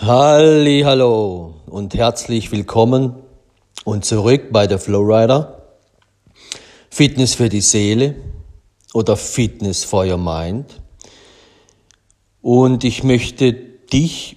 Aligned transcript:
Halli, 0.00 0.82
hallo 0.84 1.54
und 1.66 1.92
herzlich 1.92 2.52
willkommen 2.52 3.16
und 3.84 4.04
zurück 4.04 4.52
bei 4.52 4.68
der 4.68 4.78
Flowrider. 4.78 5.74
Fitness 6.88 7.34
für 7.34 7.48
die 7.48 7.60
Seele 7.60 8.14
oder 8.94 9.16
Fitness 9.16 9.82
for 9.82 10.06
your 10.06 10.16
mind. 10.16 10.80
Und 12.42 12.84
ich 12.84 13.02
möchte 13.02 13.52
dich 13.52 14.36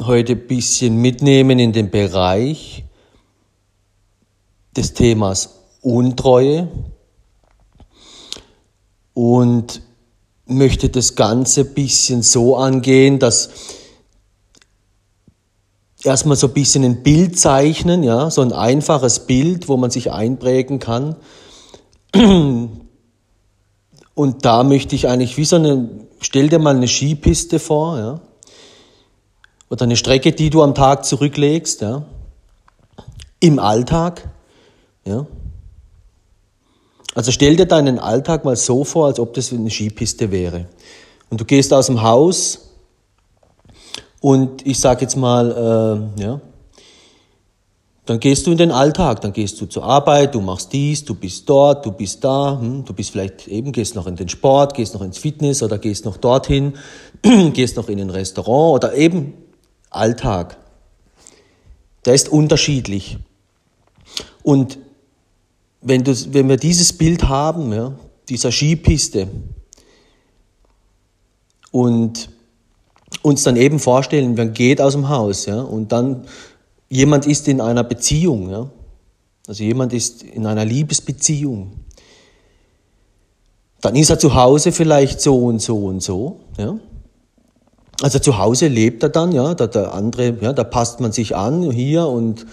heute 0.00 0.32
ein 0.32 0.46
bisschen 0.46 0.96
mitnehmen 0.96 1.58
in 1.58 1.74
den 1.74 1.90
Bereich 1.90 2.84
des 4.74 4.94
Themas 4.94 5.60
Untreue 5.82 6.68
und 9.12 9.82
möchte 10.46 10.88
das 10.88 11.14
Ganze 11.14 11.60
ein 11.60 11.74
bisschen 11.74 12.22
so 12.22 12.56
angehen, 12.56 13.18
dass 13.18 13.50
erstmal 16.04 16.36
so 16.36 16.48
ein 16.48 16.52
bisschen 16.52 16.84
ein 16.84 17.02
Bild 17.02 17.38
zeichnen, 17.38 18.02
ja, 18.02 18.30
so 18.30 18.42
ein 18.42 18.52
einfaches 18.52 19.20
Bild, 19.20 19.68
wo 19.68 19.76
man 19.76 19.90
sich 19.90 20.12
einprägen 20.12 20.78
kann. 20.78 21.16
Und 24.14 24.44
da 24.44 24.62
möchte 24.62 24.94
ich 24.94 25.08
eigentlich 25.08 25.36
wie 25.36 25.44
so 25.44 25.56
eine, 25.56 25.88
stell 26.20 26.48
dir 26.48 26.58
mal 26.58 26.76
eine 26.76 26.86
Skipiste 26.86 27.58
vor, 27.58 27.98
ja, 27.98 28.20
oder 29.70 29.84
eine 29.84 29.96
Strecke, 29.96 30.32
die 30.32 30.50
du 30.50 30.62
am 30.62 30.74
Tag 30.74 31.04
zurücklegst, 31.04 31.80
ja, 31.80 32.04
im 33.40 33.58
Alltag, 33.58 34.28
ja. 35.04 35.26
Also 37.14 37.30
stell 37.30 37.56
dir 37.56 37.66
deinen 37.66 37.98
Alltag 38.00 38.44
mal 38.44 38.56
so 38.56 38.84
vor, 38.84 39.06
als 39.06 39.20
ob 39.20 39.34
das 39.34 39.52
eine 39.52 39.70
Skipiste 39.70 40.32
wäre. 40.32 40.66
Und 41.30 41.40
du 41.40 41.44
gehst 41.44 41.72
aus 41.72 41.86
dem 41.86 42.02
Haus, 42.02 42.63
und 44.24 44.66
ich 44.66 44.80
sage 44.80 45.02
jetzt 45.02 45.16
mal, 45.18 46.08
äh, 46.16 46.22
ja, 46.22 46.40
dann 48.06 48.20
gehst 48.20 48.46
du 48.46 48.52
in 48.52 48.56
den 48.56 48.70
Alltag, 48.70 49.20
dann 49.20 49.34
gehst 49.34 49.60
du 49.60 49.66
zur 49.66 49.84
Arbeit, 49.84 50.34
du 50.34 50.40
machst 50.40 50.72
dies, 50.72 51.04
du 51.04 51.14
bist 51.14 51.46
dort, 51.46 51.84
du 51.84 51.92
bist 51.92 52.24
da, 52.24 52.58
hm, 52.58 52.86
du 52.86 52.94
bist 52.94 53.10
vielleicht 53.10 53.48
eben, 53.48 53.70
gehst 53.70 53.94
noch 53.94 54.06
in 54.06 54.16
den 54.16 54.30
Sport, 54.30 54.72
gehst 54.72 54.94
noch 54.94 55.02
ins 55.02 55.18
Fitness 55.18 55.62
oder 55.62 55.76
gehst 55.76 56.06
noch 56.06 56.16
dorthin, 56.16 56.72
gehst 57.52 57.76
noch 57.76 57.90
in 57.90 58.00
ein 58.00 58.08
Restaurant 58.08 58.82
oder 58.82 58.94
eben 58.94 59.34
Alltag. 59.90 60.56
Der 62.06 62.14
ist 62.14 62.30
unterschiedlich. 62.30 63.18
Und 64.42 64.78
wenn, 65.82 66.02
du, 66.02 66.14
wenn 66.32 66.48
wir 66.48 66.56
dieses 66.56 66.94
Bild 66.94 67.28
haben, 67.28 67.74
ja, 67.74 67.92
dieser 68.30 68.52
Skipiste, 68.52 69.28
und 71.70 72.30
uns 73.22 73.42
dann 73.42 73.56
eben 73.56 73.78
vorstellen, 73.78 74.34
man 74.34 74.52
geht 74.52 74.80
aus 74.80 74.92
dem 74.92 75.08
Haus, 75.08 75.46
ja, 75.46 75.60
und 75.60 75.92
dann 75.92 76.24
jemand 76.88 77.26
ist 77.26 77.48
in 77.48 77.60
einer 77.60 77.84
Beziehung, 77.84 78.50
ja, 78.50 78.68
also 79.46 79.62
jemand 79.62 79.92
ist 79.92 80.22
in 80.22 80.46
einer 80.46 80.64
Liebesbeziehung. 80.64 81.72
Dann 83.80 83.96
ist 83.96 84.08
er 84.08 84.18
zu 84.18 84.34
Hause 84.34 84.72
vielleicht 84.72 85.20
so 85.20 85.36
und 85.44 85.60
so 85.60 85.76
und 85.76 86.02
so, 86.02 86.40
ja. 86.56 86.78
Also 88.02 88.18
zu 88.18 88.38
Hause 88.38 88.66
lebt 88.68 89.02
er 89.02 89.08
dann, 89.08 89.30
ja, 89.32 89.54
da 89.54 89.66
der 89.66 89.94
andere, 89.94 90.36
ja, 90.40 90.52
da 90.52 90.64
passt 90.64 91.00
man 91.00 91.12
sich 91.12 91.36
an 91.36 91.70
hier 91.70 92.06
und 92.06 92.46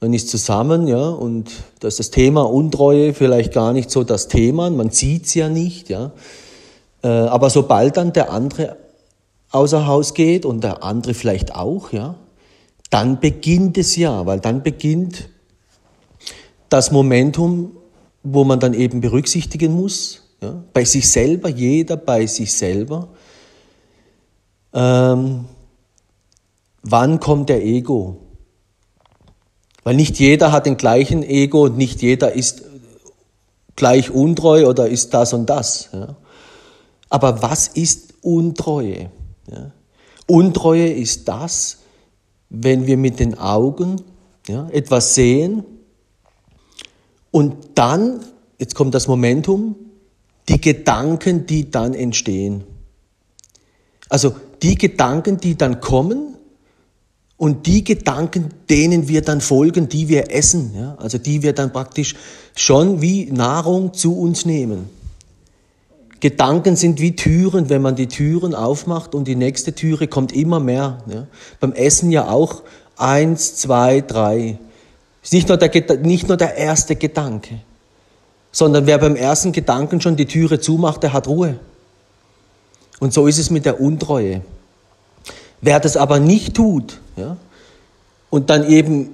man 0.00 0.14
ist 0.14 0.30
zusammen, 0.30 0.86
ja, 0.86 1.08
und 1.08 1.50
da 1.80 1.88
ist 1.88 1.98
das 1.98 2.10
Thema 2.10 2.42
Untreue 2.42 3.12
vielleicht 3.12 3.52
gar 3.52 3.72
nicht 3.72 3.90
so 3.90 4.04
das 4.04 4.28
Thema, 4.28 4.70
man 4.70 4.90
sieht's 4.90 5.34
ja 5.34 5.48
nicht, 5.48 5.88
ja. 5.88 6.12
Äh, 7.02 7.08
aber 7.08 7.50
sobald 7.50 7.96
dann 7.96 8.12
der 8.12 8.32
andere 8.32 8.76
außer 9.50 9.86
Haus 9.86 10.14
geht 10.14 10.44
und 10.44 10.62
der 10.62 10.82
andere 10.82 11.14
vielleicht 11.14 11.54
auch, 11.54 11.92
ja, 11.92 12.16
dann 12.90 13.20
beginnt 13.20 13.78
es 13.78 13.96
ja, 13.96 14.26
weil 14.26 14.40
dann 14.40 14.62
beginnt 14.62 15.28
das 16.68 16.90
Momentum, 16.90 17.76
wo 18.22 18.44
man 18.44 18.60
dann 18.60 18.74
eben 18.74 19.00
berücksichtigen 19.00 19.74
muss, 19.74 20.22
ja, 20.40 20.62
bei 20.72 20.84
sich 20.84 21.08
selber, 21.08 21.48
jeder 21.48 21.96
bei 21.96 22.26
sich 22.26 22.52
selber. 22.52 23.08
Ähm, 24.72 25.46
wann 26.82 27.20
kommt 27.20 27.48
der 27.48 27.64
Ego? 27.64 28.18
Weil 29.84 29.96
nicht 29.96 30.18
jeder 30.18 30.52
hat 30.52 30.66
den 30.66 30.76
gleichen 30.76 31.22
Ego 31.22 31.64
und 31.64 31.76
nicht 31.78 32.02
jeder 32.02 32.32
ist 32.32 32.62
gleich 33.74 34.10
untreu 34.10 34.66
oder 34.66 34.88
ist 34.88 35.14
das 35.14 35.32
und 35.32 35.46
das. 35.46 35.88
Ja. 35.92 36.16
Aber 37.08 37.42
was 37.42 37.68
ist 37.68 38.14
Untreue? 38.22 39.10
Ja. 39.50 39.72
Untreue 40.26 40.88
ist 40.88 41.28
das, 41.28 41.78
wenn 42.50 42.86
wir 42.86 42.96
mit 42.96 43.20
den 43.20 43.38
Augen 43.38 44.02
ja, 44.46 44.68
etwas 44.70 45.14
sehen 45.14 45.64
und 47.30 47.54
dann, 47.74 48.20
jetzt 48.58 48.74
kommt 48.74 48.94
das 48.94 49.08
Momentum, 49.08 49.76
die 50.48 50.60
Gedanken, 50.60 51.46
die 51.46 51.70
dann 51.70 51.94
entstehen. 51.94 52.64
Also 54.08 54.34
die 54.62 54.76
Gedanken, 54.76 55.38
die 55.38 55.56
dann 55.56 55.80
kommen 55.80 56.36
und 57.36 57.66
die 57.66 57.84
Gedanken, 57.84 58.48
denen 58.70 59.08
wir 59.08 59.22
dann 59.22 59.40
folgen, 59.40 59.88
die 59.88 60.08
wir 60.08 60.34
essen, 60.34 60.72
ja, 60.74 60.94
also 60.96 61.18
die 61.18 61.42
wir 61.42 61.52
dann 61.52 61.72
praktisch 61.72 62.14
schon 62.56 63.02
wie 63.02 63.30
Nahrung 63.30 63.92
zu 63.92 64.18
uns 64.18 64.44
nehmen. 64.44 64.88
Gedanken 66.20 66.76
sind 66.76 67.00
wie 67.00 67.14
Türen, 67.14 67.68
wenn 67.68 67.82
man 67.82 67.94
die 67.94 68.08
Türen 68.08 68.54
aufmacht 68.54 69.14
und 69.14 69.28
die 69.28 69.36
nächste 69.36 69.72
Türe 69.74 70.08
kommt 70.08 70.32
immer 70.32 70.58
mehr. 70.58 70.98
Ja. 71.06 71.26
Beim 71.60 71.72
Essen 71.72 72.10
ja 72.10 72.28
auch 72.28 72.62
eins, 72.96 73.54
zwei, 73.56 74.00
drei. 74.00 74.58
Ist 75.22 75.32
nicht 75.32 75.48
nur, 75.48 75.56
der, 75.56 75.96
nicht 75.98 76.28
nur 76.28 76.36
der 76.36 76.56
erste 76.56 76.96
Gedanke, 76.96 77.60
sondern 78.50 78.86
wer 78.86 78.98
beim 78.98 79.14
ersten 79.14 79.52
Gedanken 79.52 80.00
schon 80.00 80.16
die 80.16 80.26
Türe 80.26 80.58
zumacht, 80.58 81.02
der 81.02 81.12
hat 81.12 81.28
Ruhe. 81.28 81.58
Und 82.98 83.12
so 83.12 83.26
ist 83.26 83.38
es 83.38 83.50
mit 83.50 83.64
der 83.64 83.80
Untreue. 83.80 84.42
Wer 85.60 85.80
das 85.80 85.96
aber 85.96 86.18
nicht 86.18 86.54
tut 86.54 87.00
ja, 87.16 87.36
und 88.30 88.50
dann 88.50 88.68
eben 88.68 89.10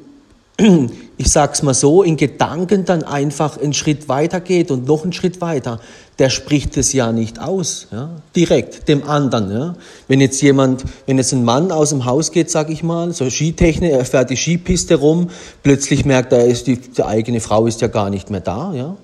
ich 1.16 1.30
sag's 1.30 1.62
mal 1.62 1.74
so, 1.74 2.02
in 2.02 2.16
Gedanken 2.16 2.84
dann 2.84 3.02
einfach 3.02 3.60
einen 3.60 3.72
Schritt 3.72 4.08
weiter 4.08 4.40
geht 4.40 4.70
und 4.70 4.86
noch 4.86 5.02
einen 5.02 5.12
Schritt 5.12 5.40
weiter, 5.40 5.80
der 6.18 6.30
spricht 6.30 6.76
es 6.76 6.92
ja 6.92 7.10
nicht 7.10 7.40
aus, 7.40 7.88
ja, 7.90 8.10
direkt 8.36 8.88
dem 8.88 9.08
anderen. 9.08 9.50
Ja. 9.50 9.74
Wenn 10.06 10.20
jetzt 10.20 10.40
jemand, 10.42 10.84
wenn 11.06 11.18
jetzt 11.18 11.32
ein 11.32 11.44
Mann 11.44 11.72
aus 11.72 11.90
dem 11.90 12.04
Haus 12.04 12.30
geht, 12.30 12.50
sag 12.50 12.70
ich 12.70 12.82
mal, 12.82 13.12
so 13.12 13.28
Skitechnik, 13.28 13.92
er 13.92 14.04
fährt 14.04 14.30
die 14.30 14.36
Skipiste 14.36 14.96
rum, 14.96 15.30
plötzlich 15.62 16.04
merkt 16.04 16.32
er, 16.32 16.46
ist 16.46 16.66
die, 16.66 16.76
die 16.76 17.02
eigene 17.02 17.40
Frau 17.40 17.66
ist 17.66 17.80
ja 17.80 17.88
gar 17.88 18.10
nicht 18.10 18.30
mehr 18.30 18.40
da, 18.40 18.72
ja. 18.74 18.96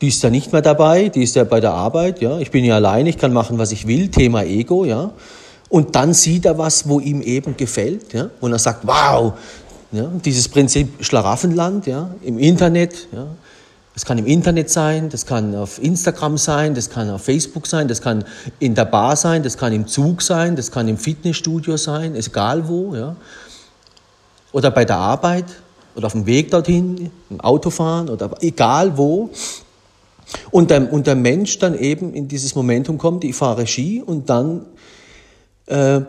Die 0.00 0.08
ist 0.08 0.22
ja 0.22 0.28
nicht 0.28 0.52
mehr 0.52 0.60
dabei, 0.62 1.08
die 1.08 1.22
ist 1.22 1.36
ja 1.36 1.44
bei 1.44 1.60
der 1.60 1.72
Arbeit, 1.72 2.20
ja. 2.20 2.38
Ich 2.38 2.50
bin 2.50 2.64
ja 2.64 2.76
allein, 2.76 3.06
ich 3.06 3.18
kann 3.18 3.32
machen, 3.32 3.58
was 3.58 3.72
ich 3.72 3.86
will, 3.86 4.08
Thema 4.08 4.42
Ego, 4.44 4.84
ja. 4.84 5.12
Und 5.68 5.96
dann 5.96 6.14
sieht 6.14 6.44
er 6.44 6.56
was, 6.56 6.88
wo 6.88 7.00
ihm 7.00 7.20
eben 7.20 7.56
gefällt, 7.56 8.12
ja. 8.12 8.30
Und 8.40 8.52
er 8.52 8.58
sagt, 8.58 8.86
wow, 8.86 9.34
ja, 9.94 10.10
dieses 10.24 10.48
Prinzip 10.48 11.04
Schlaraffenland 11.04 11.86
ja, 11.86 12.14
im 12.22 12.38
Internet. 12.38 13.08
Ja. 13.12 13.26
Das 13.94 14.04
kann 14.04 14.18
im 14.18 14.26
Internet 14.26 14.70
sein, 14.70 15.08
das 15.08 15.24
kann 15.24 15.54
auf 15.54 15.80
Instagram 15.80 16.36
sein, 16.36 16.74
das 16.74 16.90
kann 16.90 17.08
auf 17.10 17.22
Facebook 17.22 17.68
sein, 17.68 17.86
das 17.86 18.02
kann 18.02 18.24
in 18.58 18.74
der 18.74 18.86
Bar 18.86 19.14
sein, 19.14 19.44
das 19.44 19.56
kann 19.56 19.72
im 19.72 19.86
Zug 19.86 20.20
sein, 20.20 20.56
das 20.56 20.72
kann 20.72 20.88
im 20.88 20.98
Fitnessstudio 20.98 21.76
sein, 21.76 22.16
egal 22.16 22.68
wo. 22.68 22.96
Ja. 22.96 23.14
Oder 24.50 24.72
bei 24.72 24.84
der 24.84 24.96
Arbeit 24.96 25.44
oder 25.94 26.06
auf 26.06 26.12
dem 26.12 26.26
Weg 26.26 26.50
dorthin, 26.50 27.12
im 27.30 27.40
Autofahren 27.40 28.08
oder 28.08 28.30
egal 28.40 28.98
wo. 28.98 29.30
Und 30.50 30.70
der, 30.70 30.92
und 30.92 31.06
der 31.06 31.14
Mensch 31.14 31.58
dann 31.60 31.78
eben 31.78 32.14
in 32.14 32.26
dieses 32.26 32.56
Momentum 32.56 32.98
kommt, 32.98 33.22
ich 33.22 33.36
fahre 33.36 33.64
Ski 33.66 34.02
und 34.04 34.28
dann 34.28 34.66
äh, 35.66 36.00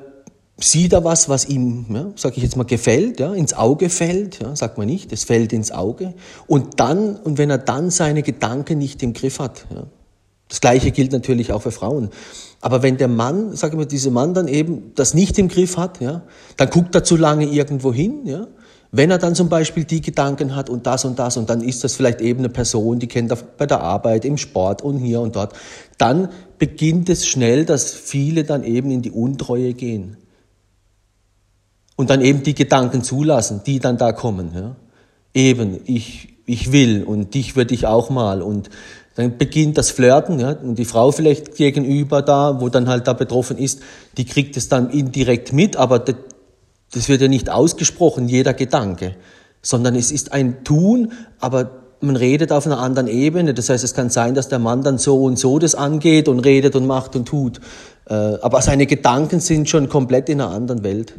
sieht 0.57 0.93
er 0.93 1.03
was, 1.03 1.27
was 1.27 1.45
ihm, 1.45 1.85
ja, 1.89 2.11
sage 2.15 2.37
ich 2.37 2.43
jetzt 2.43 2.55
mal, 2.55 2.63
gefällt, 2.63 3.19
ja, 3.19 3.33
ins 3.33 3.53
Auge 3.53 3.89
fällt, 3.89 4.41
ja, 4.41 4.55
sagt 4.55 4.77
man 4.77 4.87
nicht, 4.87 5.11
es 5.11 5.25
fällt 5.25 5.51
ins 5.51 5.71
Auge. 5.71 6.13
Und 6.47 6.79
dann, 6.79 7.17
und 7.17 7.37
wenn 7.37 7.49
er 7.49 7.57
dann 7.57 7.89
seine 7.89 8.23
Gedanken 8.23 8.77
nicht 8.77 9.03
im 9.03 9.13
Griff 9.13 9.39
hat, 9.39 9.65
ja, 9.73 9.83
das 10.47 10.61
Gleiche 10.61 10.91
gilt 10.91 11.11
natürlich 11.11 11.51
auch 11.51 11.63
für 11.63 11.71
Frauen. 11.71 12.09
Aber 12.61 12.83
wenn 12.83 12.97
der 12.97 13.07
Mann, 13.07 13.55
sage 13.55 13.73
ich 13.73 13.77
mal, 13.77 13.85
dieser 13.85 14.11
Mann 14.11 14.33
dann 14.33 14.47
eben 14.47 14.93
das 14.95 15.13
nicht 15.13 15.37
im 15.39 15.47
Griff 15.47 15.75
hat, 15.77 15.99
ja, 15.99 16.21
dann 16.57 16.69
guckt 16.69 16.95
er 16.95 17.03
zu 17.03 17.17
lange 17.17 17.45
irgendwo 17.45 17.93
hin, 17.93 18.21
ja. 18.25 18.47
Wenn 18.91 19.11
er 19.11 19.17
dann 19.17 19.35
zum 19.35 19.49
Beispiel 19.49 19.83
die 19.83 19.99
Gedanken 19.99 20.55
hat 20.55 20.69
und 20.69 20.87
das 20.87 21.03
und 21.03 21.19
das 21.19 21.35
und 21.35 21.49
dann 21.49 21.59
ist 21.59 21.83
das 21.83 21.95
vielleicht 21.95 22.21
eben 22.21 22.39
eine 22.39 22.49
Person, 22.49 22.97
die 22.97 23.07
kennt 23.07 23.29
er 23.29 23.35
bei 23.35 23.65
der 23.65 23.81
Arbeit, 23.81 24.23
im 24.23 24.37
Sport 24.37 24.83
und 24.83 24.99
hier 24.99 25.19
und 25.19 25.35
dort, 25.35 25.53
dann 25.97 26.29
beginnt 26.59 27.09
es 27.09 27.27
schnell, 27.27 27.65
dass 27.65 27.91
viele 27.91 28.45
dann 28.45 28.63
eben 28.63 28.91
in 28.91 29.01
die 29.01 29.11
Untreue 29.11 29.73
gehen. 29.73 30.15
Und 31.95 32.09
dann 32.09 32.21
eben 32.21 32.43
die 32.43 32.55
Gedanken 32.55 33.03
zulassen, 33.03 33.61
die 33.65 33.79
dann 33.79 33.97
da 33.97 34.11
kommen. 34.11 34.51
Ja? 34.53 34.75
Eben, 35.33 35.79
ich, 35.85 36.35
ich 36.45 36.71
will 36.71 37.03
und 37.03 37.33
dich 37.33 37.55
würde 37.55 37.73
ich 37.73 37.87
auch 37.87 38.09
mal. 38.09 38.41
Und 38.41 38.69
dann 39.15 39.37
beginnt 39.37 39.77
das 39.77 39.91
Flirten. 39.91 40.39
Ja? 40.39 40.51
Und 40.51 40.77
die 40.77 40.85
Frau 40.85 41.11
vielleicht 41.11 41.55
gegenüber 41.55 42.21
da, 42.21 42.59
wo 42.59 42.69
dann 42.69 42.89
halt 42.89 43.07
da 43.07 43.13
betroffen 43.13 43.57
ist, 43.57 43.81
die 44.17 44.25
kriegt 44.25 44.57
es 44.57 44.67
dann 44.67 44.89
indirekt 44.89 45.53
mit, 45.53 45.77
aber 45.77 45.99
das 45.99 47.09
wird 47.09 47.21
ja 47.21 47.27
nicht 47.27 47.49
ausgesprochen, 47.49 48.27
jeder 48.27 48.53
Gedanke, 48.53 49.15
sondern 49.61 49.95
es 49.95 50.11
ist 50.11 50.33
ein 50.33 50.63
Tun, 50.63 51.13
aber 51.39 51.71
man 52.01 52.15
redet 52.15 52.51
auf 52.51 52.65
einer 52.65 52.79
anderen 52.79 53.07
Ebene. 53.07 53.53
Das 53.53 53.69
heißt, 53.69 53.83
es 53.83 53.93
kann 53.93 54.09
sein, 54.09 54.35
dass 54.35 54.47
der 54.47 54.59
Mann 54.59 54.83
dann 54.83 54.97
so 54.97 55.23
und 55.23 55.39
so 55.39 55.59
das 55.59 55.75
angeht 55.75 56.27
und 56.27 56.39
redet 56.39 56.75
und 56.75 56.85
macht 56.85 57.15
und 57.15 57.25
tut. 57.25 57.59
Äh, 58.07 58.13
aber 58.13 58.61
seine 58.61 58.85
Gedanken 58.85 59.39
sind 59.39 59.69
schon 59.69 59.89
komplett 59.89 60.29
in 60.29 60.41
einer 60.41 60.51
anderen 60.51 60.83
Welt. 60.83 61.13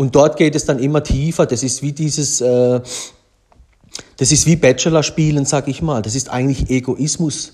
Und 0.00 0.14
dort 0.14 0.38
geht 0.38 0.54
es 0.54 0.64
dann 0.64 0.78
immer 0.78 1.02
tiefer. 1.02 1.44
Das 1.44 1.62
ist 1.62 1.82
wie 1.82 1.92
dieses, 1.92 2.40
äh, 2.40 2.80
das 4.16 4.32
ist 4.32 4.46
wie 4.46 4.56
Bachelor 4.56 5.02
spielen, 5.02 5.44
sag 5.44 5.68
ich 5.68 5.82
mal. 5.82 6.00
Das 6.00 6.14
ist 6.14 6.30
eigentlich 6.30 6.70
Egoismus. 6.70 7.52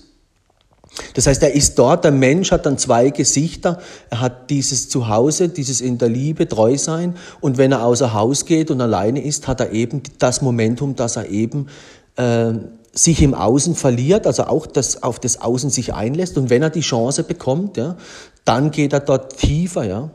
Das 1.13 1.27
heißt, 1.27 1.43
er 1.43 1.51
ist 1.51 1.77
dort, 1.77 2.05
der 2.05 2.13
Mensch 2.13 2.53
hat 2.53 2.65
dann 2.65 2.77
zwei 2.77 3.09
Gesichter. 3.09 3.81
Er 4.09 4.21
hat 4.21 4.49
dieses 4.49 4.87
Zuhause, 4.87 5.49
dieses 5.49 5.81
in 5.81 5.97
der 5.97 6.07
Liebe 6.07 6.47
treu 6.47 6.77
sein. 6.77 7.17
Und 7.41 7.57
wenn 7.57 7.73
er 7.73 7.83
außer 7.83 8.13
Haus 8.13 8.45
geht 8.45 8.71
und 8.71 8.79
alleine 8.79 9.21
ist, 9.21 9.49
hat 9.49 9.59
er 9.59 9.73
eben 9.73 10.01
das 10.17 10.41
Momentum, 10.41 10.95
dass 10.95 11.17
er 11.17 11.29
eben 11.29 11.67
äh, 12.15 12.53
sich 12.93 13.21
im 13.23 13.33
Außen 13.33 13.75
verliert, 13.75 14.25
also 14.25 14.45
auch 14.45 14.67
das, 14.67 15.03
auf 15.03 15.19
das 15.19 15.41
Außen 15.41 15.69
sich 15.69 15.93
einlässt. 15.93 16.37
Und 16.37 16.49
wenn 16.49 16.63
er 16.63 16.69
die 16.69 16.79
Chance 16.79 17.25
bekommt, 17.25 17.75
ja, 17.75 17.97
dann 18.45 18.71
geht 18.71 18.93
er 18.93 19.01
dort 19.01 19.35
tiefer, 19.35 19.83
ja. 19.83 20.11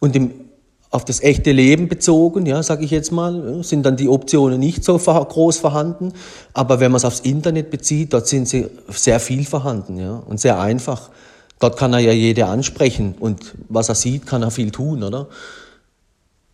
Und 0.00 0.14
im, 0.14 0.47
auf 0.90 1.04
das 1.04 1.22
echte 1.22 1.52
Leben 1.52 1.88
bezogen, 1.88 2.46
ja, 2.46 2.62
sage 2.62 2.84
ich 2.84 2.90
jetzt 2.90 3.12
mal, 3.12 3.62
sind 3.62 3.84
dann 3.84 3.96
die 3.96 4.08
Optionen 4.08 4.58
nicht 4.58 4.84
so 4.84 4.96
groß 4.96 5.58
vorhanden. 5.58 6.12
Aber 6.54 6.80
wenn 6.80 6.90
man 6.90 6.96
es 6.96 7.04
aufs 7.04 7.20
Internet 7.20 7.70
bezieht, 7.70 8.14
dort 8.14 8.26
sind 8.26 8.48
sie 8.48 8.68
sehr 8.88 9.20
viel 9.20 9.44
vorhanden, 9.44 9.98
ja, 9.98 10.22
und 10.26 10.40
sehr 10.40 10.58
einfach. 10.58 11.10
Dort 11.58 11.76
kann 11.76 11.92
er 11.92 11.98
ja 11.98 12.12
jede 12.12 12.46
ansprechen 12.46 13.14
und 13.18 13.54
was 13.68 13.88
er 13.88 13.96
sieht, 13.96 14.26
kann 14.26 14.42
er 14.42 14.50
viel 14.50 14.70
tun, 14.70 15.02
oder? 15.02 15.28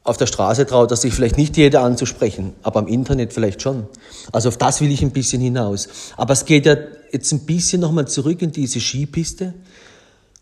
Auf 0.02 0.16
der 0.18 0.26
Straße 0.26 0.66
traut 0.66 0.90
er 0.90 0.96
sich 0.96 1.14
vielleicht 1.14 1.38
nicht 1.38 1.56
jeder 1.56 1.82
anzusprechen, 1.82 2.52
aber 2.62 2.80
am 2.80 2.88
Internet 2.88 3.32
vielleicht 3.32 3.62
schon. 3.62 3.86
Also 4.32 4.48
auf 4.48 4.58
das 4.58 4.80
will 4.80 4.90
ich 4.90 5.02
ein 5.02 5.12
bisschen 5.12 5.40
hinaus. 5.40 5.88
Aber 6.16 6.34
es 6.34 6.44
geht 6.44 6.66
ja 6.66 6.76
jetzt 7.10 7.32
ein 7.32 7.46
bisschen 7.46 7.80
nochmal 7.80 8.06
zurück 8.06 8.42
in 8.42 8.52
diese 8.52 8.80
Skipiste 8.80 9.54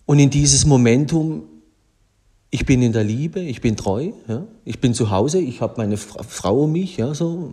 und 0.05 0.19
in 0.19 0.31
dieses 0.31 0.65
Momentum, 0.65 1.45
ich 2.55 2.67
bin 2.67 2.83
in 2.83 2.93
der 2.93 3.03
Liebe, 3.03 3.41
ich 3.41 3.63
bin 3.63 3.77
treu, 3.77 4.11
ja, 4.29 4.47
ich 4.67 4.79
bin 4.79 4.93
zu 4.93 5.11
Hause, 5.11 5.41
ich 5.41 5.63
habe 5.63 5.75
meine 5.79 5.97
Frau 5.97 6.65
um 6.65 6.73
mich, 6.73 6.99
ja, 6.99 7.15
so, 7.15 7.51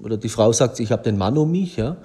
oder 0.00 0.16
die 0.16 0.28
Frau 0.28 0.52
sagt, 0.52 0.78
ich 0.78 0.92
habe 0.92 1.02
den 1.02 1.18
Mann 1.18 1.36
um 1.36 1.50
mich, 1.50 1.76
ja, 1.76 1.96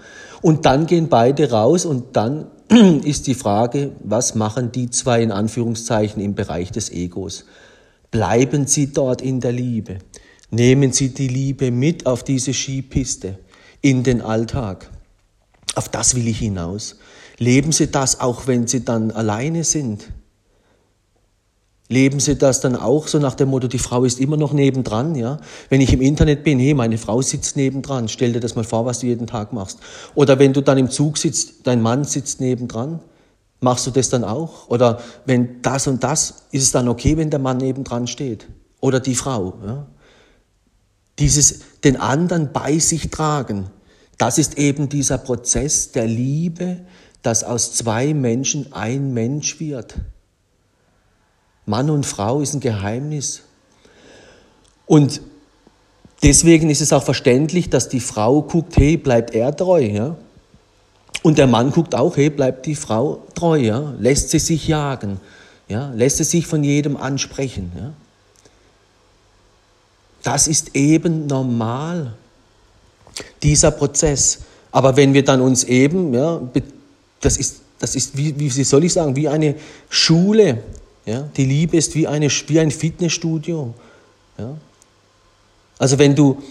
und 0.41 0.65
dann 0.65 0.87
gehen 0.87 1.09
beide 1.09 1.51
raus 1.51 1.85
und 1.85 2.15
dann 2.15 2.47
ist 3.03 3.27
die 3.27 3.35
Frage, 3.35 3.91
was 4.03 4.33
machen 4.33 4.71
die 4.71 4.89
zwei 4.89 5.21
in 5.21 5.31
Anführungszeichen 5.31 6.23
im 6.23 6.33
Bereich 6.33 6.71
des 6.71 6.91
Egos? 6.91 7.45
Bleiben 8.09 8.65
Sie 8.65 8.91
dort 8.91 9.21
in 9.21 9.39
der 9.39 9.51
Liebe. 9.51 9.99
Nehmen 10.49 10.91
Sie 10.91 11.13
die 11.13 11.27
Liebe 11.27 11.69
mit 11.69 12.07
auf 12.07 12.23
diese 12.23 12.53
Skipiste, 12.53 13.37
in 13.81 14.01
den 14.01 14.21
Alltag. 14.21 14.89
Auf 15.75 15.87
das 15.87 16.15
will 16.15 16.27
ich 16.27 16.39
hinaus. 16.39 16.97
Leben 17.37 17.71
Sie 17.71 17.91
das 17.91 18.19
auch, 18.19 18.47
wenn 18.47 18.65
Sie 18.65 18.83
dann 18.83 19.11
alleine 19.11 19.63
sind. 19.63 20.09
Leben 21.93 22.19
Sie 22.19 22.35
das 22.35 22.59
dann 22.59 22.75
auch 22.75 23.07
so 23.07 23.19
nach 23.19 23.35
dem 23.35 23.49
Motto, 23.49 23.67
die 23.67 23.77
Frau 23.77 24.03
ist 24.03 24.19
immer 24.19 24.35
noch 24.35 24.51
nebendran, 24.51 25.13
ja? 25.13 25.37
Wenn 25.69 25.79
ich 25.79 25.93
im 25.93 26.01
Internet 26.01 26.43
bin, 26.43 26.57
hey, 26.57 26.73
meine 26.73 26.97
Frau 26.97 27.21
sitzt 27.21 27.55
nebendran, 27.55 28.07
stell 28.07 28.33
dir 28.33 28.39
das 28.39 28.55
mal 28.55 28.63
vor, 28.63 28.85
was 28.87 28.99
du 28.99 29.05
jeden 29.05 29.27
Tag 29.27 29.53
machst. 29.53 29.77
Oder 30.15 30.39
wenn 30.39 30.53
du 30.53 30.61
dann 30.61 30.79
im 30.79 30.89
Zug 30.89 31.19
sitzt, 31.19 31.67
dein 31.67 31.83
Mann 31.83 32.03
sitzt 32.03 32.41
nebendran. 32.41 32.99
Machst 33.59 33.85
du 33.85 33.91
das 33.91 34.09
dann 34.09 34.23
auch? 34.23 34.67
Oder 34.69 35.01
wenn 35.27 35.61
das 35.61 35.85
und 35.85 36.03
das, 36.03 36.45
ist 36.51 36.63
es 36.63 36.71
dann 36.71 36.87
okay, 36.87 37.15
wenn 37.15 37.29
der 37.29 37.39
Mann 37.39 37.57
nebendran 37.57 38.07
steht? 38.07 38.47
Oder 38.81 38.99
die 38.99 39.13
Frau? 39.13 39.53
Ja? 39.63 39.85
Dieses 41.19 41.59
den 41.83 41.97
anderen 41.97 42.51
bei 42.51 42.79
sich 42.79 43.11
tragen, 43.11 43.69
das 44.17 44.39
ist 44.39 44.57
eben 44.57 44.89
dieser 44.89 45.19
Prozess 45.19 45.91
der 45.91 46.07
Liebe, 46.07 46.79
dass 47.21 47.43
aus 47.43 47.75
zwei 47.75 48.15
Menschen 48.15 48.73
ein 48.73 49.13
Mensch 49.13 49.59
wird. 49.59 49.95
Mann 51.65 51.89
und 51.89 52.05
Frau 52.05 52.41
ist 52.41 52.53
ein 52.53 52.59
Geheimnis. 52.59 53.41
Und 54.85 55.21
deswegen 56.21 56.69
ist 56.69 56.81
es 56.81 56.93
auch 56.93 57.03
verständlich, 57.03 57.69
dass 57.69 57.89
die 57.89 57.99
Frau 57.99 58.41
guckt, 58.41 58.75
hey, 58.77 58.97
bleibt 58.97 59.33
er 59.33 59.55
treu, 59.55 59.81
ja? 59.81 60.15
Und 61.23 61.37
der 61.37 61.47
Mann 61.47 61.71
guckt 61.71 61.95
auch, 61.95 62.17
hey, 62.17 62.29
bleibt 62.29 62.65
die 62.65 62.75
Frau 62.75 63.23
treu, 63.33 63.57
ja? 63.57 63.93
lässt 63.97 64.29
sie 64.29 64.39
sich 64.39 64.67
jagen, 64.67 65.21
ja? 65.69 65.89
lässt 65.95 66.17
sie 66.17 66.25
sich 66.25 66.45
von 66.45 66.63
jedem 66.65 66.97
ansprechen. 66.97 67.71
Ja? 67.77 67.93
Das 70.21 70.49
ist 70.49 70.75
eben 70.75 71.25
normal, 71.27 72.13
dieser 73.41 73.71
Prozess. 73.71 74.39
Aber 74.71 74.97
wenn 74.97 75.13
wir 75.13 75.23
dann 75.23 75.39
uns 75.39 75.63
eben, 75.63 76.13
ja, 76.13 76.41
das 77.21 77.37
ist, 77.37 77.61
das 77.79 77.95
ist 77.95 78.17
wie, 78.17 78.37
wie 78.37 78.49
soll 78.49 78.83
ich 78.83 78.93
sagen, 78.93 79.15
wie 79.15 79.29
eine 79.29 79.55
Schule. 79.89 80.61
Ja? 81.05 81.27
Die 81.35 81.45
Liebe 81.45 81.77
ist 81.77 81.95
wie, 81.95 82.07
eine, 82.07 82.29
wie 82.29 82.59
ein 82.59 82.71
Fitnessstudio. 82.71 83.73
Ja? 84.37 84.55
Also 85.77 85.99
wenn 85.99 86.15
du, 86.15 86.41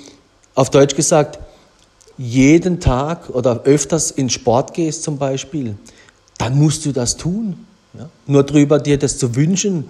auf 0.54 0.70
Deutsch 0.70 0.94
gesagt, 0.94 1.38
jeden 2.18 2.80
Tag 2.80 3.30
oder 3.30 3.62
öfters 3.64 4.10
in 4.10 4.28
Sport 4.28 4.74
gehst 4.74 5.02
zum 5.02 5.18
Beispiel, 5.18 5.76
dann 6.38 6.58
musst 6.58 6.84
du 6.84 6.92
das 6.92 7.16
tun. 7.16 7.66
Ja? 7.98 8.08
Nur 8.26 8.44
drüber 8.44 8.78
dir 8.78 8.98
das 8.98 9.18
zu 9.18 9.34
wünschen, 9.34 9.88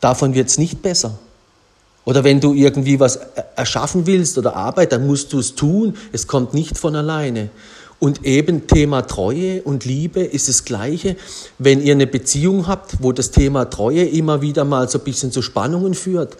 davon 0.00 0.34
wird 0.34 0.48
es 0.48 0.58
nicht 0.58 0.82
besser. 0.82 1.18
Oder 2.04 2.24
wenn 2.24 2.40
du 2.40 2.54
irgendwie 2.54 2.98
was 2.98 3.16
erschaffen 3.56 4.06
willst 4.06 4.38
oder 4.38 4.56
Arbeit, 4.56 4.92
dann 4.92 5.06
musst 5.06 5.32
du 5.32 5.38
es 5.38 5.54
tun. 5.54 5.96
Es 6.12 6.26
kommt 6.26 6.54
nicht 6.54 6.78
von 6.78 6.96
alleine. 6.96 7.50
Und 8.00 8.24
eben 8.24 8.66
Thema 8.66 9.02
Treue 9.02 9.62
und 9.62 9.84
Liebe 9.84 10.20
ist 10.20 10.48
das 10.48 10.64
Gleiche. 10.64 11.16
Wenn 11.58 11.82
ihr 11.82 11.92
eine 11.92 12.06
Beziehung 12.06 12.66
habt, 12.66 13.02
wo 13.02 13.12
das 13.12 13.30
Thema 13.30 13.66
Treue 13.66 14.04
immer 14.04 14.40
wieder 14.40 14.64
mal 14.64 14.88
so 14.88 14.98
ein 14.98 15.04
bisschen 15.04 15.30
zu 15.30 15.42
Spannungen 15.42 15.94
führt, 15.94 16.36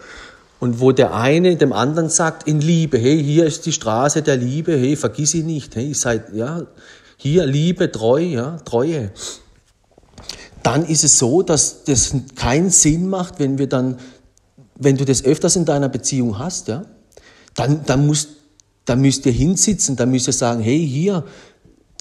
und 0.61 0.79
wo 0.79 0.91
der 0.91 1.15
eine 1.15 1.55
dem 1.55 1.73
anderen 1.73 2.09
sagt 2.09 2.47
in 2.47 2.61
Liebe, 2.61 2.99
hey, 2.99 3.21
hier 3.21 3.47
ist 3.47 3.65
die 3.65 3.71
Straße 3.71 4.21
der 4.21 4.37
Liebe, 4.37 4.77
hey, 4.77 4.95
vergiss 4.95 5.31
sie 5.31 5.41
nicht, 5.41 5.75
hey, 5.75 5.91
seid, 5.95 6.35
ja, 6.35 6.67
hier 7.17 7.47
Liebe, 7.47 7.91
treu, 7.91 8.21
ja, 8.21 8.57
Treue. 8.57 9.11
Dann 10.61 10.85
ist 10.85 11.03
es 11.03 11.17
so, 11.17 11.41
dass 11.41 11.83
das 11.85 12.13
keinen 12.35 12.69
Sinn 12.69 13.09
macht, 13.09 13.39
wenn 13.39 13.57
wir 13.57 13.67
dann, 13.67 13.97
wenn 14.75 14.97
du 14.97 15.03
das 15.03 15.25
öfters 15.25 15.55
in 15.55 15.65
deiner 15.65 15.89
Beziehung 15.89 16.37
hast, 16.37 16.67
ja, 16.67 16.85
dann, 17.55 17.83
dann 17.87 18.05
musst, 18.05 18.29
dann 18.85 19.01
müsst 19.01 19.25
ihr 19.25 19.31
hinsitzen, 19.31 19.95
dann 19.95 20.11
müsst 20.11 20.27
ihr 20.27 20.33
sagen, 20.33 20.61
hey, 20.61 20.87
hier, 20.87 21.23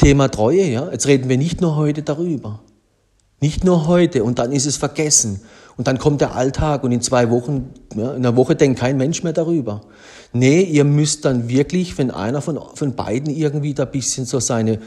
Thema 0.01 0.29
Treue, 0.31 0.65
ja, 0.65 0.91
jetzt 0.91 1.07
reden 1.07 1.29
wir 1.29 1.37
nicht 1.37 1.61
nur 1.61 1.77
heute 1.77 2.03
darüber. 2.03 2.61
Nicht 3.39 3.65
nur 3.65 3.87
heute 3.87 4.25
und 4.25 4.39
dann 4.39 4.51
ist 4.51 4.65
es 4.65 4.79
vergessen. 4.79 5.43
Und 5.77 5.89
dann 5.89 5.99
kommt 5.99 6.23
der 6.23 6.35
Alltag 6.35 6.85
und 6.85 6.93
in 6.93 7.03
zwei 7.03 7.29
Wochen, 7.29 7.75
ja, 7.95 8.13
in 8.13 8.25
einer 8.25 8.35
Woche 8.35 8.57
denkt 8.57 8.81
kein 8.81 8.97
Mensch 8.97 9.23
mehr 9.23 9.35
darüber. 9.35 9.83
Nee, 10.33 10.63
ihr 10.63 10.85
müsst 10.85 11.27
dann 11.27 11.51
wirklich, 11.51 11.99
wenn 11.99 12.11
einer 12.11 12.41
von, 12.41 12.59
von 12.75 12.97
beiden 12.97 13.29
irgendwie 13.29 13.75
da 13.75 13.85
bisschen 13.85 14.25
so 14.25 14.41
seine, 14.41 14.79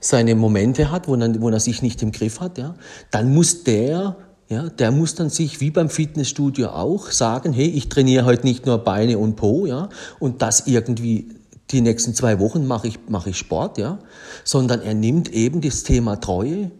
seine 0.00 0.34
Momente 0.34 0.90
hat, 0.90 1.08
wo 1.08 1.14
er, 1.14 1.40
wo 1.40 1.48
er 1.48 1.60
sich 1.60 1.80
nicht 1.80 2.02
im 2.02 2.12
Griff 2.12 2.40
hat, 2.40 2.58
ja, 2.58 2.74
dann 3.10 3.32
muss 3.32 3.64
der, 3.64 4.16
ja, 4.50 4.68
der 4.68 4.90
muss 4.90 5.14
dann 5.14 5.30
sich 5.30 5.62
wie 5.62 5.70
beim 5.70 5.88
Fitnessstudio 5.88 6.68
auch 6.68 7.10
sagen, 7.10 7.54
hey, 7.54 7.68
ich 7.68 7.88
trainiere 7.88 8.26
heute 8.26 8.46
nicht 8.46 8.66
nur 8.66 8.76
Beine 8.76 9.16
und 9.16 9.36
Po, 9.36 9.64
ja, 9.64 9.88
und 10.18 10.42
das 10.42 10.66
irgendwie 10.66 11.37
die 11.70 11.80
nächsten 11.80 12.14
zwei 12.14 12.38
Wochen 12.38 12.66
mache 12.66 12.88
ich, 12.88 12.98
mache 13.08 13.30
ich 13.30 13.38
Sport, 13.38 13.78
ja, 13.78 13.98
sondern 14.44 14.80
er 14.82 14.94
nimmt 14.94 15.32
eben 15.32 15.60
das 15.60 15.82
Thema 15.82 16.16
Treue, 16.16 16.70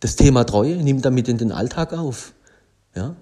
das 0.00 0.16
Thema 0.16 0.44
Treue 0.44 0.76
nimmt 0.76 1.04
er 1.04 1.10
mit 1.10 1.28
in 1.28 1.38
den 1.38 1.52
Alltag 1.52 1.92
auf. 1.92 2.32
Ja? 2.96 3.14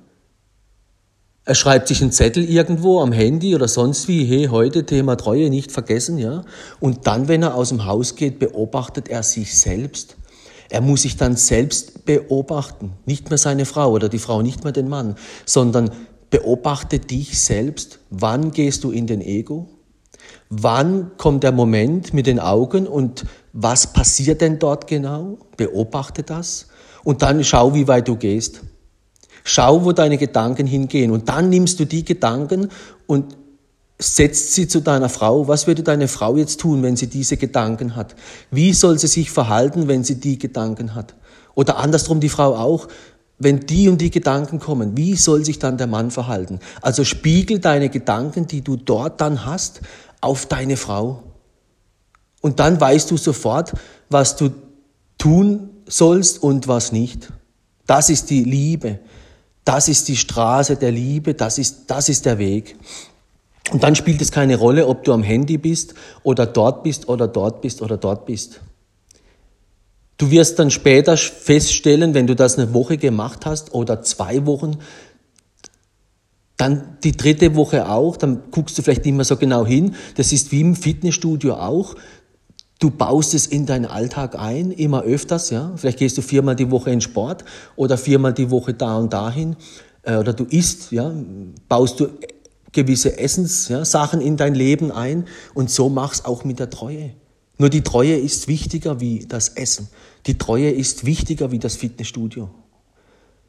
Er 1.45 1.55
schreibt 1.55 1.89
sich 1.89 2.01
einen 2.03 2.13
Zettel 2.13 2.45
irgendwo 2.45 3.01
am 3.01 3.11
Handy 3.11 3.55
oder 3.55 3.69
sonst 3.69 4.07
wie, 4.07 4.25
hey, 4.25 4.47
heute 4.51 4.87
Thema 4.87 5.17
Treue 5.17 5.51
nicht 5.51 5.73
vergessen, 5.73 6.19
ja. 6.19 6.45
Und 6.79 7.07
dann, 7.07 7.27
wenn 7.27 7.43
er 7.43 7.55
aus 7.55 7.71
dem 7.71 7.87
Haus 7.87 8.17
geht, 8.17 8.39
beobachtet 8.39 9.09
er 9.09 9.23
sich 9.23 9.59
selbst. 9.59 10.17
Er 10.69 10.83
muss 10.83 11.03
sich 11.03 11.17
dann 11.17 11.37
selbst 11.37 12.05
beobachten. 12.05 12.93
Nicht 13.07 13.31
mehr 13.31 13.39
seine 13.39 13.65
Frau 13.65 13.91
oder 13.91 14.09
die 14.09 14.19
Frau, 14.19 14.43
nicht 14.43 14.63
mehr 14.63 14.73
den 14.73 14.89
Mann, 14.89 15.17
sondern 15.47 15.91
beobachte 16.31 16.99
dich 16.99 17.41
selbst. 17.41 18.01
Wann 18.11 18.51
gehst 18.51 18.85
du 18.85 18.91
in 18.91 19.07
den 19.07 19.23
Ego? 19.23 19.69
Wann 20.51 21.11
kommt 21.19 21.45
der 21.45 21.53
Moment 21.53 22.15
mit 22.15 22.27
den 22.27 22.41
Augen 22.41 22.87
und 22.87 23.27
was 23.53 23.93
passiert 23.93 24.41
denn 24.41 24.59
dort 24.59 24.87
genau? 24.87 25.39
Beobachte 25.57 26.23
das 26.23 26.69
und 27.05 27.23
dann 27.23 27.45
schau, 27.45 27.75
wie 27.75 27.89
weit 27.89 28.09
du 28.09 28.17
gehst. 28.17 28.61
Schau, 29.45 29.85
wo 29.85 29.93
deine 29.93 30.19
Gedanken 30.19 30.67
hingehen. 30.67 31.11
Und 31.11 31.29
dann 31.29 31.49
nimmst 31.49 31.81
du 31.81 31.85
die 31.85 32.05
Gedanken 32.05 32.69
und 33.07 33.37
setzt 33.99 34.55
sie 34.55 34.69
zu 34.69 34.81
deiner 34.81 35.09
Frau. 35.09 35.49
Was 35.49 35.67
würde 35.67 35.83
deine 35.83 36.09
Frau 36.09 36.37
jetzt 36.37 36.61
tun, 36.61 36.83
wenn 36.83 36.97
sie 36.97 37.09
diese 37.09 37.37
Gedanken 37.37 37.97
hat? 37.97 38.15
Wie 38.51 38.73
soll 38.73 38.99
sie 38.99 39.07
sich 39.07 39.31
verhalten, 39.31 39.89
wenn 39.89 40.05
sie 40.05 40.21
die 40.21 40.39
Gedanken 40.39 40.95
hat? 40.95 41.15
Oder 41.55 41.79
andersrum 41.79 42.21
die 42.21 42.29
Frau 42.29 42.55
auch. 42.55 42.89
Wenn 43.39 43.61
die 43.61 43.89
und 43.89 44.01
die 44.01 44.11
Gedanken 44.11 44.59
kommen, 44.59 44.97
wie 44.97 45.15
soll 45.15 45.45
sich 45.45 45.59
dann 45.59 45.79
der 45.79 45.87
Mann 45.87 46.11
verhalten? 46.11 46.59
Also 46.83 47.05
spiegel 47.05 47.61
deine 47.61 47.89
Gedanken, 47.89 48.47
die 48.47 48.63
du 48.63 48.77
dort 48.77 49.21
dann 49.21 49.45
hast, 49.47 49.81
auf 50.21 50.47
deine 50.47 50.77
Frau. 50.77 51.23
Und 52.41 52.61
dann 52.61 52.81
weißt 52.81 53.11
du 53.11 53.17
sofort, 53.17 53.75
was 54.11 54.37
du 54.37 54.51
tun 55.19 55.71
sollst 55.87 56.43
und 56.43 56.69
was 56.69 56.93
nicht. 56.93 57.33
Das 57.87 58.11
ist 58.11 58.31
die 58.31 58.45
Liebe. 58.45 58.99
Das 59.65 59.89
ist 59.89 60.09
die 60.09 60.17
Straße 60.17 60.77
der 60.77 60.93
Liebe. 60.93 61.35
Das 61.35 61.59
ist, 61.59 61.85
das 61.87 62.09
ist 62.09 62.27
der 62.27 62.39
Weg. 62.39 62.77
Und 63.71 63.83
dann 63.83 63.95
spielt 63.95 64.21
es 64.21 64.33
keine 64.33 64.57
Rolle, 64.57 64.87
ob 64.87 65.05
du 65.05 65.13
am 65.13 65.23
Handy 65.23 65.59
bist 65.59 65.95
oder 66.23 66.47
dort 66.47 66.83
bist 66.83 67.09
oder 67.09 67.29
dort 67.29 67.61
bist 67.61 67.83
oder 67.83 67.97
dort 67.97 68.25
bist. 68.27 68.61
Du 70.19 70.33
wirst 70.33 70.59
dann 70.59 70.71
später 70.71 71.17
feststellen, 71.17 72.13
wenn 72.13 72.27
du 72.27 72.35
das 72.35 72.59
eine 72.59 72.75
Woche 72.75 72.99
gemacht 72.99 73.47
hast 73.47 73.73
oder 73.73 74.03
zwei 74.03 74.47
Wochen, 74.47 74.79
dann 76.57 76.99
die 77.05 77.13
dritte 77.13 77.55
Woche 77.55 77.89
auch, 77.89 78.17
dann 78.17 78.51
guckst 78.51 78.77
du 78.77 78.83
vielleicht 78.83 79.05
nicht 79.05 79.15
mehr 79.15 79.25
so 79.25 79.37
genau 79.37 79.65
hin. 79.65 79.95
Das 80.17 80.33
ist 80.33 80.51
wie 80.51 80.61
im 80.61 80.75
Fitnessstudio 80.75 81.55
auch. 81.55 81.95
Du 82.81 82.91
baust 82.91 83.33
es 83.35 83.47
in 83.47 83.65
deinen 83.65 83.87
Alltag 83.87 84.37
ein, 84.37 84.73
immer 84.73 85.03
öfters, 85.03 85.51
ja. 85.51 85.73
Vielleicht 85.77 85.99
gehst 85.99 86.19
du 86.19 86.23
viermal 86.23 86.57
die 86.57 86.71
Woche 86.71 86.91
in 86.91 87.01
Sport 87.01 87.45
oder 87.77 87.97
viermal 87.97 88.33
die 88.33 88.51
Woche 88.51 88.75
da 88.75 88.97
und 88.97 89.13
dahin. 89.13 89.57
Äh, 90.03 90.17
oder 90.17 90.33
du 90.33 90.45
isst, 90.45 90.91
ja. 90.91 91.13
Baust 91.69 92.01
du 92.01 92.09
gewisse 92.73 93.19
Essenssachen 93.19 94.21
ja, 94.21 94.27
in 94.27 94.37
dein 94.37 94.55
Leben 94.55 94.91
ein 94.91 95.27
und 95.55 95.71
so 95.71 95.89
mach's 95.89 96.25
auch 96.25 96.45
mit 96.45 96.59
der 96.59 96.71
Treue. 96.71 97.13
Nur 97.59 97.71
die 97.71 97.83
Treue 97.83 98.17
ist 98.17 98.49
wichtiger 98.49 99.01
wie 99.01 99.27
das 99.27 99.51
Essen. 99.51 99.89
Die 100.27 100.39
Treue 100.39 100.71
ist 100.71 101.05
wichtiger 101.05 101.51
wie 101.51 101.59
das 101.59 101.77
Fitnessstudio. 101.77 102.49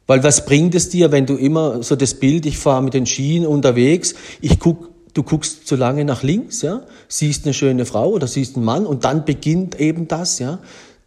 Weil 0.06 0.24
was 0.24 0.44
bringt 0.44 0.74
es 0.74 0.88
dir, 0.88 1.12
wenn 1.12 1.26
du 1.26 1.36
immer 1.36 1.84
so 1.84 1.94
das 1.94 2.14
Bild, 2.14 2.44
ich 2.44 2.58
fahre 2.58 2.82
mit 2.82 2.94
den 2.94 3.06
Schienen 3.06 3.46
unterwegs, 3.46 4.14
ich 4.40 4.58
guck, 4.58 4.90
du 5.14 5.22
guckst 5.22 5.68
zu 5.68 5.76
lange 5.76 6.04
nach 6.04 6.24
links, 6.24 6.62
ja, 6.62 6.82
siehst 7.06 7.44
eine 7.44 7.54
schöne 7.54 7.86
Frau 7.86 8.10
oder 8.10 8.26
siehst 8.26 8.56
einen 8.56 8.64
Mann 8.64 8.86
und 8.86 9.04
dann 9.04 9.24
beginnt 9.24 9.78
eben 9.78 10.08
das, 10.08 10.40
ja, 10.40 10.58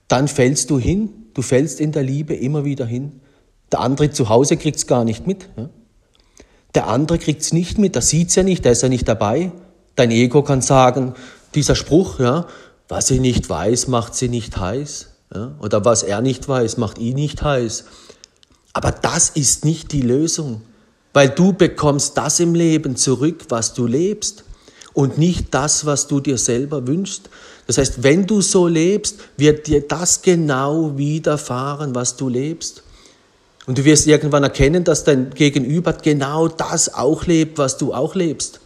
dann 0.08 0.30
fällst 0.30 0.70
du 0.70 0.80
hin, 0.80 1.10
du 1.34 1.42
fällst 1.42 1.82
in 1.82 1.92
der 1.92 2.04
Liebe 2.04 2.34
immer 2.34 2.64
wieder 2.64 2.86
hin. 2.86 3.20
Der 3.74 3.82
andere 3.82 4.12
zu 4.12 4.30
Hause 4.30 4.56
kriegt's 4.56 4.88
gar 4.88 5.04
nicht 5.04 5.28
mit. 5.28 5.50
Ja. 5.58 5.70
Der 6.76 6.88
andere 6.88 7.18
kriegt's 7.18 7.52
nicht 7.52 7.78
mit, 7.78 7.96
der 7.96 8.02
sieht's 8.02 8.36
ja 8.36 8.44
nicht, 8.44 8.64
der 8.64 8.72
ist 8.72 8.84
ja 8.84 8.90
nicht 8.90 9.08
dabei. 9.08 9.52
Dein 9.96 10.12
Ego 10.12 10.44
kann 10.44 10.62
sagen, 10.62 11.14
dieser 11.56 11.76
Spruch, 11.76 12.20
ja, 12.20 12.48
was 12.94 13.08
sie 13.08 13.20
nicht 13.20 13.50
weiß, 13.50 13.88
macht 13.88 14.14
sie 14.14 14.30
nicht 14.30 14.56
heiß. 14.56 15.08
Ja? 15.34 15.56
Oder 15.60 15.84
was 15.84 16.04
er 16.04 16.22
nicht 16.22 16.48
weiß, 16.48 16.78
macht 16.78 17.00
ihn 17.00 17.16
nicht 17.16 17.42
heiß. 17.42 17.86
Aber 18.72 18.92
das 18.92 19.32
ist 19.32 19.66
nicht 19.66 19.92
die 19.94 20.04
Lösung, 20.04 20.62
weil 21.12 21.30
du 21.30 21.54
bekommst 21.54 22.16
das 22.20 22.40
im 22.40 22.54
Leben 22.54 22.96
zurück, 22.96 23.46
was 23.50 23.74
du 23.74 23.88
lebst 23.88 24.44
und 24.94 25.18
nicht 25.18 25.56
das, 25.56 25.88
was 25.88 26.06
du 26.06 26.20
dir 26.20 26.38
selber 26.38 26.86
wünschst. 26.86 27.32
Das 27.66 27.80
heißt, 27.80 28.04
wenn 28.04 28.28
du 28.28 28.42
so 28.42 28.68
lebst, 28.68 29.22
wird 29.38 29.66
dir 29.66 29.88
das 29.88 30.22
genau 30.22 30.96
widerfahren, 30.96 31.96
was 31.96 32.16
du 32.16 32.30
lebst. 32.30 32.84
Und 33.66 33.80
du 33.80 33.86
wirst 33.86 34.06
irgendwann 34.06 34.44
erkennen, 34.44 34.84
dass 34.84 35.04
dein 35.04 35.32
Gegenüber 35.32 35.94
genau 35.94 36.48
das 36.48 36.94
auch 36.94 37.26
lebt, 37.26 37.58
was 37.58 37.78
du 37.78 37.92
auch 37.92 38.14
lebst. 38.14 38.60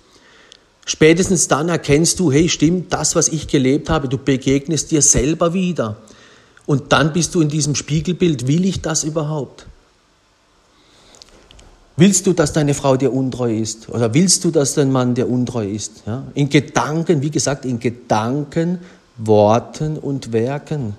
Spätestens 0.87 1.49
dann 1.49 1.67
erkennst 1.67 2.17
du, 2.17 2.31
hey, 2.31 2.47
stimmt, 2.47 2.93
das, 2.93 3.13
was 3.13 3.27
ich 3.27 3.49
gelebt 3.49 3.89
habe, 3.89 4.07
du 4.07 4.17
begegnest 4.17 4.89
dir 4.89 5.01
selber 5.01 5.53
wieder. 5.53 5.97
Und 6.65 6.93
dann 6.93 7.11
bist 7.11 7.35
du 7.35 7.41
in 7.41 7.49
diesem 7.49 7.75
Spiegelbild, 7.75 8.47
will 8.47 8.63
ich 8.63 8.81
das 8.81 9.03
überhaupt? 9.03 9.67
Willst 11.97 12.25
du, 12.25 12.31
dass 12.31 12.53
deine 12.53 12.73
Frau 12.73 12.95
dir 12.95 13.11
untreu 13.11 13.53
ist? 13.53 13.89
Oder 13.89 14.13
willst 14.13 14.45
du, 14.45 14.51
dass 14.51 14.75
dein 14.75 14.89
Mann 14.89 15.13
dir 15.13 15.29
untreu 15.29 15.67
ist? 15.69 16.03
Ja? 16.05 16.23
In 16.35 16.49
Gedanken, 16.49 17.21
wie 17.21 17.31
gesagt, 17.31 17.65
in 17.65 17.79
Gedanken, 17.81 18.79
Worten 19.17 19.97
und 19.97 20.31
Werken. 20.31 20.95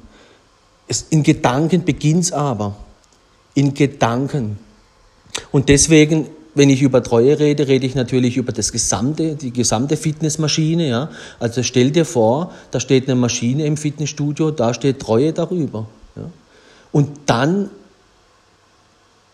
Es, 0.87 1.07
in 1.09 1.23
Gedanken 1.23 1.85
beginnt 1.87 2.25
es 2.25 2.33
aber. 2.33 2.77
In 3.55 3.73
Gedanken. 3.73 4.59
Und 5.51 5.71
deswegen 5.71 6.27
wenn 6.59 6.71
ich 6.71 6.83
über 6.83 7.03
Treue 7.03 7.39
rede, 7.39 7.69
rede 7.69 7.87
ich 7.87 7.95
natürlich 7.95 8.37
über 8.37 8.53
das 8.53 8.73
gesamte, 8.73 9.37
die 9.37 9.53
gesamte 9.53 9.97
Fitnessmaschine. 9.97 10.89
Ja? 10.89 11.11
Also 11.39 11.63
stell 11.63 11.93
dir 11.93 12.05
vor, 12.05 12.53
da 12.73 12.81
steht 12.81 13.09
eine 13.09 13.15
Maschine 13.15 13.65
im 13.65 13.77
Fitnessstudio, 13.77 14.51
da 14.51 14.75
steht 14.75 14.99
Treue 14.99 15.33
darüber. 15.33 15.87
Ja? 16.17 16.23
Und 16.91 17.11
dann, 17.27 17.71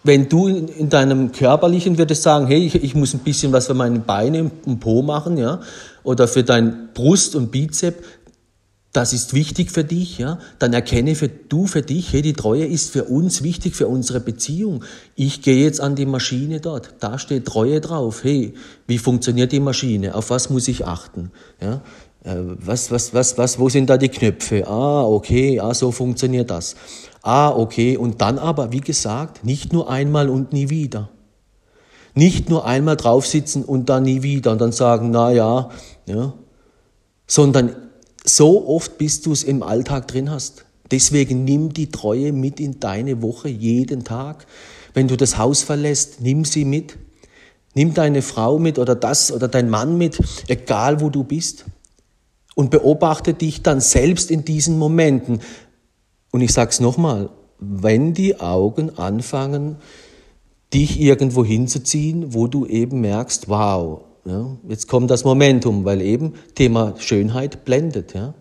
wenn 0.02 0.28
du 0.28 0.48
in, 0.48 0.68
in, 0.68 0.90
deinem 0.90 1.32
Körperlichen 1.32 1.96
würdest 1.96 2.22
sagen, 2.22 2.46
hey, 2.46 2.66
ich, 2.66 2.74
ich, 2.74 2.94
muss 2.94 3.14
ein 3.14 3.20
bisschen 3.20 3.52
was 3.52 3.68
für 3.68 3.74
meine 3.74 4.00
Beine 4.00 4.50
und 4.66 4.80
Po 4.80 5.00
machen, 5.00 5.38
ja, 5.38 5.60
oder 6.02 6.28
für 6.28 6.44
dein 6.44 6.90
Brust 6.92 7.34
und 7.34 7.50
Bizep, 7.50 8.04
das 8.94 9.12
ist 9.12 9.34
wichtig 9.34 9.72
für 9.72 9.82
dich, 9.82 10.18
ja, 10.18 10.38
dann 10.60 10.72
erkenne 10.72 11.16
für 11.16 11.28
du 11.28 11.66
für 11.66 11.82
dich, 11.82 12.12
hey, 12.12 12.22
die 12.22 12.32
Treue 12.32 12.64
ist 12.64 12.92
für 12.92 13.04
uns 13.04 13.42
wichtig, 13.42 13.74
für 13.74 13.88
unsere 13.88 14.20
Beziehung. 14.20 14.84
Ich 15.16 15.42
gehe 15.42 15.64
jetzt 15.64 15.80
an 15.80 15.96
die 15.96 16.06
Maschine 16.06 16.60
dort, 16.60 16.94
da 17.00 17.18
steht 17.18 17.44
Treue 17.44 17.80
drauf. 17.80 18.22
Hey, 18.22 18.54
wie 18.86 18.98
funktioniert 18.98 19.50
die 19.50 19.58
Maschine? 19.58 20.14
Auf 20.14 20.30
was 20.30 20.48
muss 20.48 20.68
ich 20.68 20.86
achten? 20.86 21.32
Ja, 21.60 21.82
äh, 22.22 22.36
was, 22.36 22.92
was, 22.92 23.12
was, 23.12 23.36
was, 23.36 23.58
wo 23.58 23.68
sind 23.68 23.90
da 23.90 23.96
die 23.96 24.08
Knöpfe? 24.08 24.64
Ah, 24.68 25.02
okay, 25.02 25.58
ah, 25.58 25.74
so 25.74 25.90
funktioniert 25.90 26.50
das. 26.50 26.76
Ah, 27.20 27.50
okay, 27.50 27.96
und 27.96 28.20
dann 28.20 28.38
aber, 28.38 28.70
wie 28.70 28.80
gesagt, 28.80 29.44
nicht 29.44 29.72
nur 29.72 29.90
einmal 29.90 30.28
und 30.28 30.52
nie 30.52 30.70
wieder. 30.70 31.08
Nicht 32.14 32.48
nur 32.48 32.64
einmal 32.64 32.94
draufsitzen 32.94 33.64
und 33.64 33.88
dann 33.88 34.04
nie 34.04 34.22
wieder 34.22 34.52
und 34.52 34.60
dann 34.60 34.70
sagen, 34.70 35.10
na 35.10 35.32
ja, 35.32 35.70
ja, 36.06 36.32
sondern 37.26 37.74
so 38.24 38.66
oft, 38.66 38.98
bis 38.98 39.20
du 39.20 39.32
es 39.32 39.42
im 39.42 39.62
Alltag 39.62 40.08
drin 40.08 40.30
hast. 40.30 40.64
Deswegen 40.90 41.44
nimm 41.44 41.72
die 41.72 41.90
Treue 41.90 42.32
mit 42.32 42.60
in 42.60 42.80
deine 42.80 43.22
Woche 43.22 43.48
jeden 43.48 44.04
Tag. 44.04 44.46
Wenn 44.94 45.08
du 45.08 45.16
das 45.16 45.38
Haus 45.38 45.62
verlässt, 45.62 46.20
nimm 46.20 46.44
sie 46.44 46.64
mit. 46.64 46.96
Nimm 47.74 47.94
deine 47.94 48.22
Frau 48.22 48.58
mit 48.58 48.78
oder 48.78 48.94
das 48.94 49.32
oder 49.32 49.48
dein 49.48 49.68
Mann 49.68 49.98
mit, 49.98 50.18
egal 50.48 51.00
wo 51.00 51.10
du 51.10 51.24
bist. 51.24 51.64
Und 52.54 52.70
beobachte 52.70 53.34
dich 53.34 53.62
dann 53.62 53.80
selbst 53.80 54.30
in 54.30 54.44
diesen 54.44 54.78
Momenten. 54.78 55.40
Und 56.30 56.40
ich 56.40 56.52
sag's 56.52 56.78
nochmal, 56.78 57.30
wenn 57.58 58.14
die 58.14 58.38
Augen 58.40 58.96
anfangen, 58.96 59.76
dich 60.72 61.00
irgendwo 61.00 61.44
hinzuziehen, 61.44 62.34
wo 62.34 62.46
du 62.46 62.66
eben 62.66 63.00
merkst, 63.00 63.48
wow, 63.48 64.02
ja, 64.24 64.56
jetzt 64.68 64.88
kommt 64.88 65.10
das 65.10 65.24
Momentum, 65.24 65.84
weil 65.84 66.00
eben 66.00 66.34
Thema 66.54 66.94
Schönheit 66.98 67.64
blendet. 67.64 68.14
Ja. 68.14 68.34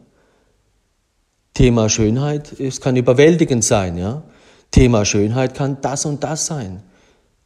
Thema 1.54 1.90
Schönheit, 1.90 2.60
es 2.60 2.82
kann 2.82 2.96
überwältigend 2.96 3.64
sein. 3.64 3.98
Ja. 3.98 4.24
Thema 4.72 5.06
Schönheit 5.06 5.54
kann 5.54 5.78
das 5.82 6.06
und 6.06 6.24
das 6.24 6.46
sein. 6.46 6.84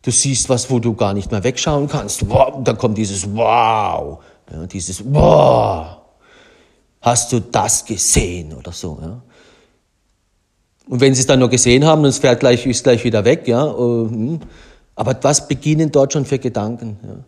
Du 0.01 0.11
siehst 0.11 0.49
was, 0.49 0.69
wo 0.69 0.79
du 0.79 0.93
gar 0.93 1.13
nicht 1.13 1.31
mehr 1.31 1.43
wegschauen 1.43 1.87
kannst. 1.87 2.29
Wow, 2.29 2.63
dann 2.63 2.77
kommt 2.77 2.97
dieses 2.97 3.27
Wow, 3.35 4.19
ja, 4.51 4.65
dieses 4.65 5.03
Wow. 5.03 5.97
Hast 7.01 7.31
du 7.33 7.41
das 7.41 7.83
gesehen 7.85 8.53
oder 8.53 8.71
so? 8.71 8.97
Ja. 9.01 9.21
Und 10.87 11.01
wenn 11.01 11.13
sie 11.13 11.21
es 11.21 11.27
dann 11.27 11.39
nur 11.39 11.49
gesehen 11.49 11.85
haben, 11.85 12.03
dann 12.03 12.13
fährt 12.13 12.39
gleich, 12.39 12.65
ist 12.65 12.83
gleich 12.83 13.03
wieder 13.03 13.25
weg. 13.25 13.47
Ja. 13.47 13.65
Äh, 13.65 13.77
hm. 13.77 14.39
Aber 14.95 15.17
was 15.21 15.47
beginnen 15.47 15.91
dort 15.91 16.13
schon 16.13 16.25
für 16.25 16.39
Gedanken? 16.39 16.97
Ja. 17.03 17.23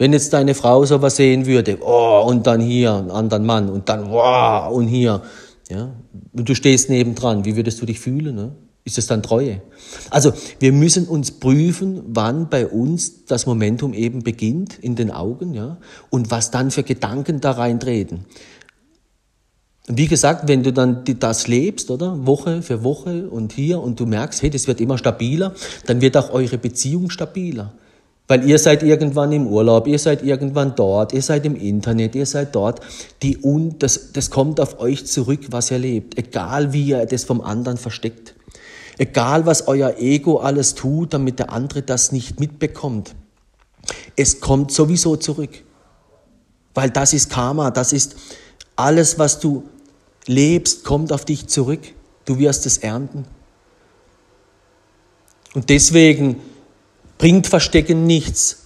Wenn 0.00 0.14
jetzt 0.14 0.32
deine 0.32 0.54
Frau 0.54 0.82
sowas 0.86 1.16
sehen 1.16 1.44
würde, 1.44 1.76
oh, 1.82 2.24
und 2.26 2.46
dann 2.46 2.62
hier 2.62 2.94
einen 2.94 3.10
anderen 3.10 3.44
Mann 3.44 3.68
und 3.68 3.90
dann, 3.90 4.10
wow, 4.10 4.72
und 4.72 4.88
hier, 4.88 5.20
ja, 5.68 5.90
und 6.32 6.48
du 6.48 6.54
stehst 6.54 6.88
nebendran, 6.88 7.44
wie 7.44 7.54
würdest 7.54 7.82
du 7.82 7.84
dich 7.84 8.00
fühlen? 8.00 8.34
Ne? 8.34 8.52
Ist 8.82 8.96
das 8.96 9.08
dann 9.08 9.22
Treue? 9.22 9.60
Also 10.08 10.32
wir 10.58 10.72
müssen 10.72 11.06
uns 11.06 11.32
prüfen, 11.32 12.00
wann 12.06 12.48
bei 12.48 12.66
uns 12.66 13.26
das 13.26 13.44
Momentum 13.44 13.92
eben 13.92 14.22
beginnt 14.22 14.78
in 14.78 14.96
den 14.96 15.10
Augen, 15.10 15.52
ja, 15.52 15.76
und 16.08 16.30
was 16.30 16.50
dann 16.50 16.70
für 16.70 16.82
Gedanken 16.82 17.42
da 17.42 17.50
reintreten. 17.50 18.24
wie 19.86 20.06
gesagt, 20.06 20.48
wenn 20.48 20.62
du 20.62 20.72
dann 20.72 21.04
das 21.18 21.46
lebst, 21.46 21.90
oder 21.90 22.26
Woche 22.26 22.62
für 22.62 22.82
Woche 22.84 23.28
und 23.28 23.52
hier 23.52 23.82
und 23.82 24.00
du 24.00 24.06
merkst, 24.06 24.40
hey, 24.40 24.48
das 24.48 24.66
wird 24.66 24.80
immer 24.80 24.96
stabiler, 24.96 25.52
dann 25.84 26.00
wird 26.00 26.16
auch 26.16 26.32
eure 26.32 26.56
Beziehung 26.56 27.10
stabiler. 27.10 27.74
Weil 28.30 28.48
ihr 28.48 28.60
seid 28.60 28.84
irgendwann 28.84 29.32
im 29.32 29.48
Urlaub, 29.48 29.88
ihr 29.88 29.98
seid 29.98 30.22
irgendwann 30.22 30.76
dort, 30.76 31.12
ihr 31.12 31.20
seid 31.20 31.44
im 31.44 31.56
Internet, 31.56 32.14
ihr 32.14 32.26
seid 32.26 32.54
dort. 32.54 32.78
Die 33.24 33.42
Un 33.42 33.74
das, 33.80 34.12
das 34.12 34.30
kommt 34.30 34.60
auf 34.60 34.78
euch 34.78 35.04
zurück, 35.04 35.48
was 35.50 35.72
ihr 35.72 35.80
lebt. 35.80 36.16
Egal 36.16 36.72
wie 36.72 36.84
ihr 36.84 37.06
das 37.06 37.24
vom 37.24 37.40
anderen 37.40 37.76
versteckt. 37.76 38.36
Egal 38.98 39.46
was 39.46 39.66
euer 39.66 39.96
Ego 39.98 40.36
alles 40.36 40.76
tut, 40.76 41.12
damit 41.12 41.40
der 41.40 41.50
andere 41.50 41.82
das 41.82 42.12
nicht 42.12 42.38
mitbekommt. 42.38 43.16
Es 44.14 44.38
kommt 44.38 44.70
sowieso 44.70 45.16
zurück. 45.16 45.64
Weil 46.72 46.90
das 46.90 47.12
ist 47.12 47.30
Karma, 47.30 47.72
das 47.72 47.92
ist 47.92 48.14
alles, 48.76 49.18
was 49.18 49.40
du 49.40 49.64
lebst, 50.26 50.84
kommt 50.84 51.12
auf 51.12 51.24
dich 51.24 51.48
zurück. 51.48 51.80
Du 52.26 52.38
wirst 52.38 52.64
es 52.64 52.78
ernten. 52.78 53.24
Und 55.52 55.68
deswegen 55.68 56.36
bringt 57.20 57.46
Verstecken 57.46 58.06
nichts. 58.06 58.64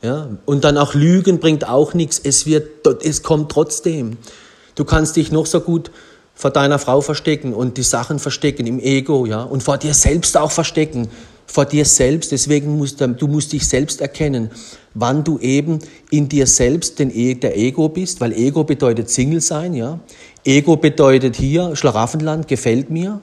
Ja? 0.00 0.28
Und 0.46 0.64
dann 0.64 0.78
auch 0.78 0.94
Lügen 0.94 1.40
bringt 1.40 1.68
auch 1.68 1.92
nichts. 1.92 2.20
Es, 2.22 2.46
wird, 2.46 2.86
es 3.02 3.22
kommt 3.22 3.50
trotzdem. 3.50 4.16
Du 4.76 4.84
kannst 4.84 5.16
dich 5.16 5.32
noch 5.32 5.44
so 5.44 5.60
gut 5.60 5.90
vor 6.34 6.50
deiner 6.50 6.78
Frau 6.78 7.00
verstecken 7.00 7.52
und 7.52 7.76
die 7.76 7.82
Sachen 7.82 8.18
verstecken 8.20 8.66
im 8.66 8.80
Ego, 8.80 9.26
ja, 9.26 9.42
und 9.42 9.62
vor 9.62 9.78
dir 9.78 9.94
selbst 9.94 10.36
auch 10.36 10.50
verstecken, 10.50 11.08
vor 11.46 11.64
dir 11.64 11.84
selbst. 11.84 12.32
Deswegen 12.32 12.76
musst 12.76 13.00
du, 13.00 13.08
du 13.08 13.28
musst 13.28 13.52
dich 13.52 13.68
selbst 13.68 14.00
erkennen, 14.00 14.50
wann 14.94 15.22
du 15.22 15.38
eben 15.38 15.78
in 16.10 16.28
dir 16.28 16.46
selbst 16.46 16.98
den, 16.98 17.10
e, 17.14 17.34
der 17.34 17.56
Ego 17.56 17.88
bist, 17.88 18.20
weil 18.20 18.32
Ego 18.32 18.64
bedeutet 18.64 19.10
Single 19.10 19.40
sein, 19.40 19.74
ja. 19.74 20.00
Ego 20.44 20.76
bedeutet 20.76 21.36
hier 21.36 21.74
Schlaraffenland 21.76 22.48
gefällt 22.48 22.90
mir, 22.90 23.20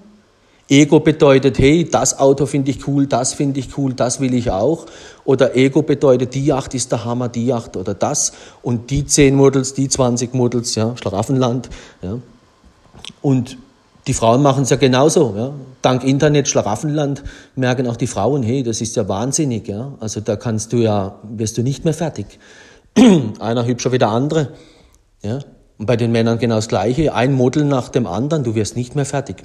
Ego 0.72 1.02
bedeutet, 1.02 1.60
hey, 1.60 1.84
das 1.84 2.18
Auto 2.18 2.46
finde 2.46 2.72
ich 2.72 2.88
cool, 2.88 3.06
das 3.06 3.34
finde 3.34 3.60
ich 3.60 3.78
cool, 3.78 3.94
das 3.94 4.22
will 4.22 4.34
ich 4.34 4.52
auch. 4.52 4.86
Oder 5.26 5.58
Ego 5.58 5.82
bedeutet, 5.82 6.34
die 6.34 6.46
Yacht 6.46 6.74
ist 6.74 6.94
der 6.94 7.04
Hammer, 7.04 7.28
die 7.28 7.46
Yacht 7.46 7.76
oder 7.76 7.94
das. 7.94 8.32
Und 8.62 8.90
die 8.90 9.06
10 9.06 9.36
Models, 9.36 9.74
die 9.74 9.90
20 9.90 10.34
Models, 10.34 10.76
ja, 10.76 10.96
Schlaraffenland. 10.96 11.70
Ja. 12.02 12.20
Und 13.22 13.58
die 14.08 14.14
Frauen 14.14 14.42
machen 14.42 14.64
es 14.64 14.70
ja 14.70 14.78
genauso. 14.78 15.34
Ja. 15.36 15.52
Dank 15.82 16.06
Internet, 16.06 16.48
Schlaraffenland 16.48 17.22
merken 17.58 17.86
auch 17.86 17.98
die 17.98 18.08
Frauen, 18.08 18.42
hey, 18.42 18.64
das 18.64 18.80
ist 18.80 18.96
ja 18.96 19.10
wahnsinnig. 19.10 19.68
Ja. 19.68 19.92
Also 20.00 20.22
da 20.22 20.38
kannst 20.38 20.72
du 20.72 20.78
ja, 20.78 21.20
wirst 21.24 21.58
du 21.58 21.64
nicht 21.64 21.84
mehr 21.84 21.94
fertig. 21.94 22.40
Einer 23.40 23.66
hübscher 23.66 23.92
wie 23.92 23.98
der 23.98 24.10
andere. 24.10 24.54
Ja. 25.22 25.40
Und 25.82 25.88
bei 25.88 25.98
den 25.98 26.12
Männern 26.12 26.38
genau 26.38 26.58
das 26.58 26.68
Gleiche. 26.68 27.16
Ein 27.16 27.34
Model 27.34 27.66
nach 27.66 27.90
dem 27.90 28.06
anderen, 28.06 28.44
du 28.44 28.54
wirst 28.54 28.76
nicht 28.76 28.96
mehr 28.96 29.04
fertig. 29.04 29.38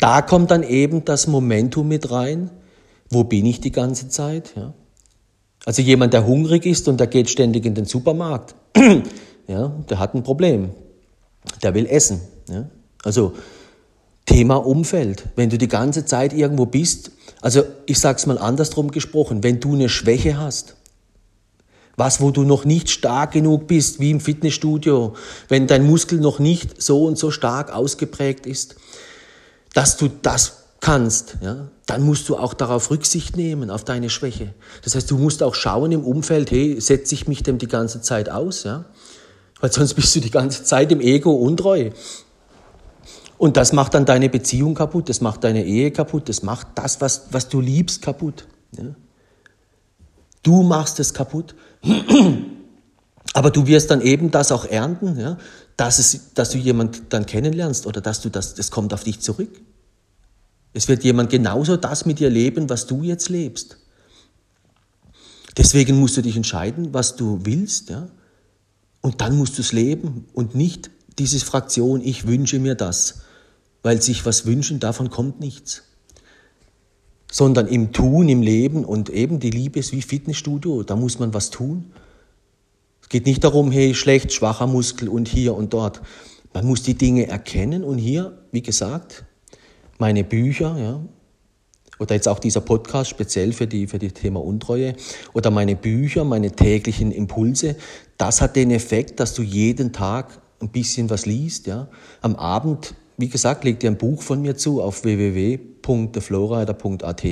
Da 0.00 0.22
kommt 0.22 0.50
dann 0.50 0.62
eben 0.62 1.04
das 1.04 1.26
Momentum 1.26 1.86
mit 1.86 2.10
rein. 2.10 2.50
Wo 3.10 3.24
bin 3.24 3.44
ich 3.44 3.60
die 3.60 3.72
ganze 3.72 4.08
Zeit? 4.08 4.54
Ja. 4.56 4.72
Also 5.66 5.82
jemand, 5.82 6.14
der 6.14 6.26
hungrig 6.26 6.64
ist 6.64 6.88
und 6.88 6.98
der 6.98 7.08
geht 7.08 7.28
ständig 7.28 7.66
in 7.66 7.74
den 7.74 7.84
Supermarkt, 7.84 8.54
ja, 9.46 9.68
der 9.90 9.98
hat 9.98 10.14
ein 10.14 10.22
Problem. 10.22 10.70
Der 11.62 11.74
will 11.74 11.84
essen. 11.84 12.22
Ja. 12.48 12.70
Also 13.04 13.34
Thema 14.24 14.64
Umfeld. 14.64 15.24
Wenn 15.36 15.50
du 15.50 15.58
die 15.58 15.68
ganze 15.68 16.06
Zeit 16.06 16.32
irgendwo 16.32 16.64
bist, 16.64 17.10
also 17.42 17.64
ich 17.84 17.98
sag's 17.98 18.24
mal 18.24 18.38
andersrum 18.38 18.92
gesprochen, 18.92 19.42
wenn 19.44 19.60
du 19.60 19.74
eine 19.74 19.90
Schwäche 19.90 20.38
hast, 20.38 20.74
was, 21.96 22.20
wo 22.20 22.30
du 22.30 22.44
noch 22.44 22.64
nicht 22.64 22.90
stark 22.90 23.32
genug 23.32 23.66
bist, 23.66 24.00
wie 24.00 24.10
im 24.10 24.20
Fitnessstudio, 24.20 25.14
wenn 25.48 25.66
dein 25.66 25.86
Muskel 25.86 26.20
noch 26.20 26.38
nicht 26.38 26.80
so 26.80 27.04
und 27.04 27.18
so 27.18 27.30
stark 27.30 27.72
ausgeprägt 27.72 28.46
ist, 28.46 28.76
dass 29.74 29.96
du 29.96 30.08
das 30.08 30.62
kannst, 30.80 31.36
ja, 31.42 31.68
dann 31.86 32.02
musst 32.02 32.28
du 32.28 32.36
auch 32.36 32.54
darauf 32.54 32.90
Rücksicht 32.90 33.36
nehmen, 33.36 33.70
auf 33.70 33.84
deine 33.84 34.10
Schwäche. 34.10 34.52
Das 34.82 34.94
heißt, 34.94 35.10
du 35.10 35.16
musst 35.16 35.42
auch 35.42 35.54
schauen 35.54 35.92
im 35.92 36.04
Umfeld, 36.04 36.50
hey, 36.50 36.80
setze 36.80 37.14
ich 37.14 37.28
mich 37.28 37.42
dem 37.42 37.58
die 37.58 37.68
ganze 37.68 38.00
Zeit 38.00 38.28
aus, 38.28 38.64
ja? 38.64 38.84
Weil 39.60 39.70
sonst 39.70 39.94
bist 39.94 40.14
du 40.16 40.20
die 40.20 40.30
ganze 40.30 40.64
Zeit 40.64 40.90
im 40.90 41.00
Ego 41.00 41.30
untreu. 41.30 41.90
Und 43.38 43.56
das 43.56 43.72
macht 43.72 43.94
dann 43.94 44.04
deine 44.04 44.28
Beziehung 44.28 44.74
kaputt, 44.74 45.08
das 45.08 45.20
macht 45.20 45.44
deine 45.44 45.64
Ehe 45.64 45.92
kaputt, 45.92 46.28
das 46.28 46.42
macht 46.42 46.66
das, 46.74 47.00
was, 47.00 47.26
was 47.30 47.48
du 47.48 47.60
liebst, 47.60 48.02
kaputt. 48.02 48.46
Ja? 48.76 48.84
Du 50.42 50.62
machst 50.62 50.98
es 50.98 51.14
kaputt. 51.14 51.54
Aber 53.34 53.50
du 53.50 53.66
wirst 53.66 53.90
dann 53.90 54.00
eben 54.00 54.30
das 54.30 54.52
auch 54.52 54.64
ernten, 54.64 55.18
ja, 55.18 55.38
dass, 55.76 55.98
es, 55.98 56.34
dass 56.34 56.50
du 56.50 56.58
jemanden 56.58 57.06
dann 57.08 57.26
kennenlernst 57.26 57.86
oder 57.86 58.00
dass 58.00 58.20
du 58.20 58.28
das, 58.28 58.54
das 58.54 58.70
kommt 58.70 58.92
auf 58.92 59.04
dich 59.04 59.20
zurück. 59.20 59.60
Es 60.74 60.88
wird 60.88 61.04
jemand 61.04 61.30
genauso 61.30 61.76
das 61.76 62.06
mit 62.06 62.18
dir 62.18 62.30
leben, 62.30 62.68
was 62.68 62.86
du 62.86 63.02
jetzt 63.02 63.28
lebst. 63.28 63.78
Deswegen 65.56 65.98
musst 65.98 66.16
du 66.16 66.22
dich 66.22 66.36
entscheiden, 66.36 66.94
was 66.94 67.16
du 67.16 67.40
willst, 67.44 67.90
ja. 67.90 68.08
Und 69.00 69.20
dann 69.20 69.36
musst 69.36 69.58
du 69.58 69.62
es 69.62 69.72
leben 69.72 70.26
und 70.32 70.54
nicht 70.54 70.90
diese 71.18 71.40
Fraktion, 71.40 72.00
ich 72.02 72.26
wünsche 72.26 72.58
mir 72.58 72.76
das. 72.76 73.22
Weil 73.82 74.00
sich 74.00 74.24
was 74.24 74.46
wünschen, 74.46 74.78
davon 74.78 75.10
kommt 75.10 75.40
nichts 75.40 75.82
sondern 77.32 77.66
im 77.66 77.92
Tun, 77.92 78.28
im 78.28 78.42
Leben 78.42 78.84
und 78.84 79.08
eben 79.08 79.40
die 79.40 79.50
Liebe 79.50 79.80
ist 79.80 79.92
wie 79.92 80.02
Fitnessstudio, 80.02 80.82
da 80.82 80.94
muss 80.94 81.18
man 81.18 81.32
was 81.32 81.50
tun. 81.50 81.86
Es 83.00 83.08
geht 83.08 83.24
nicht 83.26 83.42
darum, 83.42 83.72
hey, 83.72 83.94
schlecht, 83.94 84.32
schwacher 84.32 84.66
Muskel 84.66 85.08
und 85.08 85.28
hier 85.28 85.54
und 85.56 85.72
dort. 85.72 86.02
Man 86.52 86.66
muss 86.66 86.82
die 86.82 86.94
Dinge 86.94 87.26
erkennen 87.26 87.84
und 87.84 87.96
hier, 87.96 88.38
wie 88.52 88.62
gesagt, 88.62 89.24
meine 89.98 90.24
Bücher, 90.24 90.76
ja, 90.78 91.00
oder 91.98 92.14
jetzt 92.14 92.28
auch 92.28 92.38
dieser 92.38 92.60
Podcast 92.60 93.08
speziell 93.08 93.52
für 93.52 93.66
die 93.66 93.86
für 93.86 93.98
das 93.98 94.12
Thema 94.12 94.42
Untreue 94.42 94.94
oder 95.32 95.50
meine 95.50 95.76
Bücher, 95.76 96.24
meine 96.24 96.50
täglichen 96.50 97.12
Impulse, 97.12 97.76
das 98.18 98.42
hat 98.42 98.56
den 98.56 98.70
Effekt, 98.70 99.20
dass 99.20 99.32
du 99.34 99.42
jeden 99.42 99.92
Tag 99.92 100.38
ein 100.60 100.68
bisschen 100.68 101.08
was 101.08 101.24
liest, 101.24 101.66
ja. 101.66 101.88
Am 102.20 102.36
Abend 102.36 102.94
wie 103.16 103.28
gesagt, 103.28 103.64
leg 103.64 103.80
dir 103.80 103.90
ein 103.90 103.98
Buch 103.98 104.22
von 104.22 104.40
mir 104.40 104.56
zu 104.56 104.80
auf 104.82 105.02
www.theflowrider.at. 105.04 107.22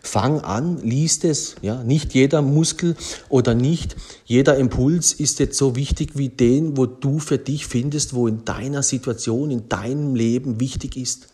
Fang 0.00 0.40
an, 0.40 0.78
liest 0.78 1.24
es. 1.24 1.56
Ja, 1.62 1.82
nicht 1.82 2.14
jeder 2.14 2.42
Muskel 2.42 2.94
oder 3.28 3.54
nicht 3.54 3.96
jeder 4.24 4.56
Impuls 4.56 5.12
ist 5.12 5.40
jetzt 5.40 5.58
so 5.58 5.74
wichtig 5.76 6.16
wie 6.16 6.28
den, 6.28 6.76
wo 6.76 6.86
du 6.86 7.18
für 7.18 7.38
dich 7.38 7.66
findest, 7.66 8.14
wo 8.14 8.28
in 8.28 8.44
deiner 8.44 8.82
Situation, 8.82 9.50
in 9.50 9.68
deinem 9.68 10.14
Leben 10.14 10.60
wichtig 10.60 10.96
ist. 10.96 11.28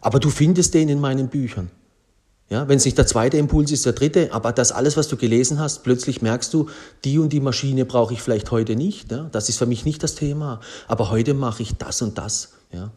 Aber 0.00 0.20
du 0.20 0.30
findest 0.30 0.74
den 0.74 0.88
in 0.88 1.00
meinen 1.00 1.28
Büchern. 1.28 1.70
Ja, 2.50 2.66
wenn 2.66 2.78
es 2.78 2.86
nicht 2.86 2.96
der 2.96 3.06
zweite 3.06 3.36
Impuls 3.36 3.70
ist, 3.72 3.84
der 3.84 3.92
dritte, 3.92 4.32
aber 4.32 4.52
das 4.52 4.72
alles, 4.72 4.96
was 4.96 5.08
du 5.08 5.18
gelesen 5.18 5.58
hast, 5.58 5.84
plötzlich 5.84 6.22
merkst 6.22 6.54
du, 6.54 6.70
die 7.04 7.18
und 7.18 7.30
die 7.30 7.40
Maschine 7.40 7.84
brauche 7.84 8.14
ich 8.14 8.22
vielleicht 8.22 8.50
heute 8.50 8.74
nicht. 8.74 9.12
Ja? 9.12 9.28
Das 9.32 9.50
ist 9.50 9.58
für 9.58 9.66
mich 9.66 9.84
nicht 9.84 10.02
das 10.02 10.14
Thema. 10.14 10.60
Aber 10.86 11.10
heute 11.10 11.34
mache 11.34 11.62
ich 11.62 11.74
das 11.74 12.00
und 12.00 12.16
das. 12.16 12.54
Ja? 12.72 12.92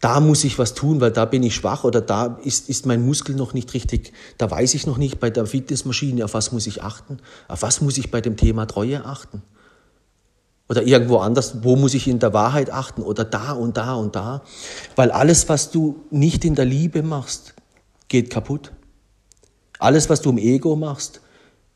Da 0.00 0.20
muss 0.20 0.44
ich 0.44 0.58
was 0.58 0.72
tun, 0.72 1.00
weil 1.02 1.10
da 1.10 1.26
bin 1.26 1.42
ich 1.42 1.54
schwach 1.54 1.84
oder 1.84 2.00
da 2.00 2.38
ist, 2.42 2.70
ist 2.70 2.86
mein 2.86 3.04
Muskel 3.04 3.36
noch 3.36 3.52
nicht 3.52 3.74
richtig. 3.74 4.12
Da 4.38 4.50
weiß 4.50 4.72
ich 4.74 4.86
noch 4.86 4.96
nicht 4.96 5.20
bei 5.20 5.28
der 5.28 5.44
Fitnessmaschine, 5.44 6.24
auf 6.24 6.32
was 6.32 6.52
muss 6.52 6.66
ich 6.66 6.82
achten. 6.82 7.18
Auf 7.48 7.60
was 7.62 7.82
muss 7.82 7.98
ich 7.98 8.10
bei 8.10 8.22
dem 8.22 8.38
Thema 8.38 8.66
Treue 8.66 9.04
achten. 9.04 9.42
Oder 10.70 10.84
irgendwo 10.84 11.18
anders, 11.18 11.64
wo 11.64 11.76
muss 11.76 11.92
ich 11.92 12.08
in 12.08 12.18
der 12.18 12.32
Wahrheit 12.32 12.70
achten 12.70 13.02
oder 13.02 13.24
da 13.24 13.52
und 13.52 13.76
da 13.76 13.94
und 13.94 14.16
da. 14.16 14.42
Weil 14.96 15.10
alles, 15.10 15.48
was 15.50 15.70
du 15.70 16.00
nicht 16.10 16.46
in 16.46 16.54
der 16.54 16.64
Liebe 16.64 17.02
machst, 17.02 17.54
geht 18.08 18.30
kaputt. 18.30 18.72
Alles, 19.78 20.08
was 20.08 20.22
du 20.22 20.30
im 20.30 20.38
Ego 20.38 20.76
machst, 20.76 21.20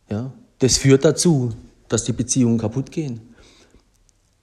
ja, 0.08 0.32
das 0.60 0.78
führt 0.78 1.04
dazu, 1.04 1.52
dass 1.88 2.04
die 2.04 2.12
Beziehungen 2.12 2.56
kaputt 2.56 2.90
gehen. 2.90 3.33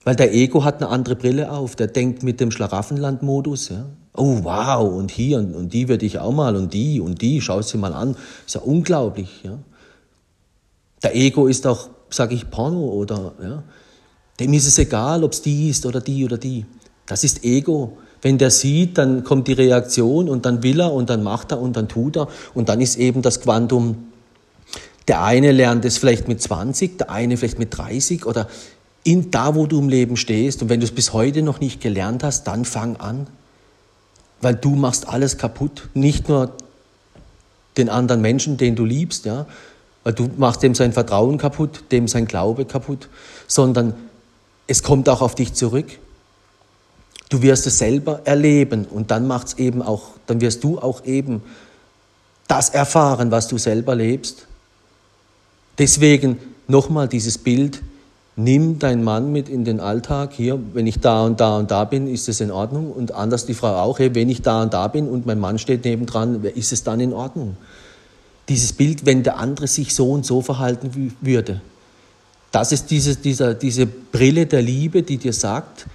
Weil 0.04 0.16
der 0.16 0.34
Ego 0.34 0.64
hat 0.64 0.82
eine 0.82 0.90
andere 0.90 1.16
Brille 1.16 1.50
auf. 1.50 1.76
Der 1.76 1.86
denkt 1.86 2.22
mit 2.22 2.40
dem 2.40 2.50
Schlaraffenland-Modus. 2.50 3.68
Ja. 3.68 3.86
Oh, 4.14 4.38
wow, 4.42 4.92
und 4.92 5.10
hier 5.10 5.38
und, 5.38 5.54
und 5.54 5.72
die 5.72 5.88
werde 5.88 6.04
ich 6.04 6.18
auch 6.18 6.32
mal 6.32 6.56
und 6.56 6.74
die 6.74 7.00
und 7.00 7.22
die, 7.22 7.40
schau 7.40 7.62
sie 7.62 7.78
mal 7.78 7.94
an. 7.94 8.16
Ist 8.46 8.56
ja 8.56 8.60
unglaublich. 8.60 9.28
Ja. 9.42 9.58
Der 11.02 11.16
Ego 11.16 11.46
ist 11.46 11.66
auch, 11.66 11.88
sage 12.10 12.34
ich, 12.34 12.50
Porno 12.50 12.80
oder, 12.80 13.32
ja. 13.42 13.62
Dem 14.40 14.52
ist 14.54 14.66
es 14.66 14.78
egal, 14.78 15.24
ob 15.24 15.32
es 15.32 15.42
die 15.42 15.70
ist 15.70 15.86
oder 15.86 16.00
die 16.00 16.24
oder 16.24 16.38
die. 16.38 16.66
Das 17.06 17.22
ist 17.24 17.44
Ego. 17.44 17.98
Wenn 18.22 18.38
der 18.38 18.50
sieht, 18.50 18.98
dann 18.98 19.24
kommt 19.24 19.48
die 19.48 19.52
Reaktion 19.52 20.28
und 20.28 20.46
dann 20.46 20.62
will 20.62 20.80
er 20.80 20.92
und 20.92 21.10
dann 21.10 21.22
macht 21.22 21.52
er 21.52 21.60
und 21.60 21.76
dann 21.76 21.88
tut 21.88 22.16
er 22.16 22.28
und 22.54 22.68
dann 22.68 22.80
ist 22.80 22.96
eben 22.96 23.20
das 23.20 23.40
Quantum, 23.40 24.08
der 25.08 25.22
eine 25.24 25.50
lernt 25.50 25.84
es 25.84 25.98
vielleicht 25.98 26.28
mit 26.28 26.40
20, 26.40 26.98
der 26.98 27.10
eine 27.10 27.36
vielleicht 27.36 27.58
mit 27.58 27.76
30 27.76 28.24
oder 28.24 28.48
in 29.04 29.30
da, 29.30 29.54
wo 29.54 29.66
du 29.66 29.78
im 29.78 29.88
Leben 29.88 30.16
stehst 30.16 30.62
und 30.62 30.68
wenn 30.68 30.80
du 30.80 30.86
es 30.86 30.92
bis 30.92 31.12
heute 31.12 31.42
noch 31.42 31.60
nicht 31.60 31.80
gelernt 31.80 32.22
hast, 32.22 32.44
dann 32.44 32.64
fang 32.64 32.96
an, 32.96 33.26
weil 34.40 34.54
du 34.54 34.70
machst 34.70 35.08
alles 35.08 35.38
kaputt, 35.38 35.88
nicht 35.94 36.28
nur 36.28 36.52
den 37.76 37.88
anderen 37.88 38.20
Menschen, 38.20 38.56
den 38.56 38.76
du 38.76 38.84
liebst, 38.84 39.24
ja, 39.24 39.46
weil 40.04 40.12
du 40.12 40.30
machst 40.36 40.62
dem 40.62 40.74
sein 40.74 40.92
Vertrauen 40.92 41.38
kaputt, 41.38 41.84
dem 41.90 42.08
sein 42.08 42.26
Glaube 42.26 42.64
kaputt, 42.64 43.08
sondern 43.46 43.94
es 44.66 44.82
kommt 44.82 45.08
auch 45.08 45.22
auf 45.22 45.34
dich 45.34 45.54
zurück. 45.54 45.86
Du 47.28 47.42
wirst 47.42 47.66
es 47.66 47.78
selber 47.78 48.20
erleben. 48.24 48.84
Und 48.84 49.10
dann 49.10 49.26
macht's 49.26 49.54
eben 49.54 49.80
auch, 49.80 50.08
dann 50.26 50.40
wirst 50.40 50.64
du 50.64 50.78
auch 50.78 51.04
eben 51.04 51.42
das 52.48 52.68
erfahren, 52.68 53.30
was 53.30 53.48
du 53.48 53.58
selber 53.58 53.94
lebst. 53.94 54.46
Deswegen 55.78 56.38
nochmal 56.68 57.08
dieses 57.08 57.38
Bild, 57.38 57.82
nimm 58.36 58.78
deinen 58.78 59.04
Mann 59.04 59.32
mit 59.32 59.48
in 59.48 59.64
den 59.64 59.80
Alltag. 59.80 60.32
Hier, 60.32 60.58
wenn 60.72 60.86
ich 60.86 61.00
da 61.00 61.24
und 61.24 61.40
da 61.40 61.58
und 61.58 61.70
da 61.70 61.84
bin, 61.84 62.06
ist 62.06 62.28
es 62.28 62.40
in 62.40 62.50
Ordnung. 62.50 62.90
Und 62.92 63.12
anders 63.12 63.46
die 63.46 63.54
Frau 63.54 63.76
auch, 63.76 63.98
hey, 63.98 64.14
wenn 64.14 64.28
ich 64.28 64.42
da 64.42 64.62
und 64.62 64.72
da 64.72 64.88
bin 64.88 65.08
und 65.08 65.26
mein 65.26 65.38
Mann 65.38 65.58
steht 65.58 65.84
nebendran, 65.84 66.42
ist 66.44 66.72
es 66.72 66.82
dann 66.82 67.00
in 67.00 67.12
Ordnung. 67.12 67.56
Dieses 68.48 68.72
Bild, 68.72 69.06
wenn 69.06 69.22
der 69.22 69.38
andere 69.38 69.66
sich 69.66 69.94
so 69.94 70.10
und 70.10 70.26
so 70.26 70.42
verhalten 70.42 71.12
würde. 71.20 71.60
Das 72.50 72.72
ist 72.72 72.90
diese, 72.90 73.16
diese, 73.16 73.54
diese 73.54 73.86
Brille 73.86 74.46
der 74.46 74.62
Liebe, 74.62 75.02
die 75.02 75.16
dir 75.16 75.32
sagt, 75.32 75.86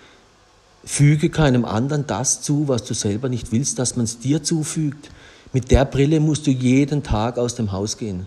Füge 0.84 1.30
keinem 1.30 1.66
anderen 1.66 2.08
das 2.08 2.42
zu, 2.42 2.68
was 2.68 2.84
du 2.86 2.94
selber 2.94 3.28
nicht 3.28 3.52
willst, 3.52 3.78
dass 3.78 3.98
man 3.98 4.06
es 4.06 4.20
dir 4.20 4.42
zufügt. 4.42 5.10
Mit 5.52 5.70
der 5.70 5.84
Brille 5.86 6.20
musst 6.20 6.48
du 6.48 6.52
jeden 6.52 7.04
Tag 7.04 7.38
aus 7.38 7.56
dem 7.56 7.74
Haus 7.74 7.98
gehen. 7.98 8.26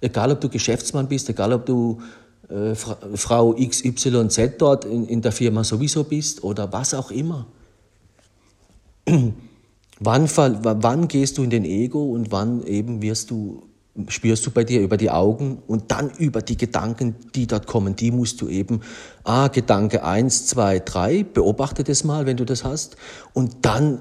Egal, 0.00 0.32
ob 0.32 0.40
du 0.40 0.48
Geschäftsmann 0.48 1.08
bist, 1.08 1.28
egal, 1.28 1.52
ob 1.52 1.66
du 1.66 2.02
äh, 2.48 2.74
Frau 2.74 3.54
XYZ 3.54 4.52
dort 4.58 4.84
in, 4.84 5.06
in 5.06 5.22
der 5.22 5.32
Firma 5.32 5.64
sowieso 5.64 6.04
bist 6.04 6.42
oder 6.44 6.72
was 6.72 6.94
auch 6.94 7.10
immer. 7.10 7.46
wann, 10.00 10.28
wann 10.28 11.08
gehst 11.08 11.38
du 11.38 11.42
in 11.42 11.50
den 11.50 11.64
Ego 11.64 12.12
und 12.12 12.32
wann 12.32 12.64
eben 12.64 13.02
wirst 13.02 13.30
du, 13.30 13.64
spürst 14.08 14.46
du 14.46 14.50
bei 14.50 14.64
dir 14.64 14.80
über 14.80 14.96
die 14.96 15.10
Augen 15.10 15.62
und 15.66 15.90
dann 15.90 16.10
über 16.18 16.40
die 16.40 16.56
Gedanken, 16.56 17.16
die 17.34 17.46
dort 17.46 17.66
kommen, 17.66 17.96
die 17.96 18.10
musst 18.10 18.40
du 18.40 18.48
eben, 18.48 18.80
ah, 19.24 19.48
Gedanke 19.48 20.04
eins, 20.04 20.46
zwei, 20.46 20.78
drei, 20.78 21.24
beobachte 21.24 21.84
das 21.84 22.04
mal, 22.04 22.26
wenn 22.26 22.36
du 22.36 22.44
das 22.44 22.64
hast, 22.64 22.96
und 23.34 23.56
dann 23.62 24.00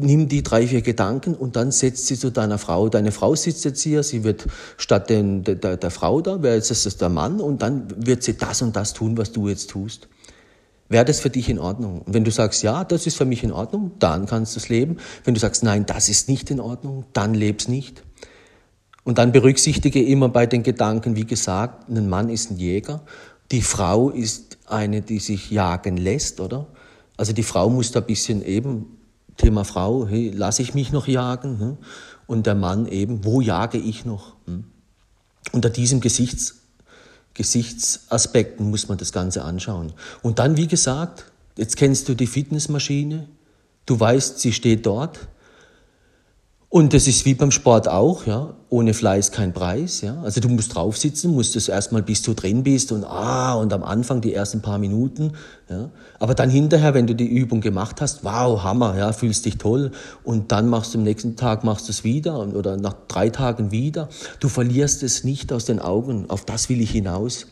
nimm 0.00 0.28
die 0.28 0.42
drei, 0.42 0.66
vier 0.66 0.82
Gedanken 0.82 1.34
und 1.34 1.56
dann 1.56 1.70
setzt 1.70 2.06
sie 2.06 2.18
zu 2.18 2.30
deiner 2.30 2.58
Frau. 2.58 2.88
Deine 2.88 3.12
Frau 3.12 3.34
sitzt 3.34 3.64
jetzt 3.64 3.82
hier, 3.82 4.02
sie 4.02 4.24
wird 4.24 4.46
statt 4.76 5.10
den, 5.10 5.44
der, 5.44 5.76
der, 5.76 5.90
Frau 5.90 6.20
da, 6.20 6.42
wer 6.42 6.56
ist 6.56 6.70
das, 6.70 6.96
der 6.96 7.08
Mann, 7.08 7.40
und 7.40 7.62
dann 7.62 8.06
wird 8.06 8.22
sie 8.22 8.36
das 8.36 8.62
und 8.62 8.76
das 8.76 8.92
tun, 8.92 9.16
was 9.16 9.32
du 9.32 9.48
jetzt 9.48 9.70
tust. 9.70 10.08
Wäre 10.88 11.04
das 11.04 11.20
für 11.20 11.30
dich 11.30 11.48
in 11.48 11.58
Ordnung? 11.58 12.02
Und 12.02 12.12
wenn 12.12 12.24
du 12.24 12.30
sagst, 12.30 12.62
ja, 12.62 12.84
das 12.84 13.06
ist 13.06 13.16
für 13.16 13.24
mich 13.24 13.42
in 13.42 13.52
Ordnung, 13.52 13.92
dann 13.98 14.26
kannst 14.26 14.54
du 14.54 14.60
es 14.60 14.68
leben. 14.68 14.98
Wenn 15.24 15.34
du 15.34 15.40
sagst, 15.40 15.62
nein, 15.62 15.86
das 15.86 16.08
ist 16.08 16.28
nicht 16.28 16.50
in 16.50 16.60
Ordnung, 16.60 17.04
dann 17.12 17.32
leb's 17.34 17.66
nicht. 17.68 18.02
Und 19.04 19.18
dann 19.18 19.32
berücksichtige 19.32 20.02
immer 20.02 20.28
bei 20.28 20.46
den 20.46 20.62
Gedanken, 20.62 21.16
wie 21.16 21.24
gesagt, 21.24 21.88
ein 21.88 22.08
Mann 22.08 22.28
ist 22.28 22.50
ein 22.50 22.58
Jäger, 22.58 23.02
die 23.50 23.62
Frau 23.62 24.10
ist 24.10 24.58
eine, 24.66 25.02
die 25.02 25.18
sich 25.18 25.50
jagen 25.50 25.96
lässt, 25.96 26.40
oder? 26.40 26.66
Also 27.16 27.32
die 27.32 27.42
Frau 27.42 27.68
muss 27.68 27.92
da 27.92 28.00
ein 28.00 28.06
bisschen 28.06 28.44
eben 28.44 28.98
Thema 29.36 29.64
Frau, 29.64 30.06
hey, 30.06 30.30
lasse 30.30 30.62
ich 30.62 30.74
mich 30.74 30.92
noch 30.92 31.06
jagen? 31.06 31.58
Hm? 31.58 31.76
Und 32.26 32.46
der 32.46 32.54
Mann 32.54 32.86
eben, 32.86 33.24
wo 33.24 33.40
jage 33.40 33.78
ich 33.78 34.04
noch? 34.04 34.34
Hm? 34.46 34.64
Unter 35.52 35.70
diesem 35.70 36.00
Gesichts, 36.00 36.56
Gesichtsaspekten 37.34 38.70
muss 38.70 38.88
man 38.88 38.98
das 38.98 39.12
Ganze 39.12 39.42
anschauen. 39.42 39.92
Und 40.22 40.38
dann, 40.38 40.56
wie 40.56 40.66
gesagt, 40.66 41.32
jetzt 41.56 41.76
kennst 41.76 42.08
du 42.08 42.14
die 42.14 42.26
Fitnessmaschine, 42.26 43.28
du 43.86 43.98
weißt, 43.98 44.38
sie 44.38 44.52
steht 44.52 44.86
dort, 44.86 45.28
und 46.72 46.94
das 46.94 47.06
ist 47.06 47.26
wie 47.26 47.34
beim 47.34 47.50
Sport 47.50 47.86
auch, 47.86 48.24
ja. 48.24 48.54
Ohne 48.70 48.94
Fleiß 48.94 49.30
kein 49.30 49.52
Preis, 49.52 50.00
ja. 50.00 50.22
Also 50.22 50.40
du 50.40 50.48
musst 50.48 50.74
drauf 50.74 50.96
sitzen, 50.96 51.34
musst 51.34 51.54
es 51.54 51.68
erstmal 51.68 52.02
bis 52.02 52.22
du 52.22 52.32
drin 52.32 52.62
bist 52.62 52.92
und 52.92 53.04
ah, 53.04 53.52
und 53.56 53.74
am 53.74 53.82
Anfang 53.82 54.22
die 54.22 54.32
ersten 54.32 54.62
paar 54.62 54.78
Minuten, 54.78 55.32
ja. 55.68 55.90
Aber 56.18 56.34
dann 56.34 56.48
hinterher, 56.48 56.94
wenn 56.94 57.06
du 57.06 57.14
die 57.14 57.26
Übung 57.26 57.60
gemacht 57.60 58.00
hast, 58.00 58.24
wow, 58.24 58.62
Hammer, 58.62 58.96
ja, 58.96 59.12
fühlst 59.12 59.44
dich 59.44 59.58
toll. 59.58 59.90
Und 60.24 60.50
dann 60.50 60.66
machst 60.70 60.94
du 60.94 60.98
am 60.98 61.04
nächsten 61.04 61.36
Tag, 61.36 61.62
machst 61.62 61.88
du 61.88 61.92
es 61.92 62.04
wieder 62.04 62.38
oder 62.38 62.78
nach 62.78 62.94
drei 63.06 63.28
Tagen 63.28 63.70
wieder. 63.70 64.08
Du 64.40 64.48
verlierst 64.48 65.02
es 65.02 65.24
nicht 65.24 65.52
aus 65.52 65.66
den 65.66 65.78
Augen. 65.78 66.30
Auf 66.30 66.46
das 66.46 66.70
will 66.70 66.80
ich 66.80 66.92
hinaus. 66.92 67.48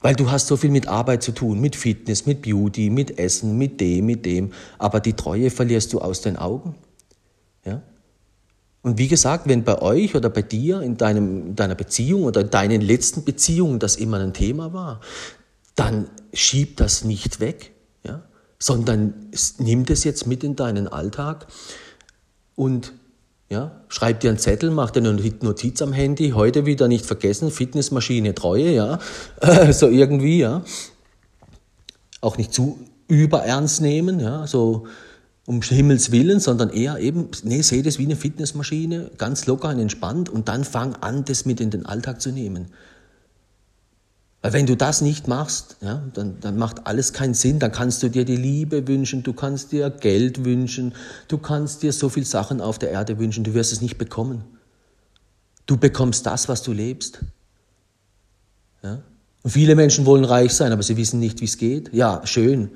Weil 0.00 0.14
du 0.14 0.30
hast 0.30 0.46
so 0.46 0.56
viel 0.56 0.70
mit 0.70 0.88
Arbeit 0.88 1.22
zu 1.22 1.32
tun, 1.32 1.60
mit 1.60 1.76
Fitness, 1.76 2.24
mit 2.24 2.40
Beauty, 2.40 2.88
mit 2.88 3.18
Essen, 3.18 3.58
mit 3.58 3.78
dem, 3.78 4.06
mit 4.06 4.24
dem. 4.24 4.52
Aber 4.78 5.00
die 5.00 5.12
Treue 5.12 5.50
verlierst 5.50 5.92
du 5.92 5.98
aus 5.98 6.22
den 6.22 6.38
Augen. 6.38 6.74
Und 8.82 8.98
wie 8.98 9.08
gesagt, 9.08 9.48
wenn 9.48 9.64
bei 9.64 9.82
euch 9.82 10.14
oder 10.14 10.30
bei 10.30 10.42
dir 10.42 10.80
in, 10.80 10.96
deinem, 10.96 11.48
in 11.48 11.56
deiner 11.56 11.74
Beziehung 11.74 12.24
oder 12.24 12.42
in 12.42 12.50
deinen 12.50 12.80
letzten 12.80 13.24
Beziehungen 13.24 13.78
das 13.78 13.96
immer 13.96 14.20
ein 14.20 14.32
Thema 14.32 14.72
war, 14.72 15.00
dann 15.74 16.08
schieb 16.32 16.76
das 16.76 17.04
nicht 17.04 17.40
weg, 17.40 17.72
ja? 18.04 18.22
sondern 18.58 19.14
nimm 19.58 19.84
das 19.84 20.04
jetzt 20.04 20.26
mit 20.26 20.44
in 20.44 20.56
deinen 20.56 20.88
Alltag 20.88 21.46
und 22.54 22.92
ja, 23.50 23.80
schreib 23.88 24.20
dir 24.20 24.28
einen 24.28 24.38
Zettel, 24.38 24.70
mach 24.70 24.90
dir 24.90 25.00
eine 25.00 25.12
Notiz 25.12 25.80
am 25.80 25.92
Handy, 25.92 26.30
heute 26.30 26.66
wieder 26.66 26.86
nicht 26.86 27.06
vergessen, 27.06 27.50
Fitnessmaschine 27.50 28.34
Treue, 28.34 28.72
ja, 28.72 28.98
so 29.72 29.88
irgendwie, 29.88 30.38
ja. 30.38 30.62
Auch 32.20 32.36
nicht 32.36 32.52
zu 32.52 32.78
überernst 33.06 33.80
nehmen, 33.80 34.20
ja, 34.20 34.46
so 34.46 34.86
um 35.48 35.62
Himmels 35.62 36.12
Willen, 36.12 36.40
sondern 36.40 36.68
eher 36.68 36.98
eben, 36.98 37.30
nee, 37.42 37.62
sehe 37.62 37.82
das 37.82 37.98
wie 37.98 38.04
eine 38.04 38.16
Fitnessmaschine, 38.16 39.12
ganz 39.16 39.46
locker 39.46 39.70
und 39.70 39.78
entspannt 39.78 40.28
und 40.28 40.46
dann 40.46 40.62
fang 40.62 40.94
an, 40.96 41.24
das 41.24 41.46
mit 41.46 41.58
in 41.62 41.70
den 41.70 41.86
Alltag 41.86 42.20
zu 42.20 42.32
nehmen. 42.32 42.66
Weil 44.42 44.52
wenn 44.52 44.66
du 44.66 44.76
das 44.76 45.00
nicht 45.00 45.26
machst, 45.26 45.78
ja, 45.80 46.02
dann, 46.12 46.38
dann 46.40 46.58
macht 46.58 46.86
alles 46.86 47.14
keinen 47.14 47.32
Sinn. 47.32 47.60
Dann 47.60 47.72
kannst 47.72 48.02
du 48.02 48.10
dir 48.10 48.26
die 48.26 48.36
Liebe 48.36 48.86
wünschen, 48.86 49.22
du 49.22 49.32
kannst 49.32 49.72
dir 49.72 49.88
Geld 49.88 50.44
wünschen, 50.44 50.94
du 51.28 51.38
kannst 51.38 51.82
dir 51.82 51.94
so 51.94 52.10
viele 52.10 52.26
Sachen 52.26 52.60
auf 52.60 52.78
der 52.78 52.90
Erde 52.90 53.18
wünschen, 53.18 53.42
du 53.42 53.54
wirst 53.54 53.72
es 53.72 53.80
nicht 53.80 53.96
bekommen. 53.96 54.44
Du 55.64 55.78
bekommst 55.78 56.26
das, 56.26 56.50
was 56.50 56.62
du 56.62 56.74
lebst. 56.74 57.20
Ja? 58.82 59.00
Und 59.42 59.50
viele 59.50 59.74
Menschen 59.74 60.04
wollen 60.04 60.26
reich 60.26 60.52
sein, 60.52 60.72
aber 60.72 60.82
sie 60.82 60.98
wissen 60.98 61.20
nicht, 61.20 61.40
wie 61.40 61.46
es 61.46 61.56
geht. 61.56 61.94
Ja, 61.94 62.20
schön. 62.26 62.72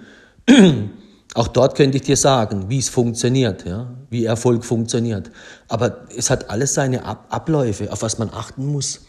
Auch 1.34 1.48
dort 1.48 1.76
könnte 1.76 1.96
ich 1.96 2.02
dir 2.02 2.16
sagen, 2.16 2.68
wie 2.68 2.78
es 2.78 2.90
funktioniert, 2.90 3.64
ja, 3.64 3.94
wie 4.10 4.24
Erfolg 4.24 4.64
funktioniert. 4.64 5.30
Aber 5.68 6.06
es 6.14 6.28
hat 6.28 6.50
alles 6.50 6.74
seine 6.74 7.04
Ab 7.04 7.26
Abläufe, 7.30 7.90
auf 7.90 8.02
was 8.02 8.18
man 8.18 8.30
achten 8.30 8.66
muss. 8.66 9.00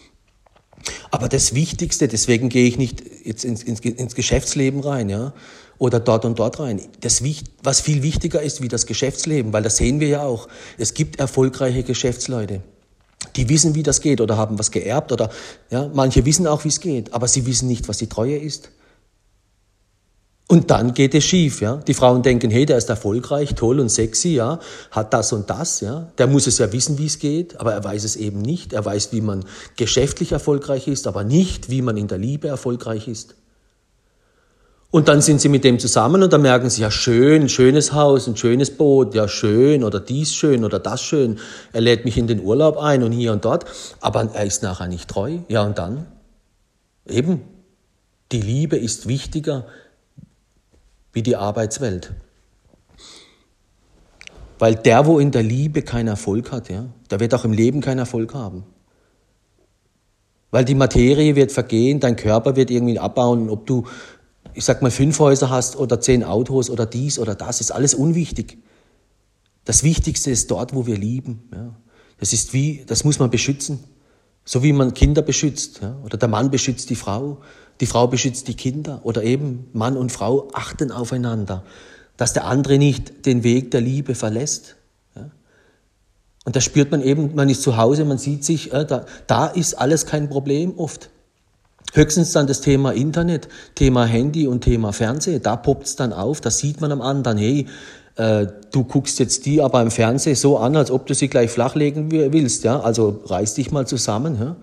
Aber 1.12 1.30
das 1.30 1.54
Wichtigste, 1.54 2.08
deswegen 2.08 2.50
gehe 2.50 2.68
ich 2.68 2.78
nicht 2.78 3.04
jetzt 3.24 3.44
ins, 3.46 3.64
ins, 3.64 3.80
ins 3.82 4.16
Geschäftsleben 4.16 4.82
rein, 4.82 5.10
ja, 5.10 5.34
oder 5.78 6.00
dort 6.00 6.26
und 6.26 6.40
dort 6.40 6.60
rein. 6.60 6.82
Das, 7.02 7.22
was 7.62 7.82
viel 7.82 8.04
wichtiger 8.04 8.42
ist 8.42 8.62
wie 8.62 8.68
das 8.68 8.86
Geschäftsleben, 8.86 9.52
weil 9.54 9.64
das 9.64 9.78
sehen 9.78 10.00
wir 10.00 10.08
ja 10.08 10.24
auch. 10.24 10.48
Es 10.78 10.94
gibt 10.94 11.20
erfolgreiche 11.20 11.84
Geschäftsleute. 11.84 12.62
Die 13.36 13.50
wissen, 13.50 13.76
wie 13.76 13.84
das 13.84 14.02
geht 14.02 14.22
oder 14.22 14.38
haben 14.38 14.60
was 14.60 14.72
geerbt 14.72 15.12
oder, 15.12 15.30
ja, 15.70 15.90
manche 15.94 16.26
wissen 16.26 16.48
auch, 16.48 16.64
wie 16.64 16.70
es 16.70 16.80
geht, 16.80 17.14
aber 17.14 17.28
sie 17.28 17.46
wissen 17.46 17.68
nicht, 17.68 17.88
was 17.88 17.98
die 17.98 18.08
Treue 18.08 18.38
ist. 18.38 18.70
Und 20.54 20.70
dann 20.70 20.94
geht 20.94 21.16
es 21.16 21.24
schief, 21.24 21.62
ja. 21.62 21.78
Die 21.78 21.96
Frauen 21.96 22.22
denken, 22.22 22.52
hey, 22.52 22.68
der 22.68 22.78
ist 22.78 22.88
erfolgreich, 22.88 23.56
toll 23.56 23.80
und 23.80 23.90
sexy, 23.90 24.36
ja, 24.36 24.60
hat 24.92 25.12
das 25.12 25.34
und 25.34 25.50
das, 25.50 25.82
ja. 25.82 26.12
Der 26.20 26.28
muss 26.28 26.46
es 26.46 26.60
ja 26.60 26.72
wissen, 26.72 27.00
wie 27.00 27.08
es 27.08 27.18
geht, 27.18 27.60
aber 27.60 27.74
er 27.74 27.84
weiß 27.84 28.04
es 28.04 28.16
eben 28.16 28.40
nicht. 28.40 28.72
Er 28.72 28.86
weiß, 28.86 29.12
wie 29.14 29.22
man 29.22 29.46
geschäftlich 29.78 30.32
erfolgreich 30.32 30.88
ist, 30.88 31.08
aber 31.08 31.24
nicht, 31.24 31.72
wie 31.72 31.82
man 31.82 31.98
in 31.98 32.08
der 32.08 32.20
Liebe 32.20 32.50
erfolgreich 32.50 33.08
ist. 33.08 33.34
Und 34.92 35.08
dann 35.08 35.22
sind 35.22 35.42
sie 35.42 35.50
mit 35.50 35.64
dem 35.64 35.80
zusammen 35.80 36.22
und 36.22 36.32
dann 36.32 36.44
merken 36.44 36.70
sie, 36.70 36.84
ja 36.84 36.92
schön, 36.92 37.50
schönes 37.50 37.94
Haus, 37.94 38.28
ein 38.28 38.38
schönes 38.38 38.78
Boot, 38.78 39.16
ja 39.16 39.28
schön 39.28 39.84
oder 39.84 40.00
dies 40.00 40.36
schön 40.36 40.64
oder 40.64 40.78
das 40.78 41.02
schön. 41.02 41.40
Er 41.72 41.82
lädt 41.82 42.06
mich 42.06 42.16
in 42.16 42.28
den 42.28 42.40
Urlaub 42.40 42.78
ein 42.78 43.02
und 43.02 43.12
hier 43.12 43.32
und 43.32 43.44
dort, 43.44 43.66
aber 44.02 44.30
er 44.36 44.46
ist 44.46 44.62
nachher 44.62 44.88
nicht 44.88 45.10
treu. 45.10 45.40
Ja 45.48 45.64
und 45.64 45.80
dann? 45.80 46.06
Eben, 47.10 47.42
die 48.32 48.42
Liebe 48.42 48.78
ist 48.78 49.08
wichtiger 49.08 49.66
wie 51.14 51.24
die 51.24 51.36
Arbeitswelt. 51.36 52.14
Weil 54.60 54.76
der, 54.76 55.06
wo 55.06 55.20
in 55.20 55.32
der 55.32 55.44
Liebe 55.44 55.82
keinen 55.82 56.08
Erfolg 56.08 56.52
hat, 56.52 56.70
ja, 56.70 56.86
der 57.10 57.20
wird 57.20 57.34
auch 57.34 57.46
im 57.46 57.54
Leben 57.54 57.82
keinen 57.82 58.00
Erfolg 58.00 58.34
haben. 58.34 58.64
Weil 60.52 60.66
die 60.66 60.76
Materie 60.76 61.36
wird 61.36 61.52
vergehen, 61.52 62.00
dein 62.00 62.16
Körper 62.16 62.56
wird 62.56 62.70
irgendwie 62.70 63.00
abbauen. 63.00 63.50
Ob 63.50 63.66
du, 63.66 63.88
ich 64.54 64.64
sag 64.64 64.82
mal, 64.84 64.92
fünf 64.92 65.18
Häuser 65.18 65.50
hast 65.50 65.76
oder 65.76 66.00
zehn 66.00 66.24
Autos 66.24 66.70
oder 66.70 66.86
dies 66.86 67.18
oder 67.18 67.34
das, 67.34 67.60
ist 67.60 67.72
alles 67.72 67.96
unwichtig. 67.96 68.60
Das 69.66 69.84
Wichtigste 69.84 70.30
ist 70.30 70.52
dort, 70.52 70.76
wo 70.76 70.86
wir 70.86 70.96
lieben. 70.96 71.50
Ja. 71.52 71.76
Das 72.20 72.34
ist 72.34 72.54
wie, 72.54 72.84
das 72.86 73.04
muss 73.04 73.18
man 73.20 73.32
beschützen. 73.32 73.84
So 74.46 74.62
wie 74.62 74.74
man 74.74 74.94
Kinder 74.94 75.22
beschützt. 75.22 75.82
Ja. 75.82 75.98
Oder 76.04 76.18
der 76.18 76.30
Mann 76.30 76.52
beschützt 76.52 76.90
die 76.90 76.96
Frau. 76.96 77.40
Die 77.84 77.88
Frau 77.88 78.08
beschützt 78.08 78.48
die 78.48 78.54
Kinder 78.54 79.02
oder 79.04 79.24
eben 79.24 79.68
Mann 79.74 79.98
und 79.98 80.10
Frau 80.10 80.48
achten 80.54 80.90
aufeinander, 80.90 81.66
dass 82.16 82.32
der 82.32 82.46
andere 82.46 82.78
nicht 82.78 83.26
den 83.26 83.44
Weg 83.44 83.72
der 83.72 83.82
Liebe 83.82 84.16
verlässt. 84.16 84.78
Und 86.46 86.56
da 86.56 86.62
spürt 86.62 86.92
man 86.92 87.02
eben, 87.02 87.36
man 87.36 87.50
ist 87.50 87.62
zu 87.62 87.76
Hause, 87.76 88.06
man 88.06 88.18
sieht 88.18 88.46
sich, 88.46 88.72
äh, 88.72 88.86
da, 88.86 89.06
da 89.28 89.48
ist 89.48 89.74
alles 89.74 90.06
kein 90.06 90.30
Problem 90.30 90.80
oft. 90.80 91.10
Höchstens 91.92 92.32
dann 92.32 92.48
das 92.48 92.62
Thema 92.62 92.94
Internet, 92.94 93.50
Thema 93.76 94.06
Handy 94.06 94.48
und 94.48 94.62
Thema 94.62 94.94
Fernsehen, 94.94 95.44
da 95.44 95.58
poppt 95.58 95.86
es 95.86 95.98
dann 95.98 96.14
auf, 96.14 96.40
da 96.40 96.52
sieht 96.52 96.80
man 96.80 96.94
am 96.94 97.02
anderen, 97.02 97.38
hey, 97.38 97.68
äh, 98.16 98.48
du 98.72 98.86
guckst 98.86 99.20
jetzt 99.20 99.46
die 99.46 99.62
aber 99.62 99.82
im 99.82 99.92
Fernsehen 99.92 100.38
so 100.38 100.58
an, 100.58 100.78
als 100.78 100.90
ob 100.90 101.06
du 101.06 101.14
sie 101.14 101.28
gleich 101.28 101.52
flachlegen 101.52 102.10
willst, 102.12 102.64
ja, 102.64 102.80
also 102.80 103.24
reiß 103.26 103.56
dich 103.56 103.74
mal 103.74 103.86
zusammen, 103.86 104.38
ja. 104.40 104.56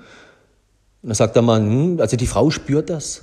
Und 1.03 1.09
dann 1.09 1.15
sagt 1.15 1.35
der 1.35 1.43
Mann, 1.43 1.67
hm, 1.67 2.01
also 2.01 2.17
die 2.17 2.27
Frau 2.27 2.51
spürt 2.51 2.91
das. 2.91 3.23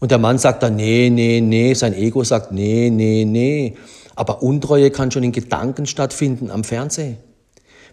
Und 0.00 0.10
der 0.10 0.18
Mann 0.18 0.38
sagt 0.38 0.62
dann, 0.62 0.76
nee, 0.76 1.10
nee, 1.10 1.40
nee, 1.40 1.74
sein 1.74 1.94
Ego 1.94 2.24
sagt, 2.24 2.52
nee, 2.52 2.90
nee, 2.90 3.24
nee. 3.24 3.76
Aber 4.16 4.42
Untreue 4.42 4.90
kann 4.90 5.10
schon 5.10 5.22
in 5.22 5.32
Gedanken 5.32 5.86
stattfinden 5.86 6.50
am 6.50 6.64
Fernsehen, 6.64 7.18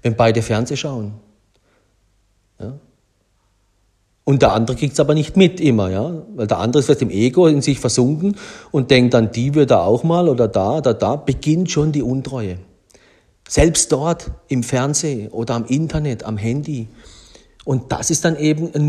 wenn 0.01 0.15
beide 0.15 0.41
Fernseh 0.41 0.77
schauen. 0.77 1.13
Ja? 2.59 2.73
Und 4.23 4.41
der 4.41 4.51
andere 4.51 4.75
kriegt 4.75 4.93
es 4.93 4.99
aber 4.99 5.13
nicht 5.13 5.37
mit 5.37 5.61
immer, 5.61 5.89
ja, 5.89 6.21
weil 6.35 6.47
der 6.47 6.57
andere 6.57 6.79
ist 6.79 6.87
vielleicht 6.87 7.01
im 7.01 7.09
Ego 7.09 7.47
in 7.47 7.61
sich 7.61 7.79
versunken 7.79 8.35
und 8.71 8.91
denkt 8.91 9.13
dann, 9.13 9.31
die 9.31 9.53
wird 9.53 9.71
er 9.71 9.83
auch 9.83 10.03
mal 10.03 10.27
oder 10.27 10.49
da 10.49 10.79
oder 10.79 10.93
da, 10.93 11.15
beginnt 11.15 11.71
schon 11.71 11.93
die 11.93 12.01
Untreue. 12.01 12.57
Selbst 13.47 13.89
dort 13.93 14.31
im 14.49 14.63
Fernsehen 14.63 15.29
oder 15.29 15.55
am 15.55 15.63
Internet, 15.63 16.25
am 16.25 16.35
Handy. 16.35 16.89
Und 17.67 17.91
das 17.91 18.11
ist 18.11 18.23
dann 18.23 18.37
eben 18.37 18.73
ein 18.73 18.85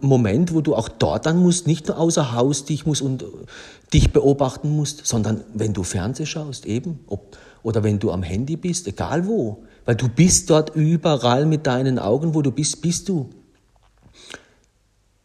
Moment, 0.00 0.54
wo 0.54 0.60
du 0.60 0.76
auch 0.76 0.88
dort 0.88 1.26
dann 1.26 1.42
musst, 1.42 1.66
nicht 1.66 1.88
nur 1.88 1.98
außer 1.98 2.34
Haus 2.34 2.64
dich 2.64 2.86
musst 2.86 3.02
und 3.02 3.24
dich 3.92 4.12
beobachten 4.12 4.70
musst, 4.70 5.04
sondern 5.04 5.40
wenn 5.54 5.72
du 5.72 5.82
Fernseh 5.82 6.24
schaust 6.24 6.64
eben, 6.64 7.00
ob, 7.08 7.36
oder 7.64 7.82
wenn 7.82 7.98
du 7.98 8.12
am 8.12 8.22
Handy 8.22 8.54
bist, 8.56 8.86
egal 8.86 9.26
wo, 9.26 9.64
weil 9.86 9.96
du 9.96 10.08
bist 10.08 10.50
dort 10.50 10.76
überall 10.76 11.46
mit 11.46 11.66
deinen 11.66 11.98
Augen, 11.98 12.32
wo 12.32 12.42
du 12.42 12.52
bist, 12.52 12.80
bist 12.80 13.08
du. 13.08 13.28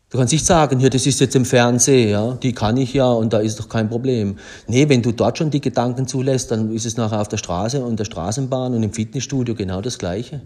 Du 0.09 0.17
kannst 0.17 0.33
nicht 0.33 0.47
sagen, 0.47 0.79
hier, 0.79 0.89
das 0.89 1.05
ist 1.05 1.19
jetzt 1.19 1.35
im 1.35 1.45
Fernsehen, 1.45 2.09
ja, 2.09 2.33
die 2.33 2.53
kann 2.53 2.77
ich 2.77 2.95
ja 2.95 3.11
und 3.11 3.31
da 3.31 3.37
ist 3.37 3.59
doch 3.59 3.69
kein 3.69 3.89
Problem. 3.89 4.37
Nee, 4.65 4.89
wenn 4.89 5.03
du 5.03 5.11
dort 5.11 5.37
schon 5.37 5.51
die 5.51 5.61
Gedanken 5.61 6.07
zulässt, 6.07 6.49
dann 6.49 6.73
ist 6.73 6.87
es 6.87 6.97
nachher 6.97 7.21
auf 7.21 7.27
der 7.27 7.37
Straße 7.37 7.85
und 7.85 7.99
der 7.99 8.05
Straßenbahn 8.05 8.73
und 8.73 8.81
im 8.81 8.91
Fitnessstudio 8.91 9.53
genau 9.53 9.81
das 9.81 9.99
Gleiche. 9.99 10.41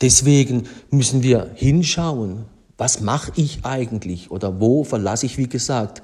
Deswegen 0.00 0.68
müssen 0.90 1.22
wir 1.22 1.50
hinschauen, 1.54 2.44
was 2.76 3.00
mache 3.00 3.32
ich 3.34 3.64
eigentlich 3.64 4.30
oder 4.30 4.60
wo 4.60 4.84
verlasse 4.84 5.26
ich, 5.26 5.38
wie 5.38 5.48
gesagt, 5.48 6.02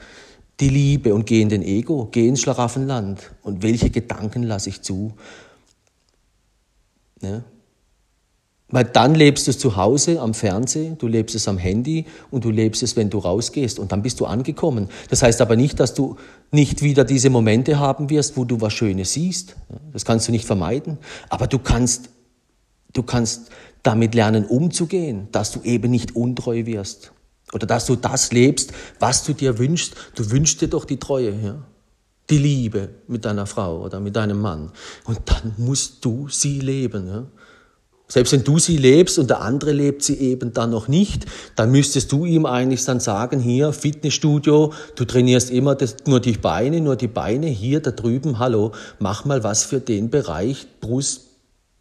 die 0.61 0.69
Liebe 0.69 1.15
und 1.15 1.27
gehe 1.27 1.43
in 1.43 1.49
den 1.49 1.63
Ego, 1.63 2.07
gehe 2.11 2.29
ins 2.29 2.41
Schlaraffenland 2.41 3.33
und 3.43 3.63
welche 3.63 3.91
Gedanken 3.91 4.43
lasse 4.43 4.69
ich 4.69 4.83
zu. 4.83 5.13
Ne? 7.21 7.45
Weil 8.69 8.85
dann 8.85 9.15
lebst 9.15 9.47
du 9.47 9.51
es 9.51 9.59
zu 9.59 9.77
Hause 9.77 10.21
am 10.21 10.35
Fernsehen, 10.35 10.99
du 10.99 11.07
lebst 11.07 11.37
es 11.37 11.47
am 11.47 11.59
Handy 11.59 12.07
und 12.31 12.45
du 12.45 12.51
lebst 12.51 12.83
es, 12.83 12.97
wenn 12.97 13.11
du 13.11 13.19
rausgehst 13.19 13.79
und 13.79 13.93
dann 13.93 14.03
bist 14.03 14.19
du 14.19 14.27
angekommen. 14.27 14.89
Das 15.11 15.23
heißt 15.23 15.41
aber 15.41 15.55
nicht, 15.55 15.79
dass 15.79 15.95
du 15.95 16.17
nicht 16.51 16.83
wieder 16.83 17.05
diese 17.05 17.31
Momente 17.31 17.79
haben 17.79 18.11
wirst, 18.11 18.37
wo 18.37 18.45
du 18.45 18.61
was 18.61 18.73
Schönes 18.73 19.13
siehst. 19.13 19.55
Das 19.93 20.05
kannst 20.05 20.27
du 20.27 20.33
nicht 20.33 20.47
vermeiden. 20.47 20.99
Aber 21.29 21.47
du 21.47 21.59
kannst, 21.59 22.09
du 22.93 23.03
kannst 23.03 23.51
damit 23.85 24.17
lernen 24.17 24.45
umzugehen, 24.47 25.29
dass 25.31 25.53
du 25.53 25.63
eben 25.63 25.93
nicht 25.93 26.17
untreu 26.17 26.67
wirst. 26.67 27.13
Oder 27.53 27.67
dass 27.69 27.87
du 27.87 27.95
das 27.95 28.33
lebst, 28.33 28.73
was 28.99 29.23
du 29.23 29.33
dir 29.33 29.59
wünschst. 29.59 29.95
Du 30.17 30.29
wünschst 30.33 30.61
dir 30.61 30.69
doch 30.69 30.85
die 30.85 30.99
Treue, 30.99 31.31
ja? 31.31 31.63
die 32.31 32.39
Liebe 32.39 32.89
mit 33.07 33.25
deiner 33.25 33.47
Frau 33.47 33.83
oder 33.83 34.01
mit 34.01 34.17
deinem 34.17 34.41
Mann. 34.41 34.73
Und 35.05 35.21
dann 35.27 35.55
musst 35.59 36.05
du 36.05 36.29
sie 36.29 36.59
leben. 36.59 37.07
Ja? 37.07 37.27
Selbst 38.09 38.33
wenn 38.33 38.45
du 38.45 38.59
sie 38.59 38.77
lebst 38.77 39.19
und 39.19 39.29
der 39.29 39.43
andere 39.43 39.73
lebt 39.73 40.03
sie 40.03 40.19
eben 40.19 40.53
dann 40.53 40.71
noch 40.71 40.89
nicht, 40.89 41.27
dann 41.55 41.71
müsstest 41.71 42.11
du 42.13 42.25
ihm 42.25 42.47
eigentlich 42.47 42.85
dann 42.85 43.01
sagen, 43.01 43.41
hier 43.41 43.73
Fitnessstudio, 43.73 44.73
du 44.97 45.05
trainierst 45.05 45.51
immer 45.51 45.75
das, 45.75 45.97
nur 46.07 46.21
die 46.21 46.33
Beine, 46.33 46.81
nur 46.81 46.97
die 46.97 47.09
Beine, 47.09 47.47
hier 47.47 47.81
da 47.81 47.91
drüben, 47.91 48.39
hallo, 48.39 48.73
mach 48.99 49.25
mal 49.25 49.45
was 49.45 49.65
für 49.65 49.81
den 49.81 50.11
Bereich 50.11 50.67
Brust, 50.81 51.34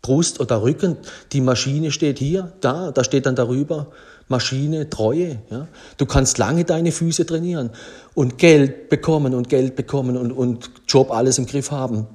Brust 0.03 0.41
oder 0.41 0.61
Rücken, 0.61 0.97
die 1.31 1.41
Maschine 1.41 1.91
steht 1.91 2.19
hier, 2.19 2.53
da, 2.61 2.91
da 2.91 3.03
steht 3.03 3.25
dann 3.25 3.35
darüber 3.35 3.87
Maschine, 4.27 4.89
Treue. 4.89 5.39
Ja? 5.49 5.67
Du 5.97 6.05
kannst 6.05 6.37
lange 6.37 6.65
deine 6.65 6.91
Füße 6.91 7.25
trainieren 7.25 7.71
und 8.13 8.37
Geld 8.37 8.89
bekommen 8.89 9.33
und 9.33 9.49
Geld 9.49 9.75
bekommen 9.75 10.17
und, 10.17 10.31
und 10.33 10.71
Job 10.87 11.09
alles 11.09 11.37
im 11.37 11.45
Griff 11.45 11.71
haben. 11.71 12.07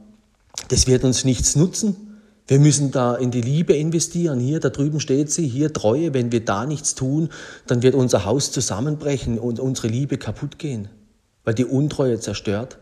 Das 0.69 0.87
wird 0.87 1.03
uns 1.03 1.25
nichts 1.25 1.57
nutzen. 1.57 1.97
Wir 2.47 2.59
müssen 2.59 2.91
da 2.91 3.15
in 3.15 3.31
die 3.31 3.41
Liebe 3.41 3.75
investieren. 3.75 4.39
Hier, 4.39 4.61
da 4.61 4.69
drüben 4.69 5.01
steht 5.01 5.31
sie, 5.31 5.47
hier 5.49 5.73
Treue. 5.73 6.13
Wenn 6.13 6.31
wir 6.31 6.45
da 6.45 6.67
nichts 6.67 6.95
tun, 6.95 7.31
dann 7.67 7.83
wird 7.83 7.95
unser 7.95 8.27
Haus 8.27 8.53
zusammenbrechen 8.53 9.39
und 9.39 9.61
unsere 9.61 9.89
Liebe 9.89 10.19
kaputt 10.19 10.59
gehen. 10.59 10.89
Weil 11.45 11.55
die 11.55 11.65
Untreue 11.65 12.21
zerstört 12.21 12.79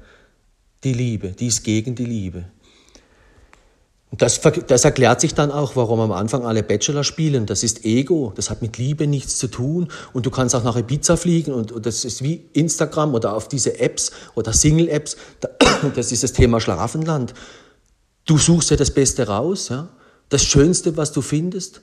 die 0.84 0.92
Liebe, 0.92 1.30
die 1.30 1.46
ist 1.46 1.64
gegen 1.64 1.94
die 1.94 2.04
Liebe. 2.04 2.44
Das, 4.12 4.40
das, 4.40 4.84
erklärt 4.84 5.20
sich 5.20 5.34
dann 5.34 5.50
auch, 5.50 5.74
warum 5.74 5.98
am 5.98 6.12
Anfang 6.12 6.46
alle 6.46 6.62
Bachelor 6.62 7.02
spielen. 7.02 7.44
Das 7.44 7.64
ist 7.64 7.84
Ego, 7.84 8.32
das 8.36 8.50
hat 8.50 8.62
mit 8.62 8.78
Liebe 8.78 9.06
nichts 9.06 9.36
zu 9.36 9.48
tun. 9.48 9.88
Und 10.12 10.24
du 10.26 10.30
kannst 10.30 10.54
auch 10.54 10.62
nach 10.62 10.76
Ibiza 10.76 11.16
fliegen 11.16 11.52
und, 11.52 11.72
und 11.72 11.84
das 11.84 12.04
ist 12.04 12.22
wie 12.22 12.48
Instagram 12.52 13.14
oder 13.14 13.34
auf 13.34 13.48
diese 13.48 13.80
Apps 13.80 14.12
oder 14.34 14.52
Single-Apps. 14.52 15.16
Das 15.94 16.10
ist 16.10 16.22
das 16.22 16.32
Thema 16.32 16.60
Schlaraffenland. 16.60 17.34
Du 18.24 18.38
suchst 18.38 18.70
ja 18.70 18.76
das 18.76 18.90
Beste 18.90 19.26
raus, 19.26 19.68
ja? 19.68 19.88
das 20.28 20.42
Schönste, 20.44 20.96
was 20.96 21.12
du 21.12 21.20
findest. 21.20 21.82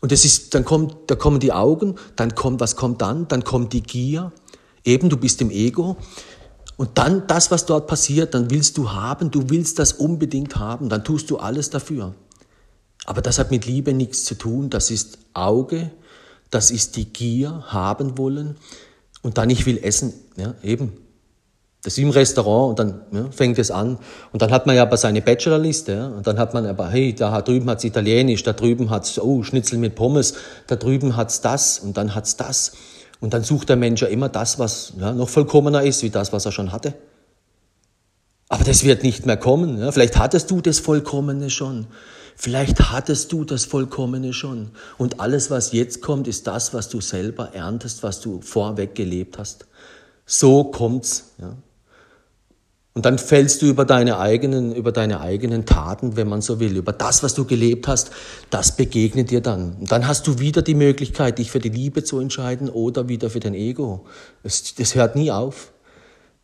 Und 0.00 0.12
das 0.12 0.24
ist, 0.24 0.54
dann 0.54 0.64
kommt, 0.64 1.10
da 1.10 1.14
kommen 1.14 1.40
die 1.40 1.52
Augen, 1.52 1.96
dann 2.16 2.34
kommt, 2.34 2.60
was 2.60 2.76
kommt 2.76 3.02
dann? 3.02 3.28
Dann 3.28 3.44
kommt 3.44 3.72
die 3.72 3.82
Gier. 3.82 4.32
Eben, 4.84 5.10
du 5.10 5.16
bist 5.16 5.40
im 5.40 5.50
Ego. 5.50 5.96
Und 6.80 6.96
dann 6.96 7.26
das, 7.26 7.50
was 7.50 7.66
dort 7.66 7.88
passiert, 7.88 8.32
dann 8.32 8.50
willst 8.50 8.78
du 8.78 8.90
haben, 8.90 9.30
du 9.30 9.50
willst 9.50 9.78
das 9.78 9.92
unbedingt 9.92 10.56
haben, 10.56 10.88
dann 10.88 11.04
tust 11.04 11.28
du 11.28 11.36
alles 11.36 11.68
dafür. 11.68 12.14
Aber 13.04 13.20
das 13.20 13.38
hat 13.38 13.50
mit 13.50 13.66
Liebe 13.66 13.92
nichts 13.92 14.24
zu 14.24 14.34
tun, 14.34 14.70
das 14.70 14.90
ist 14.90 15.18
Auge, 15.34 15.90
das 16.48 16.70
ist 16.70 16.96
die 16.96 17.04
Gier, 17.04 17.64
haben 17.66 18.16
wollen 18.16 18.56
und 19.20 19.36
dann 19.36 19.50
ich 19.50 19.66
will 19.66 19.76
essen, 19.82 20.14
ja, 20.38 20.54
eben. 20.62 20.94
Das 21.82 21.98
ist 21.98 21.98
im 21.98 22.08
Restaurant 22.08 22.70
und 22.70 22.78
dann 22.78 23.02
ja, 23.12 23.30
fängt 23.30 23.58
es 23.58 23.70
an. 23.70 23.98
Und 24.32 24.40
dann 24.40 24.50
hat 24.50 24.66
man 24.66 24.74
ja 24.74 24.80
aber 24.80 24.96
seine 24.96 25.20
Bachelorliste. 25.20 25.92
Ja, 25.92 26.08
und 26.08 26.26
dann 26.26 26.38
hat 26.38 26.54
man 26.54 26.64
aber, 26.64 26.88
hey, 26.88 27.14
da 27.14 27.42
drüben 27.42 27.68
hat's 27.68 27.84
Italienisch, 27.84 28.42
da 28.42 28.54
drüben 28.54 28.88
hat's, 28.88 29.18
oh, 29.18 29.42
Schnitzel 29.42 29.78
mit 29.78 29.96
Pommes, 29.96 30.32
da 30.66 30.76
drüben 30.76 31.14
hat's 31.14 31.42
das 31.42 31.78
und 31.78 31.98
dann 31.98 32.14
hat's 32.14 32.36
das. 32.36 32.72
Und 33.20 33.34
dann 33.34 33.44
sucht 33.44 33.68
der 33.68 33.76
Mensch 33.76 34.00
ja 34.02 34.08
immer 34.08 34.28
das, 34.28 34.58
was 34.58 34.94
ja, 34.98 35.12
noch 35.12 35.28
vollkommener 35.28 35.82
ist, 35.82 36.02
wie 36.02 36.10
das, 36.10 36.32
was 36.32 36.46
er 36.46 36.52
schon 36.52 36.72
hatte. 36.72 36.94
Aber 38.48 38.64
das 38.64 38.82
wird 38.82 39.02
nicht 39.04 39.26
mehr 39.26 39.36
kommen. 39.36 39.78
Ja. 39.78 39.92
Vielleicht 39.92 40.18
hattest 40.18 40.50
du 40.50 40.60
das 40.60 40.80
Vollkommene 40.80 41.50
schon. 41.50 41.86
Vielleicht 42.34 42.90
hattest 42.90 43.32
du 43.32 43.44
das 43.44 43.66
Vollkommene 43.66 44.32
schon. 44.32 44.70
Und 44.96 45.20
alles, 45.20 45.50
was 45.50 45.72
jetzt 45.72 46.00
kommt, 46.00 46.26
ist 46.26 46.46
das, 46.46 46.72
was 46.72 46.88
du 46.88 47.00
selber 47.00 47.54
erntest, 47.54 48.02
was 48.02 48.20
du 48.20 48.40
vorweg 48.40 48.94
gelebt 48.94 49.38
hast. 49.38 49.66
So 50.24 50.64
kommt's. 50.64 51.32
Ja. 51.38 51.54
Und 52.92 53.04
dann 53.06 53.18
fällst 53.18 53.62
du 53.62 53.66
über 53.66 53.84
deine 53.84 54.18
eigenen, 54.18 54.74
über 54.74 54.90
deine 54.90 55.20
eigenen 55.20 55.64
Taten, 55.64 56.16
wenn 56.16 56.28
man 56.28 56.42
so 56.42 56.58
will, 56.58 56.76
über 56.76 56.92
das, 56.92 57.22
was 57.22 57.34
du 57.34 57.44
gelebt 57.44 57.86
hast, 57.86 58.10
das 58.50 58.76
begegnet 58.76 59.30
dir 59.30 59.40
dann. 59.40 59.76
Und 59.76 59.92
dann 59.92 60.08
hast 60.08 60.26
du 60.26 60.40
wieder 60.40 60.62
die 60.62 60.74
Möglichkeit, 60.74 61.38
dich 61.38 61.52
für 61.52 61.60
die 61.60 61.68
Liebe 61.68 62.02
zu 62.02 62.18
entscheiden 62.18 62.68
oder 62.68 63.08
wieder 63.08 63.30
für 63.30 63.38
dein 63.38 63.54
Ego. 63.54 64.06
Das, 64.42 64.74
das 64.74 64.96
hört 64.96 65.14
nie 65.14 65.30
auf. 65.30 65.72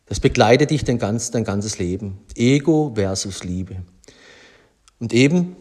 Das 0.05 0.21
begleitet 0.21 0.69
dich 0.71 0.85
dein, 0.85 0.99
ganz, 0.99 1.31
dein 1.31 1.43
ganzes 1.43 1.79
Leben. 1.79 2.19
Ego 2.33 2.93
versus 2.95 3.43
Liebe. 3.43 3.83
Und 4.99 5.13
eben 5.13 5.57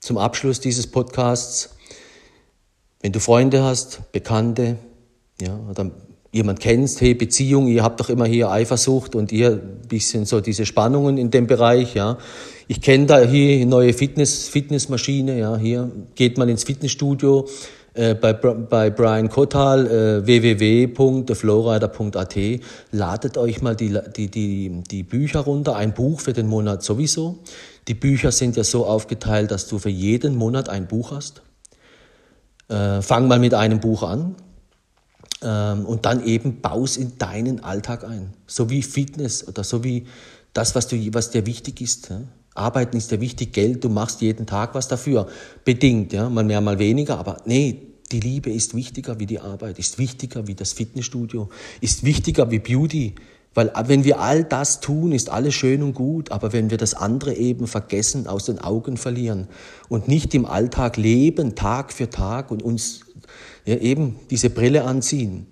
zum 0.00 0.18
Abschluss 0.18 0.60
dieses 0.60 0.86
Podcasts, 0.86 1.70
wenn 3.00 3.12
du 3.12 3.20
Freunde 3.20 3.62
hast, 3.62 4.12
Bekannte, 4.12 4.76
ja, 5.40 5.58
oder 5.70 5.90
jemand 6.32 6.58
kennst, 6.60 7.02
hey, 7.02 7.14
Beziehung, 7.14 7.68
ihr 7.68 7.84
habt 7.84 8.00
doch 8.00 8.08
immer 8.08 8.24
hier 8.24 8.50
Eifersucht 8.50 9.14
und 9.14 9.30
ihr 9.32 9.60
bisschen 9.88 10.24
so 10.24 10.40
diese 10.40 10.66
Spannungen 10.66 11.18
in 11.18 11.30
dem 11.30 11.46
Bereich, 11.46 11.94
ja. 11.94 12.18
Ich 12.68 12.80
kenne 12.80 13.06
da 13.06 13.20
hier 13.20 13.66
neue 13.66 13.92
Fitness, 13.92 14.48
Fitnessmaschine, 14.48 15.38
ja, 15.38 15.58
hier 15.58 15.92
geht 16.14 16.38
man 16.38 16.48
ins 16.48 16.64
Fitnessstudio 16.64 17.46
äh, 17.92 18.14
bei, 18.14 18.32
bei 18.32 18.88
Brian 18.88 19.28
Kotal, 19.28 19.86
äh, 19.86 20.24
www.theflowrider.at, 20.24 22.38
ladet 22.92 23.36
euch 23.36 23.60
mal 23.60 23.76
die, 23.76 23.98
die, 24.16 24.30
die, 24.30 24.80
die 24.90 25.02
Bücher 25.02 25.40
runter, 25.40 25.76
ein 25.76 25.92
Buch 25.92 26.20
für 26.20 26.32
den 26.32 26.46
Monat 26.46 26.82
sowieso. 26.82 27.40
Die 27.88 27.94
Bücher 27.94 28.32
sind 28.32 28.56
ja 28.56 28.64
so 28.64 28.86
aufgeteilt, 28.86 29.50
dass 29.50 29.68
du 29.68 29.78
für 29.78 29.90
jeden 29.90 30.36
Monat 30.36 30.70
ein 30.70 30.86
Buch 30.86 31.10
hast. 31.10 31.42
Äh, 32.68 33.02
fang 33.02 33.28
mal 33.28 33.38
mit 33.38 33.52
einem 33.52 33.80
Buch 33.80 34.02
an, 34.02 34.36
und 35.42 36.00
dann 36.02 36.24
eben 36.24 36.60
baust 36.60 36.96
in 36.96 37.18
deinen 37.18 37.64
Alltag 37.64 38.04
ein. 38.04 38.34
So 38.46 38.70
wie 38.70 38.82
Fitness 38.82 39.46
oder 39.46 39.64
so 39.64 39.82
wie 39.84 40.06
das, 40.52 40.74
was, 40.74 40.88
du, 40.88 40.96
was 41.12 41.30
dir 41.30 41.46
wichtig 41.46 41.80
ist. 41.80 42.12
Arbeiten 42.54 42.96
ist 42.96 43.10
dir 43.10 43.20
wichtig, 43.20 43.52
Geld, 43.52 43.82
du 43.82 43.88
machst 43.88 44.20
jeden 44.20 44.46
Tag 44.46 44.74
was 44.74 44.88
dafür. 44.88 45.26
Bedingt, 45.64 46.12
ja, 46.12 46.28
mal 46.28 46.44
mehr, 46.44 46.60
mal 46.60 46.78
weniger, 46.78 47.18
aber 47.18 47.38
nee, 47.46 47.80
die 48.12 48.20
Liebe 48.20 48.50
ist 48.50 48.74
wichtiger 48.74 49.18
wie 49.18 49.26
die 49.26 49.40
Arbeit, 49.40 49.78
ist 49.78 49.98
wichtiger 49.98 50.46
wie 50.46 50.54
das 50.54 50.74
Fitnessstudio, 50.74 51.48
ist 51.80 52.04
wichtiger 52.04 52.50
wie 52.50 52.58
Beauty. 52.58 53.14
Weil 53.54 53.72
wenn 53.86 54.04
wir 54.04 54.20
all 54.20 54.44
das 54.44 54.80
tun, 54.80 55.12
ist 55.12 55.28
alles 55.28 55.54
schön 55.54 55.82
und 55.82 55.94
gut, 55.94 56.30
aber 56.30 56.52
wenn 56.52 56.70
wir 56.70 56.78
das 56.78 56.94
andere 56.94 57.34
eben 57.34 57.66
vergessen, 57.66 58.26
aus 58.26 58.46
den 58.46 58.58
Augen 58.58 58.96
verlieren 58.96 59.46
und 59.88 60.08
nicht 60.08 60.34
im 60.34 60.46
Alltag 60.46 60.96
leben, 60.96 61.54
Tag 61.54 61.92
für 61.92 62.08
Tag 62.08 62.50
und 62.50 62.62
uns 62.62 63.00
ja, 63.64 63.76
eben 63.76 64.18
diese 64.30 64.50
Brille 64.50 64.84
anziehen, 64.84 65.46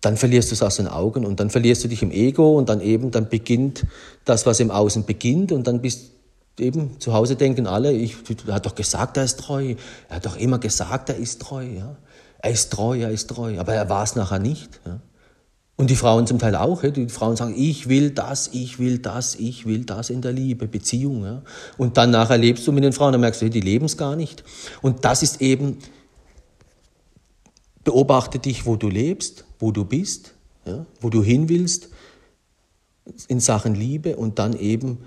dann 0.00 0.16
verlierst 0.16 0.50
du 0.50 0.54
es 0.54 0.62
aus 0.62 0.76
den 0.76 0.88
Augen 0.88 1.26
und 1.26 1.40
dann 1.40 1.50
verlierst 1.50 1.84
du 1.84 1.88
dich 1.88 2.02
im 2.02 2.10
Ego 2.10 2.56
und 2.56 2.68
dann 2.68 2.80
eben, 2.80 3.10
dann 3.10 3.28
beginnt 3.28 3.86
das, 4.24 4.46
was 4.46 4.60
im 4.60 4.70
Außen 4.70 5.04
beginnt 5.04 5.52
und 5.52 5.66
dann 5.66 5.82
bist 5.82 6.12
eben 6.58 6.98
zu 7.00 7.12
Hause 7.12 7.36
denken 7.36 7.66
alle, 7.66 7.92
ich, 7.92 8.16
er 8.46 8.54
hat 8.54 8.66
doch 8.66 8.74
gesagt, 8.74 9.16
er 9.16 9.24
ist 9.24 9.40
treu, 9.40 9.74
er 10.08 10.16
hat 10.16 10.26
doch 10.26 10.36
immer 10.36 10.58
gesagt, 10.58 11.08
er 11.08 11.16
ist 11.16 11.40
treu, 11.40 11.64
ja. 11.64 11.96
Er 12.42 12.50
ist 12.52 12.72
treu, 12.72 12.98
er 12.98 13.10
ist 13.10 13.28
treu, 13.28 13.58
aber 13.58 13.74
er 13.74 13.88
war 13.90 14.02
es 14.02 14.16
nachher 14.16 14.38
nicht. 14.38 14.80
Ja. 14.86 15.00
Und 15.76 15.88
die 15.88 15.96
Frauen 15.96 16.26
zum 16.26 16.38
Teil 16.38 16.56
auch. 16.56 16.82
Die 16.82 17.08
Frauen 17.08 17.36
sagen, 17.36 17.54
ich 17.56 17.88
will 17.88 18.10
das, 18.10 18.50
ich 18.52 18.78
will 18.78 18.98
das, 18.98 19.34
ich 19.34 19.66
will 19.66 19.84
das 19.84 20.10
in 20.10 20.20
der 20.20 20.32
Liebe, 20.32 20.66
Beziehung. 20.68 21.42
Und 21.78 21.96
dann 21.96 22.10
nachher 22.10 22.38
lebst 22.38 22.66
du 22.66 22.72
mit 22.72 22.84
den 22.84 22.92
Frauen, 22.92 23.12
dann 23.12 23.20
merkst 23.20 23.40
du, 23.40 23.48
die 23.48 23.60
leben 23.60 23.86
es 23.86 23.96
gar 23.96 24.16
nicht. 24.16 24.44
Und 24.82 25.04
das 25.06 25.22
ist 25.22 25.40
eben, 25.40 25.78
beobachte 27.84 28.38
dich, 28.38 28.66
wo 28.66 28.76
du 28.76 28.88
lebst, 28.88 29.44
wo 29.58 29.72
du 29.72 29.84
bist, 29.84 30.34
wo 31.00 31.10
du 31.10 31.22
hin 31.22 31.48
willst 31.48 31.88
in 33.28 33.40
Sachen 33.40 33.74
Liebe 33.74 34.16
und 34.16 34.38
dann 34.38 34.58
eben 34.58 34.98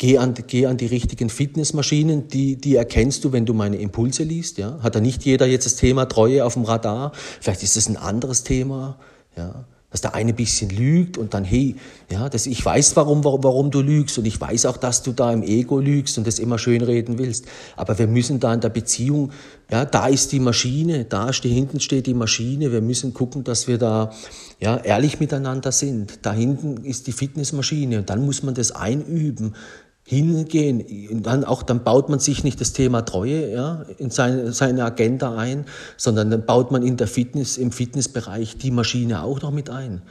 Geh 0.00 0.16
an, 0.16 0.32
geh 0.46 0.64
an 0.64 0.78
die 0.78 0.86
richtigen 0.86 1.28
Fitnessmaschinen, 1.28 2.26
die, 2.28 2.56
die 2.56 2.74
erkennst 2.74 3.22
du, 3.22 3.32
wenn 3.32 3.44
du 3.44 3.52
meine 3.52 3.76
Impulse 3.76 4.22
liest. 4.22 4.56
Ja? 4.56 4.78
Hat 4.82 4.94
da 4.94 5.00
nicht 5.00 5.26
jeder 5.26 5.44
jetzt 5.44 5.66
das 5.66 5.76
Thema 5.76 6.06
Treue 6.06 6.46
auf 6.46 6.54
dem 6.54 6.64
Radar? 6.64 7.12
Vielleicht 7.38 7.62
ist 7.62 7.76
es 7.76 7.86
ein 7.86 7.98
anderes 7.98 8.42
Thema. 8.42 8.98
Ja? 9.36 9.66
Dass 9.90 10.00
der 10.00 10.14
eine 10.14 10.32
bisschen 10.32 10.70
lügt 10.70 11.18
und 11.18 11.34
dann, 11.34 11.44
hey, 11.44 11.74
ja, 12.10 12.28
das, 12.28 12.46
ich 12.46 12.64
weiß, 12.64 12.94
warum, 12.94 13.24
warum, 13.24 13.42
warum 13.42 13.70
du 13.70 13.80
lügst 13.80 14.18
und 14.18 14.24
ich 14.24 14.40
weiß 14.40 14.66
auch, 14.66 14.76
dass 14.76 15.02
du 15.02 15.12
da 15.12 15.32
im 15.32 15.42
Ego 15.42 15.80
lügst 15.80 16.16
und 16.16 16.26
das 16.26 16.38
immer 16.38 16.58
schön 16.58 16.82
reden 16.82 17.18
willst. 17.18 17.46
Aber 17.76 17.98
wir 17.98 18.06
müssen 18.06 18.38
da 18.38 18.54
in 18.54 18.60
der 18.60 18.68
Beziehung, 18.68 19.32
ja, 19.70 19.84
da 19.84 20.06
ist 20.06 20.32
die 20.32 20.40
Maschine, 20.40 21.04
da 21.04 21.32
steht, 21.32 21.52
hinten 21.52 21.80
steht 21.80 22.06
die 22.06 22.14
Maschine. 22.14 22.72
Wir 22.72 22.80
müssen 22.80 23.14
gucken, 23.14 23.42
dass 23.42 23.66
wir 23.66 23.78
da, 23.78 24.12
ja, 24.60 24.76
ehrlich 24.76 25.18
miteinander 25.18 25.72
sind. 25.72 26.20
Da 26.22 26.32
hinten 26.32 26.84
ist 26.84 27.06
die 27.06 27.12
Fitnessmaschine 27.12 27.98
und 27.98 28.10
dann 28.10 28.24
muss 28.24 28.42
man 28.42 28.54
das 28.54 28.72
einüben 28.72 29.54
hingehen. 30.10 31.22
Dann 31.22 31.44
auch, 31.44 31.62
dann 31.62 31.84
baut 31.84 32.08
man 32.08 32.18
sich 32.18 32.42
nicht 32.42 32.60
das 32.60 32.72
Thema 32.72 33.02
Treue 33.02 33.52
ja, 33.52 33.84
in 33.98 34.10
seine, 34.10 34.52
seine 34.52 34.84
Agenda 34.84 35.36
ein, 35.36 35.66
sondern 35.96 36.30
dann 36.30 36.44
baut 36.44 36.72
man 36.72 36.82
in 36.82 36.96
der 36.96 37.06
Fitness, 37.06 37.56
im 37.56 37.70
Fitnessbereich 37.70 38.58
die 38.58 38.72
Maschine 38.72 39.22
auch 39.22 39.40
noch 39.40 39.52
mit 39.52 39.70
ein. 39.70 40.02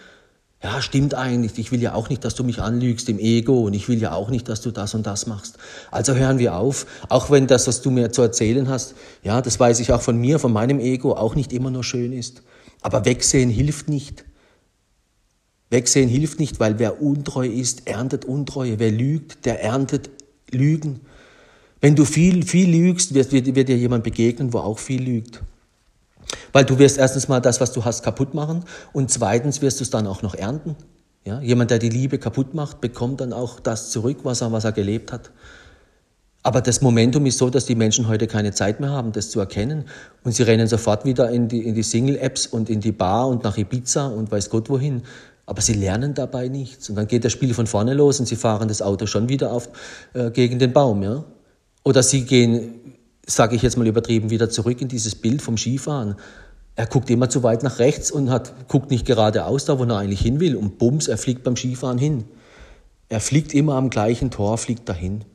Ja, 0.64 0.82
stimmt 0.82 1.16
eigentlich. 1.16 1.58
Ich 1.58 1.74
will 1.74 1.82
ja 1.82 1.96
auch 1.96 2.10
nicht, 2.10 2.24
dass 2.24 2.34
du 2.36 2.46
mich 2.46 2.62
anlügst 2.62 3.10
im 3.10 3.20
Ego 3.20 3.66
und 3.66 3.74
ich 3.74 3.90
will 3.90 4.02
ja 4.02 4.14
auch 4.14 4.30
nicht, 4.30 4.48
dass 4.48 4.62
du 4.62 4.72
das 4.72 4.94
und 4.94 5.06
das 5.06 5.28
machst. 5.28 5.58
Also 5.92 6.14
hören 6.16 6.40
wir 6.40 6.56
auf. 6.56 6.86
Auch 7.10 7.30
wenn 7.30 7.48
das, 7.48 7.68
was 7.68 7.82
du 7.82 7.92
mir 7.92 8.12
zu 8.12 8.22
erzählen 8.22 8.70
hast, 8.70 8.96
ja, 9.22 9.42
das 9.42 9.60
weiß 9.60 9.82
ich 9.82 9.92
auch 9.92 10.02
von 10.02 10.18
mir, 10.18 10.40
von 10.40 10.54
meinem 10.54 10.80
Ego, 10.80 11.14
auch 11.14 11.36
nicht 11.36 11.52
immer 11.52 11.72
nur 11.72 11.84
schön 11.84 12.14
ist. 12.14 12.42
Aber 12.82 13.04
wegsehen 13.04 13.50
hilft 13.50 13.90
nicht. 13.90 14.24
Wegsehen 15.70 16.10
hilft 16.10 16.40
nicht, 16.40 16.60
weil 16.60 16.80
wer 16.80 17.02
untreu 17.02 17.48
ist, 17.48 17.88
erntet 17.88 18.26
Untreue. 18.26 18.80
Wer 18.80 18.92
lügt, 18.92 19.46
der 19.46 19.64
erntet 19.64 20.10
Lügen. 20.52 21.02
Wenn 21.82 21.96
du 21.96 22.06
viel, 22.06 22.44
viel 22.44 22.70
lügst, 22.70 23.14
wird, 23.14 23.32
wird, 23.32 23.56
wird 23.56 23.70
dir 23.70 23.78
jemand 23.78 24.04
begegnen, 24.04 24.52
wo 24.52 24.60
auch 24.60 24.80
viel 24.80 25.02
lügt. 25.02 25.42
Weil 26.52 26.66
du 26.66 26.78
wirst 26.80 26.98
erstens 26.98 27.28
mal 27.28 27.40
das, 27.40 27.62
was 27.62 27.72
du 27.72 27.86
hast, 27.86 28.04
kaputt 28.04 28.34
machen 28.34 28.64
und 28.94 29.10
zweitens 29.12 29.62
wirst 29.62 29.80
du 29.80 29.84
es 29.84 29.90
dann 29.90 30.08
auch 30.08 30.22
noch 30.22 30.36
ernten. 30.36 30.76
Ja? 31.24 31.40
Jemand, 31.42 31.72
der 31.72 31.80
die 31.80 31.90
Liebe 31.90 32.18
kaputt 32.18 32.54
macht, 32.54 32.82
bekommt 32.82 33.22
dann 33.22 33.34
auch 33.34 33.60
das 33.60 33.92
zurück, 33.92 34.20
was 34.24 34.42
er, 34.42 34.52
was 34.52 34.66
er 34.66 34.72
gelebt 34.72 35.12
hat. 35.12 35.32
Aber 36.42 36.62
das 36.62 36.82
Momentum 36.82 37.26
ist 37.26 37.38
so, 37.38 37.50
dass 37.50 37.66
die 37.66 37.76
Menschen 37.76 38.08
heute 38.08 38.26
keine 38.26 38.54
Zeit 38.54 38.80
mehr 38.80 38.92
haben, 38.92 39.12
das 39.12 39.30
zu 39.30 39.40
erkennen. 39.40 39.86
Und 40.24 40.34
sie 40.34 40.44
rennen 40.44 40.68
sofort 40.68 41.06
wieder 41.06 41.30
in 41.30 41.48
die, 41.48 41.66
in 41.66 41.76
die 41.76 41.84
Single-Apps 41.84 42.48
und 42.48 42.70
in 42.70 42.80
die 42.80 42.94
Bar 42.94 43.28
und 43.28 43.44
nach 43.44 43.58
Ibiza 43.58 44.08
und 44.08 44.32
weiß 44.32 44.50
Gott 44.50 44.70
wohin 44.70 45.04
aber 45.50 45.62
sie 45.62 45.74
lernen 45.74 46.14
dabei 46.14 46.48
nichts. 46.48 46.90
Und 46.90 46.96
dann 46.96 47.08
geht 47.08 47.26
das 47.26 47.32
Spiel 47.32 47.56
von 47.56 47.66
vorne 47.66 47.96
los 47.96 48.20
und 48.20 48.28
sie 48.28 48.36
fahren 48.36 48.68
das 48.68 48.84
Auto 48.84 49.08
schon 49.08 49.30
wieder 49.30 49.52
auf, 49.52 49.68
äh, 50.14 50.30
gegen 50.30 50.60
den 50.60 50.74
Baum. 50.74 51.02
Ja? 51.02 51.26
Oder 51.84 52.04
sie 52.04 52.24
gehen, 52.24 52.96
sage 53.26 53.56
ich 53.56 53.64
jetzt 53.64 53.76
mal 53.76 53.88
übertrieben, 53.88 54.30
wieder 54.30 54.52
zurück 54.52 54.80
in 54.80 54.90
dieses 54.90 55.16
Bild 55.16 55.42
vom 55.42 55.58
Skifahren. 55.58 56.18
Er 56.76 56.86
guckt 56.86 57.10
immer 57.10 57.30
zu 57.30 57.42
weit 57.42 57.64
nach 57.64 57.80
rechts 57.80 58.12
und 58.12 58.30
hat, 58.30 58.68
guckt 58.68 58.92
nicht 58.92 59.08
geradeaus 59.08 59.66
da, 59.66 59.80
wo 59.80 59.86
er 59.86 59.98
eigentlich 59.98 60.22
hin 60.22 60.40
will. 60.40 60.56
Und 60.56 60.78
bums, 60.78 61.08
er 61.08 61.18
fliegt 61.18 61.44
beim 61.44 61.56
Skifahren 61.56 61.98
hin. 61.98 62.26
Er 63.08 63.20
fliegt 63.20 63.56
immer 63.56 63.74
am 63.74 63.90
gleichen 63.90 64.30
Tor, 64.30 64.60
fliegt 64.60 64.88
dahin. 64.88 65.26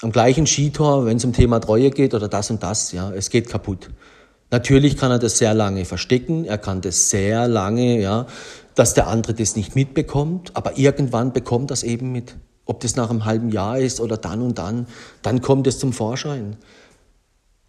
Am 0.00 0.12
gleichen 0.12 0.46
Skitor, 0.46 1.06
wenn 1.06 1.16
es 1.16 1.24
um 1.24 1.32
Thema 1.32 1.58
Treue 1.58 1.90
geht 1.90 2.14
oder 2.14 2.28
das 2.28 2.50
und 2.50 2.62
das, 2.62 2.92
ja, 2.92 3.10
es 3.12 3.30
geht 3.30 3.48
kaputt. 3.48 3.90
Natürlich 4.52 4.98
kann 4.98 5.10
er 5.10 5.18
das 5.18 5.38
sehr 5.38 5.54
lange 5.54 5.86
verstecken, 5.86 6.44
er 6.44 6.58
kann 6.58 6.82
das 6.82 7.08
sehr 7.08 7.48
lange, 7.48 7.98
ja, 7.98 8.26
dass 8.74 8.92
der 8.92 9.06
andere 9.06 9.32
das 9.32 9.56
nicht 9.56 9.74
mitbekommt, 9.74 10.54
aber 10.54 10.76
irgendwann 10.76 11.32
bekommt 11.32 11.70
das 11.70 11.82
eben 11.82 12.12
mit. 12.12 12.36
Ob 12.66 12.80
das 12.80 12.94
nach 12.94 13.08
einem 13.08 13.24
halben 13.24 13.50
Jahr 13.50 13.78
ist 13.78 13.98
oder 13.98 14.18
dann 14.18 14.42
und 14.42 14.58
dann, 14.58 14.86
dann 15.22 15.40
kommt 15.40 15.66
es 15.66 15.78
zum 15.78 15.94
Vorschein. 15.94 16.58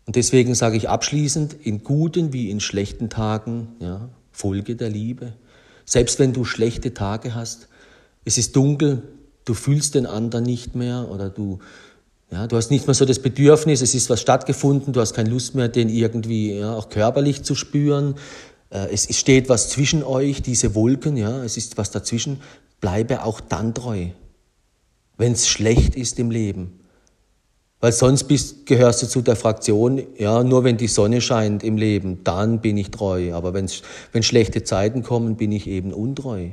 Und 0.05 0.17
deswegen 0.17 0.55
sage 0.55 0.75
ich 0.75 0.89
abschließend, 0.89 1.53
in 1.63 1.85
guten 1.85 2.33
wie 2.33 2.51
in 2.51 2.59
schlechten 2.59 3.09
Tagen, 3.09 3.69
ja, 3.79 4.09
Folge 4.33 4.75
der 4.75 4.89
Liebe. 4.89 5.31
Selbst 5.85 6.19
wenn 6.19 6.33
du 6.33 6.43
schlechte 6.43 6.93
Tage 6.93 7.33
hast, 7.33 7.69
es 8.25 8.37
ist 8.37 8.57
dunkel, 8.57 9.03
du 9.45 9.53
fühlst 9.53 9.95
den 9.95 10.05
anderen 10.05 10.43
nicht 10.43 10.75
mehr 10.75 11.07
oder 11.09 11.29
du, 11.29 11.59
ja, 12.33 12.47
du 12.47 12.57
hast 12.57 12.71
nicht 12.71 12.87
mehr 12.87 12.95
so 12.95 13.05
das 13.05 13.19
Bedürfnis, 13.19 13.81
es 13.81 13.93
ist 13.93 14.09
was 14.09 14.19
stattgefunden, 14.19 14.91
du 14.91 14.99
hast 14.99 15.13
keine 15.13 15.29
Lust 15.29 15.53
mehr, 15.53 15.67
den 15.67 15.87
irgendwie 15.87 16.57
ja, 16.57 16.73
auch 16.73 16.89
körperlich 16.89 17.43
zu 17.43 17.53
spüren. 17.53 18.15
Äh, 18.71 18.87
es 18.91 19.15
steht 19.15 19.49
was 19.49 19.69
zwischen 19.69 20.03
euch, 20.03 20.41
diese 20.41 20.73
Wolken, 20.73 21.15
ja, 21.15 21.43
es 21.43 21.57
ist 21.57 21.77
was 21.77 21.91
dazwischen. 21.91 22.41
Bleibe 22.81 23.23
auch 23.23 23.39
dann 23.39 23.73
treu, 23.73 24.07
wenn 25.15 25.33
es 25.33 25.47
schlecht 25.47 25.95
ist 25.95 26.17
im 26.17 26.31
Leben. 26.31 26.79
Weil 27.79 27.91
sonst 27.91 28.23
bist, 28.23 28.65
gehörst 28.65 29.03
du 29.03 29.07
zu 29.07 29.21
der 29.21 29.35
Fraktion, 29.35 30.01
ja, 30.17 30.43
nur 30.43 30.63
wenn 30.63 30.77
die 30.77 30.87
Sonne 30.87 31.21
scheint 31.21 31.63
im 31.63 31.77
Leben, 31.77 32.23
dann 32.23 32.61
bin 32.61 32.77
ich 32.77 32.89
treu. 32.89 33.33
Aber 33.33 33.53
wenn's, 33.53 33.83
wenn 34.11 34.23
schlechte 34.23 34.63
Zeiten 34.63 35.03
kommen, 35.03 35.35
bin 35.35 35.51
ich 35.51 35.67
eben 35.67 35.93
untreu. 35.93 36.49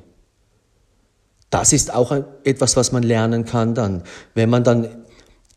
Das 1.48 1.72
ist 1.72 1.94
auch 1.94 2.12
etwas, 2.44 2.76
was 2.76 2.92
man 2.92 3.02
lernen 3.02 3.44
kann 3.44 3.74
dann, 3.74 4.02
wenn 4.34 4.50
man 4.50 4.62
dann 4.62 4.88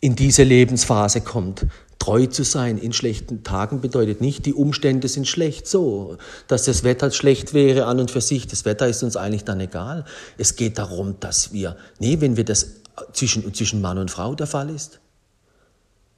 in 0.03 0.17
diese 0.17 0.43
Lebensphase 0.43 1.21
kommt. 1.21 1.65
Treu 1.97 2.25
zu 2.25 2.43
sein 2.43 2.77
in 2.77 2.91
schlechten 2.91 3.45
Tagen 3.45 3.79
bedeutet 3.79 4.19
nicht, 4.19 4.45
die 4.45 4.53
Umstände 4.53 5.07
sind 5.07 5.29
schlecht 5.29 5.65
so, 5.65 6.17
dass 6.49 6.65
das 6.65 6.83
Wetter 6.83 7.09
schlecht 7.11 7.53
wäre 7.53 7.85
an 7.85 8.01
und 8.01 8.11
für 8.11 8.19
sich. 8.19 8.45
Das 8.45 8.65
Wetter 8.65 8.85
ist 8.85 9.01
uns 9.01 9.15
eigentlich 9.15 9.45
dann 9.45 9.61
egal. 9.61 10.03
Es 10.37 10.57
geht 10.57 10.77
darum, 10.77 11.21
dass 11.21 11.53
wir, 11.53 11.77
nee, 11.99 12.19
wenn 12.19 12.35
wir 12.35 12.43
das 12.43 12.81
zwischen, 13.13 13.53
zwischen 13.53 13.79
Mann 13.79 13.97
und 13.97 14.11
Frau 14.11 14.35
der 14.35 14.45
Fall 14.45 14.69
ist, 14.69 14.99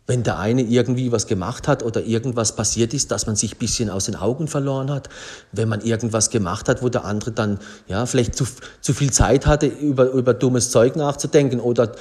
wenn 0.07 0.21
der 0.21 0.37
eine 0.37 0.61
irgendwie 0.61 1.11
was 1.11 1.25
gemacht 1.25 1.67
hat 1.67 1.81
oder 1.81 2.03
irgendwas 2.03 2.55
passiert 2.55 2.93
ist, 2.93 3.09
dass 3.09 3.25
man 3.25 3.35
sich 3.35 3.55
ein 3.55 3.57
bisschen 3.57 3.89
aus 3.89 4.05
den 4.05 4.15
Augen 4.15 4.47
verloren 4.47 4.91
hat, 4.91 5.09
wenn 5.51 5.67
man 5.67 5.81
irgendwas 5.81 6.29
gemacht 6.29 6.69
hat, 6.69 6.83
wo 6.83 6.89
der 6.89 7.05
andere 7.05 7.31
dann 7.31 7.59
ja 7.87 8.05
vielleicht 8.05 8.35
zu, 8.35 8.45
zu 8.81 8.93
viel 8.93 9.11
Zeit 9.11 9.47
hatte, 9.47 9.65
über, 9.65 10.11
über 10.11 10.35
dummes 10.35 10.69
Zeug 10.69 10.95
nachzudenken 10.95 11.59
oder 11.59 11.91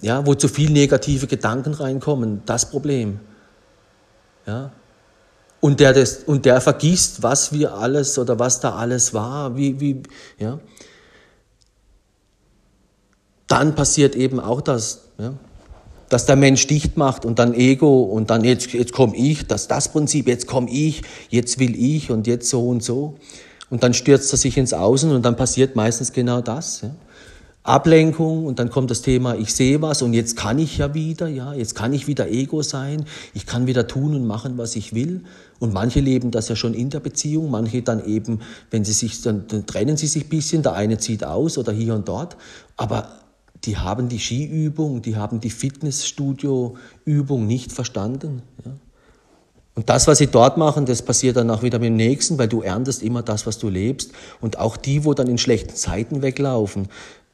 ja, 0.00 0.26
wo 0.26 0.34
zu 0.34 0.48
viel 0.48 0.70
negative 0.70 1.28
Gedanken 1.28 1.74
reinkommen, 1.74 2.42
das 2.46 2.68
Problem. 2.68 3.20
Ja? 4.44 4.72
Und 5.60 5.78
der, 5.78 5.92
das, 5.92 6.24
und 6.24 6.44
der 6.44 6.60
vergisst, 6.60 7.22
was 7.22 7.52
wir 7.52 7.74
alles 7.74 8.18
oder 8.18 8.40
was 8.40 8.58
da 8.58 8.74
alles 8.74 9.14
war, 9.14 9.56
wie, 9.56 9.78
wie, 9.78 10.02
ja. 10.38 10.58
Dann 13.46 13.76
passiert 13.76 14.16
eben 14.16 14.40
auch 14.40 14.60
das, 14.60 15.02
ja 15.18 15.34
dass 16.12 16.26
der 16.26 16.36
Mensch 16.36 16.66
dicht 16.66 16.98
macht 16.98 17.24
und 17.24 17.38
dann 17.38 17.54
Ego 17.54 18.02
und 18.02 18.28
dann 18.28 18.44
jetzt, 18.44 18.74
jetzt 18.74 18.92
komme 18.92 19.16
ich, 19.16 19.46
das 19.46 19.66
das 19.66 19.88
Prinzip, 19.88 20.28
jetzt 20.28 20.46
komme 20.46 20.70
ich, 20.70 21.00
jetzt 21.30 21.58
will 21.58 21.74
ich 21.74 22.10
und 22.10 22.26
jetzt 22.26 22.50
so 22.50 22.68
und 22.68 22.82
so. 22.82 23.14
Und 23.70 23.82
dann 23.82 23.94
stürzt 23.94 24.30
er 24.32 24.36
sich 24.36 24.58
ins 24.58 24.74
Außen 24.74 25.10
und 25.10 25.24
dann 25.24 25.36
passiert 25.36 25.74
meistens 25.74 26.12
genau 26.12 26.42
das. 26.42 26.82
Ja. 26.82 26.90
Ablenkung 27.62 28.44
und 28.44 28.58
dann 28.58 28.68
kommt 28.68 28.90
das 28.90 29.00
Thema, 29.00 29.36
ich 29.36 29.54
sehe 29.54 29.80
was 29.80 30.02
und 30.02 30.12
jetzt 30.12 30.36
kann 30.36 30.58
ich 30.58 30.76
ja 30.76 30.92
wieder, 30.92 31.28
ja, 31.28 31.54
jetzt 31.54 31.74
kann 31.74 31.94
ich 31.94 32.06
wieder 32.06 32.28
Ego 32.28 32.60
sein, 32.60 33.06
ich 33.32 33.46
kann 33.46 33.66
wieder 33.66 33.86
tun 33.86 34.14
und 34.14 34.26
machen, 34.26 34.58
was 34.58 34.76
ich 34.76 34.94
will. 34.94 35.22
Und 35.60 35.72
manche 35.72 36.00
leben 36.00 36.30
das 36.30 36.48
ja 36.50 36.56
schon 36.56 36.74
in 36.74 36.90
der 36.90 37.00
Beziehung, 37.00 37.50
manche 37.50 37.80
dann 37.80 38.04
eben, 38.04 38.40
wenn 38.70 38.84
sie 38.84 38.92
sich, 38.92 39.22
dann, 39.22 39.46
dann 39.48 39.64
trennen 39.64 39.96
sie 39.96 40.08
sich 40.08 40.24
ein 40.24 40.28
bisschen, 40.28 40.62
der 40.62 40.74
eine 40.74 40.98
zieht 40.98 41.24
aus 41.24 41.56
oder 41.56 41.72
hier 41.72 41.94
und 41.94 42.06
dort. 42.08 42.36
Aber 42.76 43.08
die 43.64 43.76
haben 43.76 44.08
die 44.08 44.18
Skiübung, 44.18 45.02
die 45.02 45.16
haben 45.16 45.40
die 45.40 45.50
Fitnessstudio-Übung 45.50 47.46
nicht 47.46 47.72
verstanden. 47.72 48.42
Ja. 48.64 48.72
Und 49.74 49.88
das, 49.88 50.06
was 50.06 50.18
sie 50.18 50.26
dort 50.26 50.58
machen, 50.58 50.84
das 50.84 51.02
passiert 51.02 51.36
dann 51.36 51.50
auch 51.50 51.62
wieder 51.62 51.78
mit 51.78 51.88
dem 51.88 51.96
Nächsten, 51.96 52.38
weil 52.38 52.48
du 52.48 52.60
erntest 52.60 53.02
immer 53.02 53.22
das, 53.22 53.46
was 53.46 53.58
du 53.58 53.68
lebst. 53.68 54.12
Und 54.40 54.58
auch 54.58 54.76
die, 54.76 55.04
wo 55.04 55.14
dann 55.14 55.28
in 55.28 55.38
schlechten 55.38 55.74
Zeiten 55.74 56.20
weglaufen, 56.20 56.88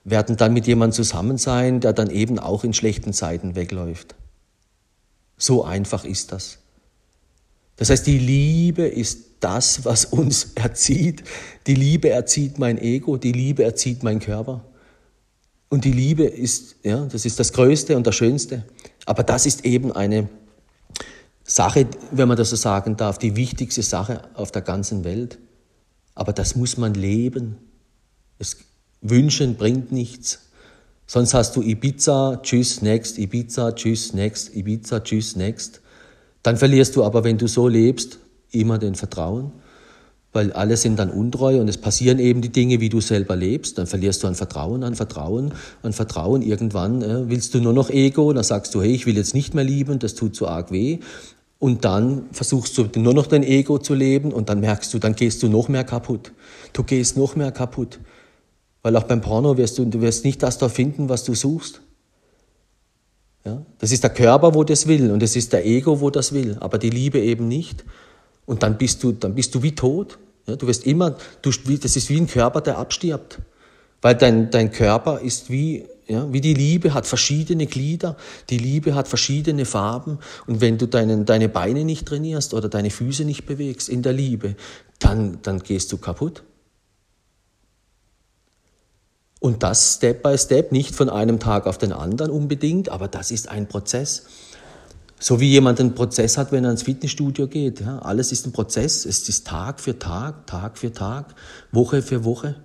werden 0.05 0.37
dann 0.37 0.53
mit 0.53 0.67
jemandem 0.67 0.95
zusammen 0.95 1.39
sein, 1.39 1.81
der 1.81 1.93
dann 1.93 2.11
eben 2.11 2.39
auch 2.39 2.63
in 2.63 2.73
schlechten 2.73 3.13
Zeiten 3.13 3.57
wegläuft. 3.57 4.15
So 5.37 5.65
einfach 5.65 6.05
ist 6.05 6.33
das. 6.33 6.59
Das 7.77 7.91
heißt, 7.91 8.07
die 8.07 8.19
Liebe 8.19 8.83
ist 8.83 9.25
das, 9.41 9.85
was 9.85 10.05
uns 10.05 10.53
erzieht. 10.55 11.25
Die 11.67 11.75
Liebe 11.75 12.11
erzieht 12.11 12.59
mein 12.59 12.79
Ego, 12.79 13.17
die 13.17 13.33
Liebe 13.33 13.65
erzieht 13.65 14.03
mein 14.03 14.21
Körper. 14.21 14.65
Und 15.69 15.85
die 15.85 15.93
Liebe 15.93 16.25
ist, 16.25 16.77
ja, 16.83 17.05
das 17.07 17.25
ist 17.25 17.39
das 17.39 17.53
Größte 17.53 17.97
und 17.97 18.07
das 18.07 18.15
Schönste. 18.15 18.65
Aber 19.05 19.23
das 19.23 19.47
ist 19.47 19.65
eben 19.65 19.93
eine 19.93 20.29
Sache, 21.45 21.87
wenn 22.11 22.29
man 22.29 22.37
das 22.37 22.51
so 22.51 22.57
sagen 22.57 22.97
darf, 22.97 23.19
die 23.19 23.37
wichtigste 23.37 23.83
Sache 23.83 24.23
auf 24.35 24.51
der 24.51 24.63
ganzen 24.63 25.05
Welt. 25.05 25.39
Aber 26.15 26.33
das 26.33 26.57
muss 26.57 26.77
man 26.77 26.95
leben. 26.95 27.57
Es, 28.39 28.57
Wünschen 29.01 29.57
bringt 29.57 29.93
nichts. 29.93 30.41
Sonst 31.07 31.33
hast 31.33 31.57
du 31.57 31.63
Ibiza, 31.63 32.41
tschüss, 32.43 32.83
next, 32.83 33.19
Ibiza, 33.19 33.73
tschüss, 33.73 34.13
next, 34.13 34.55
Ibiza, 34.55 35.01
tschüss, 35.01 35.37
next. 35.37 35.81
Dann 36.43 36.57
verlierst 36.57 36.97
du 36.97 37.05
aber, 37.05 37.25
wenn 37.25 37.39
du 37.39 37.49
so 37.49 37.67
lebst, 37.69 38.19
immer 38.51 38.79
den 38.79 38.95
Vertrauen, 38.95 39.53
weil 40.33 40.53
alle 40.53 40.77
sind 40.77 40.99
dann 40.99 41.11
untreu 41.11 41.61
und 41.61 41.69
es 41.69 41.79
passieren 41.79 42.19
eben 42.19 42.43
die 42.43 42.51
Dinge, 42.51 42.81
wie 42.81 42.91
du 42.91 43.01
selber 43.01 43.35
lebst. 43.35 43.79
Dann 43.79 43.87
verlierst 43.87 44.23
du 44.23 44.27
an 44.27 44.35
Vertrauen, 44.35 44.85
an 44.85 44.95
Vertrauen, 44.95 45.55
an 45.83 45.93
Vertrauen. 45.93 46.43
Irgendwann 46.43 47.03
äh, 47.03 47.29
willst 47.29 47.55
du 47.55 47.61
nur 47.61 47.73
noch 47.73 47.91
Ego, 47.91 48.33
dann 48.33 48.45
sagst 48.45 48.75
du, 48.75 48.83
hey, 48.83 48.93
ich 48.93 49.07
will 49.07 49.17
jetzt 49.17 49.35
nicht 49.35 49.55
mehr 49.55 49.65
lieben, 49.65 49.99
das 49.99 50.15
tut 50.15 50.37
so 50.37 50.47
arg 50.47 50.71
weh. 50.71 50.99
Und 51.59 51.85
dann 51.85 52.27
versuchst 52.31 52.79
du 52.79 52.89
nur 52.97 53.15
noch 53.15 53.27
dein 53.27 53.43
Ego 53.43 53.79
zu 53.79 53.95
leben 53.95 54.33
und 54.33 54.49
dann 54.49 54.61
merkst 54.61 54.93
du, 54.95 54.99
dann 54.99 55.15
gehst 55.15 55.43
du 55.43 55.49
noch 55.49 55.69
mehr 55.69 55.85
kaputt. 55.85 56.33
Du 56.73 56.85
gehst 56.85 57.17
noch 57.17 57.35
mehr 57.35 57.51
kaputt. 57.51 57.99
Weil 58.83 58.97
auch 58.97 59.05
beim 59.05 59.21
Porno 59.21 59.57
wirst 59.57 59.79
du, 59.79 59.85
du 59.85 60.01
wirst 60.01 60.25
nicht 60.25 60.43
das 60.43 60.59
da 60.59 60.69
finden, 60.69 61.09
was 61.09 61.25
du 61.25 61.35
suchst. 61.35 61.81
Ja? 63.45 63.63
Das 63.79 63.91
ist 63.91 64.05
der 64.05 64.11
Körper, 64.11 64.55
wo 64.55 64.63
das 64.63 64.87
will 64.87 65.11
und 65.11 65.23
es 65.23 65.35
ist 65.35 65.53
der 65.53 65.67
Ego, 65.67 66.01
wo 66.01 66.11
das 66.11 66.33
will, 66.33 66.57
aber 66.61 66.79
die 66.79 66.91
Liebe 66.91 67.19
eben 67.19 67.49
nicht. 67.49 67.85
Und 68.49 68.63
dann 68.63 68.79
bist 68.79 69.05
du, 69.05 69.13
dann 69.13 69.35
bist 69.35 69.55
du 69.55 69.63
wie 69.63 69.75
tot. 69.75 70.19
Ja? 70.47 70.57
Du 70.57 70.67
wirst 70.67 70.87
immer, 70.87 71.17
du, 71.43 71.51
das 71.51 71.97
ist 71.97 72.09
wie 72.09 72.17
ein 72.17 72.27
Körper, 72.27 72.63
der 72.63 72.79
abstirbt. 72.79 73.41
Weil 74.01 74.15
dein, 74.15 74.51
dein 74.51 74.73
Körper 74.73 75.21
ist 75.21 75.51
wie, 75.51 75.85
ja, 76.07 76.33
wie 76.33 76.41
die 76.41 76.55
Liebe, 76.55 76.95
hat 76.95 77.07
verschiedene 77.07 77.67
Glieder, 77.67 78.17
die 78.49 78.57
Liebe 78.57 78.95
hat 78.95 79.07
verschiedene 79.07 79.67
Farben. 79.67 80.19
Und 80.47 80.63
wenn 80.63 80.79
du 80.79 80.87
deinen, 80.87 81.27
deine 81.27 81.51
Beine 81.51 81.85
nicht 81.85 82.09
trainierst 82.09 82.55
oder 82.55 82.71
deine 82.71 82.89
Füße 82.89 83.27
nicht 83.27 83.45
bewegst 83.45 83.91
in 83.91 84.01
der 84.01 84.15
Liebe, 84.15 84.57
dann, 84.99 85.43
dann 85.43 85.59
gehst 85.59 85.93
du 85.93 85.99
kaputt. 85.99 86.43
Und 89.41 89.63
das 89.63 89.97
Step 89.97 90.23
by 90.23 90.39
Step, 90.39 90.73
nicht 90.73 90.95
von 90.95 91.11
einem 91.11 91.39
Tag 91.39 91.67
auf 91.67 91.77
den 91.77 91.93
anderen 91.93 92.31
unbedingt, 92.31 92.89
aber 92.89 93.09
das 93.09 93.31
ist 93.31 93.51
ein 93.51 93.69
Prozess. 93.69 94.25
So 95.21 95.41
wie 95.41 95.51
jemand 95.51 95.81
einen 95.81 95.95
Prozess 95.95 96.39
hat, 96.39 96.53
wenn 96.53 96.65
er 96.65 96.71
ins 96.71 96.83
Fitnessstudio 96.83 97.49
geht. 97.49 97.81
Ja, 97.81 97.99
alles 97.99 98.31
ist 98.31 98.47
ein 98.47 98.53
Prozess. 98.53 99.05
Es 99.05 99.29
ist 99.29 99.47
Tag 99.47 99.81
für 99.81 99.99
Tag, 99.99 100.47
Tag 100.47 100.79
für 100.79 100.93
Tag, 100.93 101.35
Woche 101.73 102.03
für 102.03 102.25
Woche. 102.25 102.57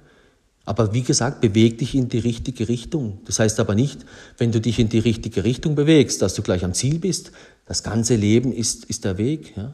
Aber 0.65 0.93
wie 0.93 1.01
gesagt, 1.01 1.41
beweg 1.41 1.79
dich 1.79 1.93
in 1.95 2.07
die 2.07 2.19
richtige 2.19 2.69
Richtung. 2.69 3.19
Das 3.25 3.39
heißt 3.39 3.59
aber 3.59 3.75
nicht, 3.75 4.05
wenn 4.37 4.51
du 4.51 4.61
dich 4.61 4.79
in 4.79 4.87
die 4.87 4.99
richtige 4.99 5.43
Richtung 5.43 5.75
bewegst, 5.75 6.21
dass 6.21 6.35
du 6.35 6.41
gleich 6.41 6.63
am 6.63 6.73
Ziel 6.73 6.99
bist. 6.99 7.31
Das 7.65 7.83
ganze 7.83 8.15
Leben 8.15 8.53
ist, 8.53 8.85
ist 8.85 9.03
der 9.03 9.17
Weg. 9.17 9.57
Ja? 9.57 9.73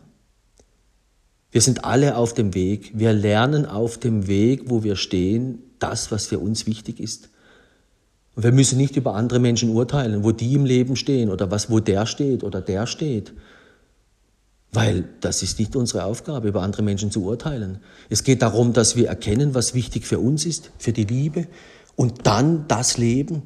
Wir 1.51 1.61
sind 1.61 1.85
alle 1.85 2.15
auf 2.15 2.33
dem 2.33 2.55
Weg. 2.55 2.91
Wir 2.95 3.13
lernen 3.13 3.65
auf 3.65 3.97
dem 3.99 4.27
Weg, 4.27 4.63
wo 4.65 4.83
wir 4.83 4.95
stehen, 4.95 5.59
das, 5.79 6.11
was 6.11 6.27
für 6.27 6.39
uns 6.39 6.65
wichtig 6.65 6.99
ist. 6.99 7.29
Und 8.35 8.43
wir 8.43 8.51
müssen 8.51 8.77
nicht 8.77 8.95
über 8.95 9.15
andere 9.15 9.39
Menschen 9.39 9.69
urteilen, 9.69 10.23
wo 10.23 10.31
die 10.31 10.53
im 10.53 10.65
Leben 10.65 10.95
stehen 10.95 11.29
oder 11.29 11.51
was, 11.51 11.69
wo 11.69 11.79
der 11.79 12.05
steht 12.05 12.43
oder 12.43 12.61
der 12.61 12.87
steht. 12.87 13.33
Weil 14.71 15.05
das 15.21 15.41
ist 15.41 15.59
nicht 15.59 15.75
unsere 15.75 16.03
Aufgabe, 16.03 16.47
über 16.47 16.61
andere 16.61 16.83
Menschen 16.83 17.11
zu 17.11 17.23
urteilen. 17.23 17.79
Es 18.09 18.23
geht 18.23 18.41
darum, 18.41 18.73
dass 18.73 18.95
wir 18.95 19.07
erkennen, 19.07 19.55
was 19.55 19.73
wichtig 19.73 20.05
für 20.05 20.19
uns 20.19 20.45
ist, 20.45 20.71
für 20.77 20.93
die 20.93 21.05
Liebe 21.05 21.47
und 21.95 22.27
dann 22.27 22.65
das 22.67 22.97
leben 22.97 23.41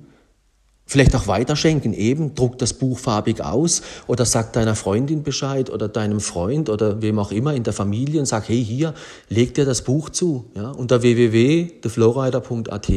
Vielleicht 0.86 1.16
auch 1.16 1.28
weiterschenken, 1.28 1.94
eben, 1.94 2.36
druck 2.36 2.58
das 2.58 2.74
Buch 2.74 3.00
farbig 3.00 3.42
aus 3.42 3.84
oder 4.06 4.26
sag 4.26 4.52
deiner 4.54 4.76
Freundin 4.76 5.24
Bescheid 5.24 5.70
oder 5.70 5.88
deinem 5.88 6.20
Freund 6.20 6.70
oder 6.70 7.02
wem 7.02 7.20
auch 7.20 7.32
immer 7.32 7.54
in 7.54 7.64
der 7.64 7.72
Familie 7.72 8.20
und 8.20 8.26
sag, 8.26 8.50
hey, 8.50 8.64
hier, 8.64 8.94
leg 9.30 9.54
dir 9.54 9.64
das 9.64 9.84
Buch 9.84 10.10
zu, 10.10 10.52
ja, 10.56 10.72
unter 10.72 11.02
www.theflowrider.at 11.02 12.92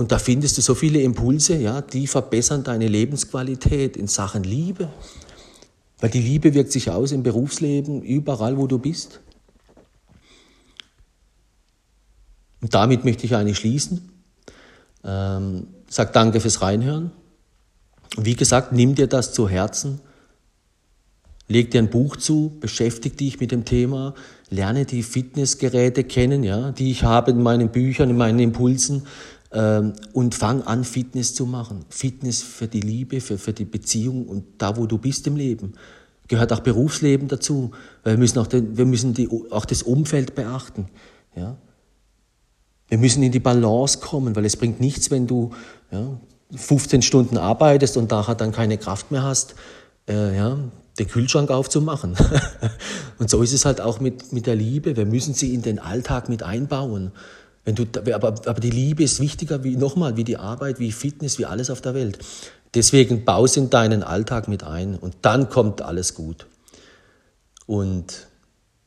und 0.00 0.12
da 0.12 0.18
findest 0.18 0.56
du 0.56 0.62
so 0.62 0.74
viele 0.74 1.02
Impulse, 1.02 1.56
ja, 1.58 1.82
die 1.82 2.06
verbessern 2.06 2.64
deine 2.64 2.88
Lebensqualität 2.88 3.98
in 3.98 4.06
Sachen 4.06 4.44
Liebe. 4.44 4.88
Weil 5.98 6.08
die 6.08 6.22
Liebe 6.22 6.54
wirkt 6.54 6.72
sich 6.72 6.90
aus 6.90 7.12
im 7.12 7.22
Berufsleben, 7.22 8.00
überall, 8.00 8.56
wo 8.56 8.66
du 8.66 8.78
bist. 8.78 9.20
Und 12.62 12.72
damit 12.72 13.04
möchte 13.04 13.26
ich 13.26 13.34
eigentlich 13.36 13.58
schließen. 13.58 14.10
Ähm, 15.04 15.66
sag 15.86 16.14
danke 16.14 16.40
fürs 16.40 16.62
Reinhören. 16.62 17.10
wie 18.16 18.36
gesagt, 18.36 18.72
nimm 18.72 18.94
dir 18.94 19.06
das 19.06 19.34
zu 19.34 19.50
Herzen. 19.50 20.00
Leg 21.46 21.72
dir 21.72 21.82
ein 21.82 21.90
Buch 21.90 22.16
zu, 22.16 22.56
beschäftige 22.58 23.16
dich 23.16 23.38
mit 23.38 23.50
dem 23.50 23.66
Thema, 23.66 24.14
lerne 24.48 24.86
die 24.86 25.02
Fitnessgeräte 25.02 26.04
kennen, 26.04 26.42
ja, 26.42 26.70
die 26.72 26.90
ich 26.90 27.04
habe 27.04 27.32
in 27.32 27.42
meinen 27.42 27.68
Büchern, 27.68 28.08
in 28.08 28.16
meinen 28.16 28.38
Impulsen 28.38 29.02
und 29.52 30.34
fang 30.36 30.62
an, 30.62 30.84
Fitness 30.84 31.34
zu 31.34 31.44
machen. 31.44 31.84
Fitness 31.88 32.40
für 32.42 32.68
die 32.68 32.80
Liebe, 32.80 33.20
für, 33.20 33.36
für 33.36 33.52
die 33.52 33.64
Beziehung 33.64 34.26
und 34.26 34.44
da, 34.58 34.76
wo 34.76 34.86
du 34.86 34.96
bist 34.96 35.26
im 35.26 35.34
Leben. 35.34 35.72
Gehört 36.28 36.52
auch 36.52 36.60
Berufsleben 36.60 37.26
dazu, 37.26 37.72
wir 38.04 38.16
müssen 38.16 38.38
auch, 38.38 38.46
den, 38.46 38.76
wir 38.76 38.86
müssen 38.86 39.12
die, 39.14 39.28
auch 39.50 39.64
das 39.64 39.82
Umfeld 39.82 40.36
beachten. 40.36 40.86
Ja. 41.34 41.56
Wir 42.86 42.98
müssen 42.98 43.24
in 43.24 43.32
die 43.32 43.40
Balance 43.40 43.98
kommen, 43.98 44.36
weil 44.36 44.44
es 44.44 44.56
bringt 44.56 44.80
nichts, 44.80 45.10
wenn 45.10 45.26
du 45.26 45.50
ja, 45.90 46.20
15 46.54 47.02
Stunden 47.02 47.36
arbeitest 47.36 47.96
und 47.96 48.10
nachher 48.10 48.36
dann 48.36 48.52
keine 48.52 48.78
Kraft 48.78 49.10
mehr 49.10 49.24
hast, 49.24 49.56
äh, 50.08 50.36
ja, 50.36 50.58
den 50.98 51.08
Kühlschrank 51.08 51.50
aufzumachen. 51.50 52.16
und 53.18 53.30
so 53.30 53.42
ist 53.42 53.52
es 53.52 53.64
halt 53.64 53.80
auch 53.80 54.00
mit, 54.00 54.32
mit 54.32 54.46
der 54.46 54.54
Liebe. 54.54 54.96
Wir 54.96 55.06
müssen 55.06 55.34
sie 55.34 55.54
in 55.54 55.62
den 55.62 55.78
Alltag 55.78 56.28
mit 56.28 56.42
einbauen. 56.42 57.12
Wenn 57.64 57.74
du, 57.74 57.84
aber, 58.12 58.28
aber 58.46 58.60
die 58.60 58.70
Liebe 58.70 59.02
ist 59.02 59.20
wichtiger 59.20 59.64
wie 59.64 59.76
nochmal, 59.76 60.16
wie 60.16 60.24
die 60.24 60.36
Arbeit, 60.36 60.78
wie 60.78 60.92
Fitness, 60.92 61.38
wie 61.38 61.46
alles 61.46 61.70
auf 61.70 61.80
der 61.80 61.94
Welt. 61.94 62.18
Deswegen 62.74 63.24
bau 63.24 63.44
es 63.44 63.56
in 63.56 63.68
deinen 63.70 64.02
Alltag 64.02 64.48
mit 64.48 64.62
ein 64.62 64.96
und 64.96 65.16
dann 65.22 65.48
kommt 65.48 65.82
alles 65.82 66.14
gut. 66.14 66.46
Und 67.66 68.26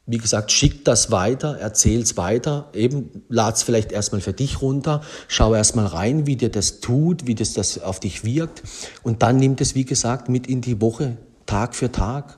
wie 0.06 0.18
gesagt, 0.18 0.52
schick 0.52 0.84
das 0.84 1.12
weiter, 1.12 1.58
erzähl's 1.58 2.18
weiter, 2.18 2.70
eben 2.74 3.24
lad's 3.30 3.64
vielleicht 3.64 3.92
erstmal 3.92 4.20
für 4.20 4.34
dich 4.34 4.62
runter, 4.62 5.02
schau 5.30 5.54
erstmal 5.54 5.86
rein, 5.86 6.28
wie 6.28 6.36
dir 6.36 6.50
das 6.50 6.82
tut, 6.82 7.26
wie 7.26 7.36
das, 7.36 7.54
das 7.54 7.82
auf 7.82 8.02
dich 8.02 8.26
wirkt 8.26 8.64
und 9.04 9.22
dann 9.22 9.38
nimm 9.38 9.56
es, 9.60 9.76
wie 9.76 9.86
gesagt, 9.86 10.28
mit 10.28 10.48
in 10.48 10.60
die 10.60 10.82
Woche, 10.82 11.18
Tag 11.46 11.76
für 11.76 11.92
Tag. 11.92 12.38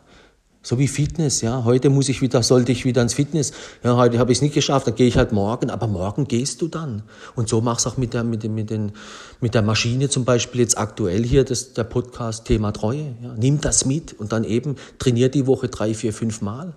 So 0.65 0.79
wie 0.79 0.87
Fitness, 0.87 1.41
ja. 1.41 1.63
Heute 1.63 1.91
muss 1.91 2.09
ich 2.09 2.23
wieder, 2.23 2.41
sollte 2.41 2.71
ich 2.71 2.85
wieder 2.85 3.03
ins 3.03 3.13
Fitness. 3.13 3.51
Ja, 3.83 3.97
heute 3.97 4.17
habe 4.17 4.31
ich 4.31 4.39
es 4.39 4.41
nicht 4.41 4.55
geschafft, 4.55 4.87
dann 4.87 4.95
gehe 4.95 5.07
ich 5.07 5.15
halt 5.15 5.31
morgen, 5.31 5.69
aber 5.69 5.85
morgen 5.85 6.27
gehst 6.27 6.59
du 6.59 6.67
dann. 6.67 7.03
Und 7.35 7.47
so 7.47 7.61
mach's 7.61 7.85
auch 7.85 7.97
mit 7.97 8.15
der, 8.15 8.23
mit, 8.23 8.41
dem, 8.41 8.55
mit, 8.55 8.71
den, 8.71 8.93
mit 9.41 9.53
der 9.53 9.61
Maschine 9.61 10.09
zum 10.09 10.25
Beispiel 10.25 10.61
jetzt 10.61 10.75
aktuell 10.75 11.23
hier, 11.23 11.43
das, 11.43 11.73
der 11.73 11.83
Podcast 11.83 12.45
Thema 12.45 12.71
Treue. 12.71 13.13
Ja. 13.21 13.35
Nimm 13.37 13.61
das 13.61 13.85
mit 13.85 14.13
und 14.19 14.31
dann 14.31 14.43
eben 14.43 14.75
trainier 14.97 15.29
die 15.29 15.45
Woche 15.45 15.67
drei, 15.67 15.93
vier, 15.93 16.13
fünf 16.13 16.41
Mal. 16.41 16.73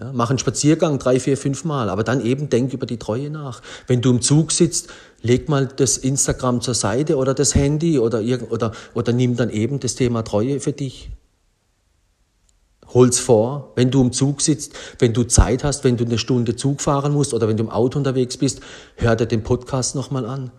Ja, 0.00 0.10
mach 0.14 0.30
einen 0.30 0.38
Spaziergang 0.38 0.98
drei, 0.98 1.20
vier, 1.20 1.36
fünf 1.36 1.64
Mal, 1.64 1.90
aber 1.90 2.04
dann 2.04 2.24
eben 2.24 2.48
denk 2.48 2.72
über 2.72 2.86
die 2.86 2.96
Treue 2.96 3.28
nach. 3.28 3.60
Wenn 3.86 4.00
du 4.00 4.08
im 4.08 4.22
Zug 4.22 4.50
sitzt, 4.52 4.88
leg 5.20 5.50
mal 5.50 5.66
das 5.66 5.98
Instagram 5.98 6.62
zur 6.62 6.72
Seite 6.72 7.18
oder 7.18 7.34
das 7.34 7.54
Handy 7.54 7.98
oder, 7.98 8.22
oder, 8.48 8.72
oder 8.94 9.12
nimm 9.12 9.36
dann 9.36 9.50
eben 9.50 9.78
das 9.78 9.94
Thema 9.94 10.22
Treue 10.22 10.58
für 10.60 10.72
dich. 10.72 11.10
Hol's 12.92 13.18
vor, 13.18 13.72
wenn 13.76 13.90
du 13.90 14.00
im 14.00 14.12
Zug 14.12 14.40
sitzt, 14.40 14.72
wenn 14.98 15.12
du 15.12 15.24
Zeit 15.24 15.64
hast, 15.64 15.84
wenn 15.84 15.96
du 15.96 16.04
eine 16.04 16.18
Stunde 16.18 16.56
Zug 16.56 16.80
fahren 16.80 17.12
musst 17.12 17.34
oder 17.34 17.48
wenn 17.48 17.56
du 17.56 17.64
im 17.64 17.70
Auto 17.70 17.98
unterwegs 17.98 18.36
bist, 18.36 18.60
hör 18.96 19.16
dir 19.16 19.26
den 19.26 19.42
Podcast 19.42 19.94
nochmal 19.94 20.26
an. 20.26 20.50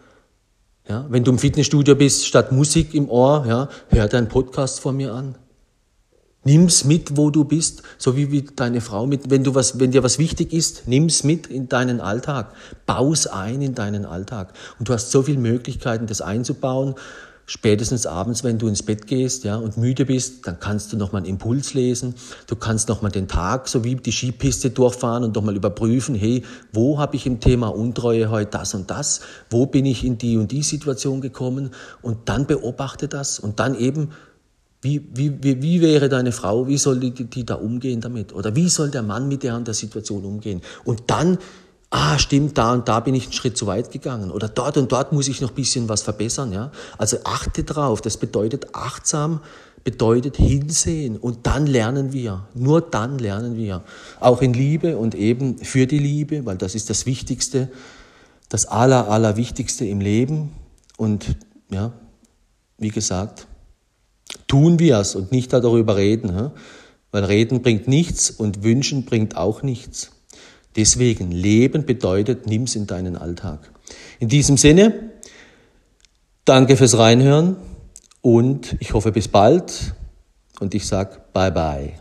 Ja, 0.88 1.05
wenn 1.09 1.23
du 1.23 1.32
im 1.32 1.39
Fitnessstudio 1.39 1.95
bist, 1.95 2.25
statt 2.25 2.51
Musik 2.51 2.93
im 2.93 3.09
Ohr, 3.09 3.45
ja, 3.47 3.69
hör 3.89 4.07
dir 4.07 4.17
einen 4.17 4.27
Podcast 4.29 4.79
von 4.79 4.97
mir 4.97 5.13
an. 5.13 5.36
Nimm's 6.43 6.86
mit, 6.86 7.17
wo 7.17 7.29
du 7.29 7.43
bist, 7.43 7.84
so 7.99 8.17
wie, 8.17 8.32
wie 8.32 8.41
deine 8.41 8.82
Frau 8.82 9.05
mit. 9.05 9.29
Wenn 9.29 9.43
du 9.43 9.53
was, 9.53 9.79
wenn 9.79 9.91
dir 9.91 10.01
was 10.01 10.17
wichtig 10.17 10.53
ist, 10.53 10.88
nimm's 10.88 11.23
mit 11.23 11.45
in 11.45 11.69
deinen 11.69 12.01
Alltag. 12.01 12.55
Bau's 12.88 13.27
ein 13.27 13.61
in 13.61 13.75
deinen 13.75 14.05
Alltag. 14.05 14.53
Und 14.79 14.89
du 14.89 14.93
hast 14.93 15.11
so 15.11 15.21
viele 15.21 15.38
Möglichkeiten, 15.38 16.07
das 16.07 16.21
einzubauen. 16.21 16.95
Spätestens 17.51 18.05
abends, 18.05 18.45
wenn 18.45 18.59
du 18.59 18.69
ins 18.69 18.81
Bett 18.81 19.07
gehst, 19.07 19.43
ja, 19.43 19.57
und 19.57 19.75
müde 19.75 20.05
bist, 20.05 20.47
dann 20.47 20.61
kannst 20.61 20.93
du 20.93 20.95
nochmal 20.95 21.23
einen 21.23 21.31
Impuls 21.31 21.73
lesen. 21.73 22.15
Du 22.47 22.55
kannst 22.55 22.87
nochmal 22.87 23.11
den 23.11 23.27
Tag, 23.27 23.67
so 23.67 23.83
wie 23.83 23.95
die 23.97 24.13
Skipiste 24.13 24.69
durchfahren 24.69 25.25
und 25.25 25.35
nochmal 25.35 25.57
überprüfen, 25.57 26.15
hey, 26.15 26.45
wo 26.71 26.97
habe 26.97 27.17
ich 27.17 27.25
im 27.25 27.41
Thema 27.41 27.67
Untreue 27.67 28.29
heute 28.29 28.51
das 28.51 28.73
und 28.73 28.89
das? 28.89 29.19
Wo 29.49 29.65
bin 29.65 29.85
ich 29.85 30.05
in 30.05 30.17
die 30.17 30.37
und 30.37 30.53
die 30.53 30.63
Situation 30.63 31.19
gekommen? 31.19 31.71
Und 32.01 32.29
dann 32.29 32.47
beobachte 32.47 33.09
das 33.09 33.37
und 33.37 33.59
dann 33.59 33.75
eben 33.75 34.11
wie, 34.81 35.05
wie, 35.13 35.43
wie, 35.43 35.61
wie 35.61 35.81
wäre 35.81 36.07
deine 36.07 36.31
Frau, 36.31 36.69
wie 36.69 36.77
soll 36.77 37.01
die, 37.01 37.11
die 37.11 37.45
da 37.45 37.55
umgehen 37.55 37.99
damit? 37.99 38.33
Oder 38.33 38.55
wie 38.55 38.69
soll 38.69 38.91
der 38.91 39.03
Mann 39.03 39.27
mit 39.27 39.43
der 39.43 39.59
der 39.59 39.73
Situation 39.73 40.23
umgehen? 40.23 40.61
Und 40.85 41.03
dann, 41.07 41.37
ah, 41.91 42.17
stimmt, 42.17 42.57
da 42.57 42.73
und 42.73 42.87
da 42.87 42.99
bin 42.99 43.13
ich 43.13 43.25
einen 43.25 43.33
Schritt 43.33 43.57
zu 43.57 43.67
weit 43.67 43.91
gegangen. 43.91 44.31
Oder 44.31 44.49
dort 44.49 44.77
und 44.77 44.91
dort 44.91 45.11
muss 45.11 45.27
ich 45.27 45.41
noch 45.41 45.49
ein 45.49 45.55
bisschen 45.55 45.87
was 45.89 46.01
verbessern. 46.01 46.51
Ja? 46.51 46.71
Also 46.97 47.17
achte 47.23 47.63
drauf. 47.63 48.01
Das 48.01 48.17
bedeutet 48.17 48.73
achtsam 48.73 49.41
bedeutet 49.83 50.37
hinsehen 50.37 51.17
und 51.17 51.47
dann 51.47 51.65
lernen 51.65 52.13
wir. 52.13 52.47
Nur 52.53 52.81
dann 52.81 53.17
lernen 53.19 53.57
wir. 53.57 53.83
Auch 54.19 54.41
in 54.41 54.53
Liebe 54.53 54.97
und 54.97 55.15
eben 55.15 55.57
für 55.57 55.87
die 55.87 55.97
Liebe, 55.97 56.45
weil 56.45 56.57
das 56.57 56.75
ist 56.75 56.89
das 56.89 57.05
Wichtigste, 57.05 57.69
das 58.49 58.65
Aller, 58.65 59.09
Allerwichtigste 59.09 59.85
im 59.85 59.99
Leben. 59.99 60.51
Und 60.97 61.35
ja, 61.71 61.93
wie 62.77 62.89
gesagt, 62.89 63.47
tun 64.47 64.77
wir 64.79 64.99
es 64.99 65.15
und 65.15 65.31
nicht 65.31 65.51
darüber 65.51 65.95
reden. 65.95 66.51
Weil 67.11 67.25
reden 67.25 67.61
bringt 67.61 67.87
nichts 67.87 68.29
und 68.29 68.63
wünschen 68.63 69.05
bringt 69.05 69.35
auch 69.35 69.63
nichts. 69.63 70.11
Deswegen, 70.76 71.32
Leben 71.32 71.86
bedeutet, 71.86 72.47
nimm 72.47 72.63
es 72.63 72.76
in 72.76 72.88
deinen 72.88 73.17
Alltag. 73.17 73.72
In 74.19 74.30
diesem 74.30 74.57
Sinne, 74.57 75.11
danke 76.45 76.78
fürs 76.78 76.97
Reinhören 76.97 77.57
und 78.22 78.78
ich 78.80 78.93
hoffe 78.93 79.11
bis 79.11 79.28
bald 79.28 79.93
und 80.59 80.74
ich 80.74 80.88
sage 80.88 81.17
bye 81.34 81.51
bye. 81.51 82.00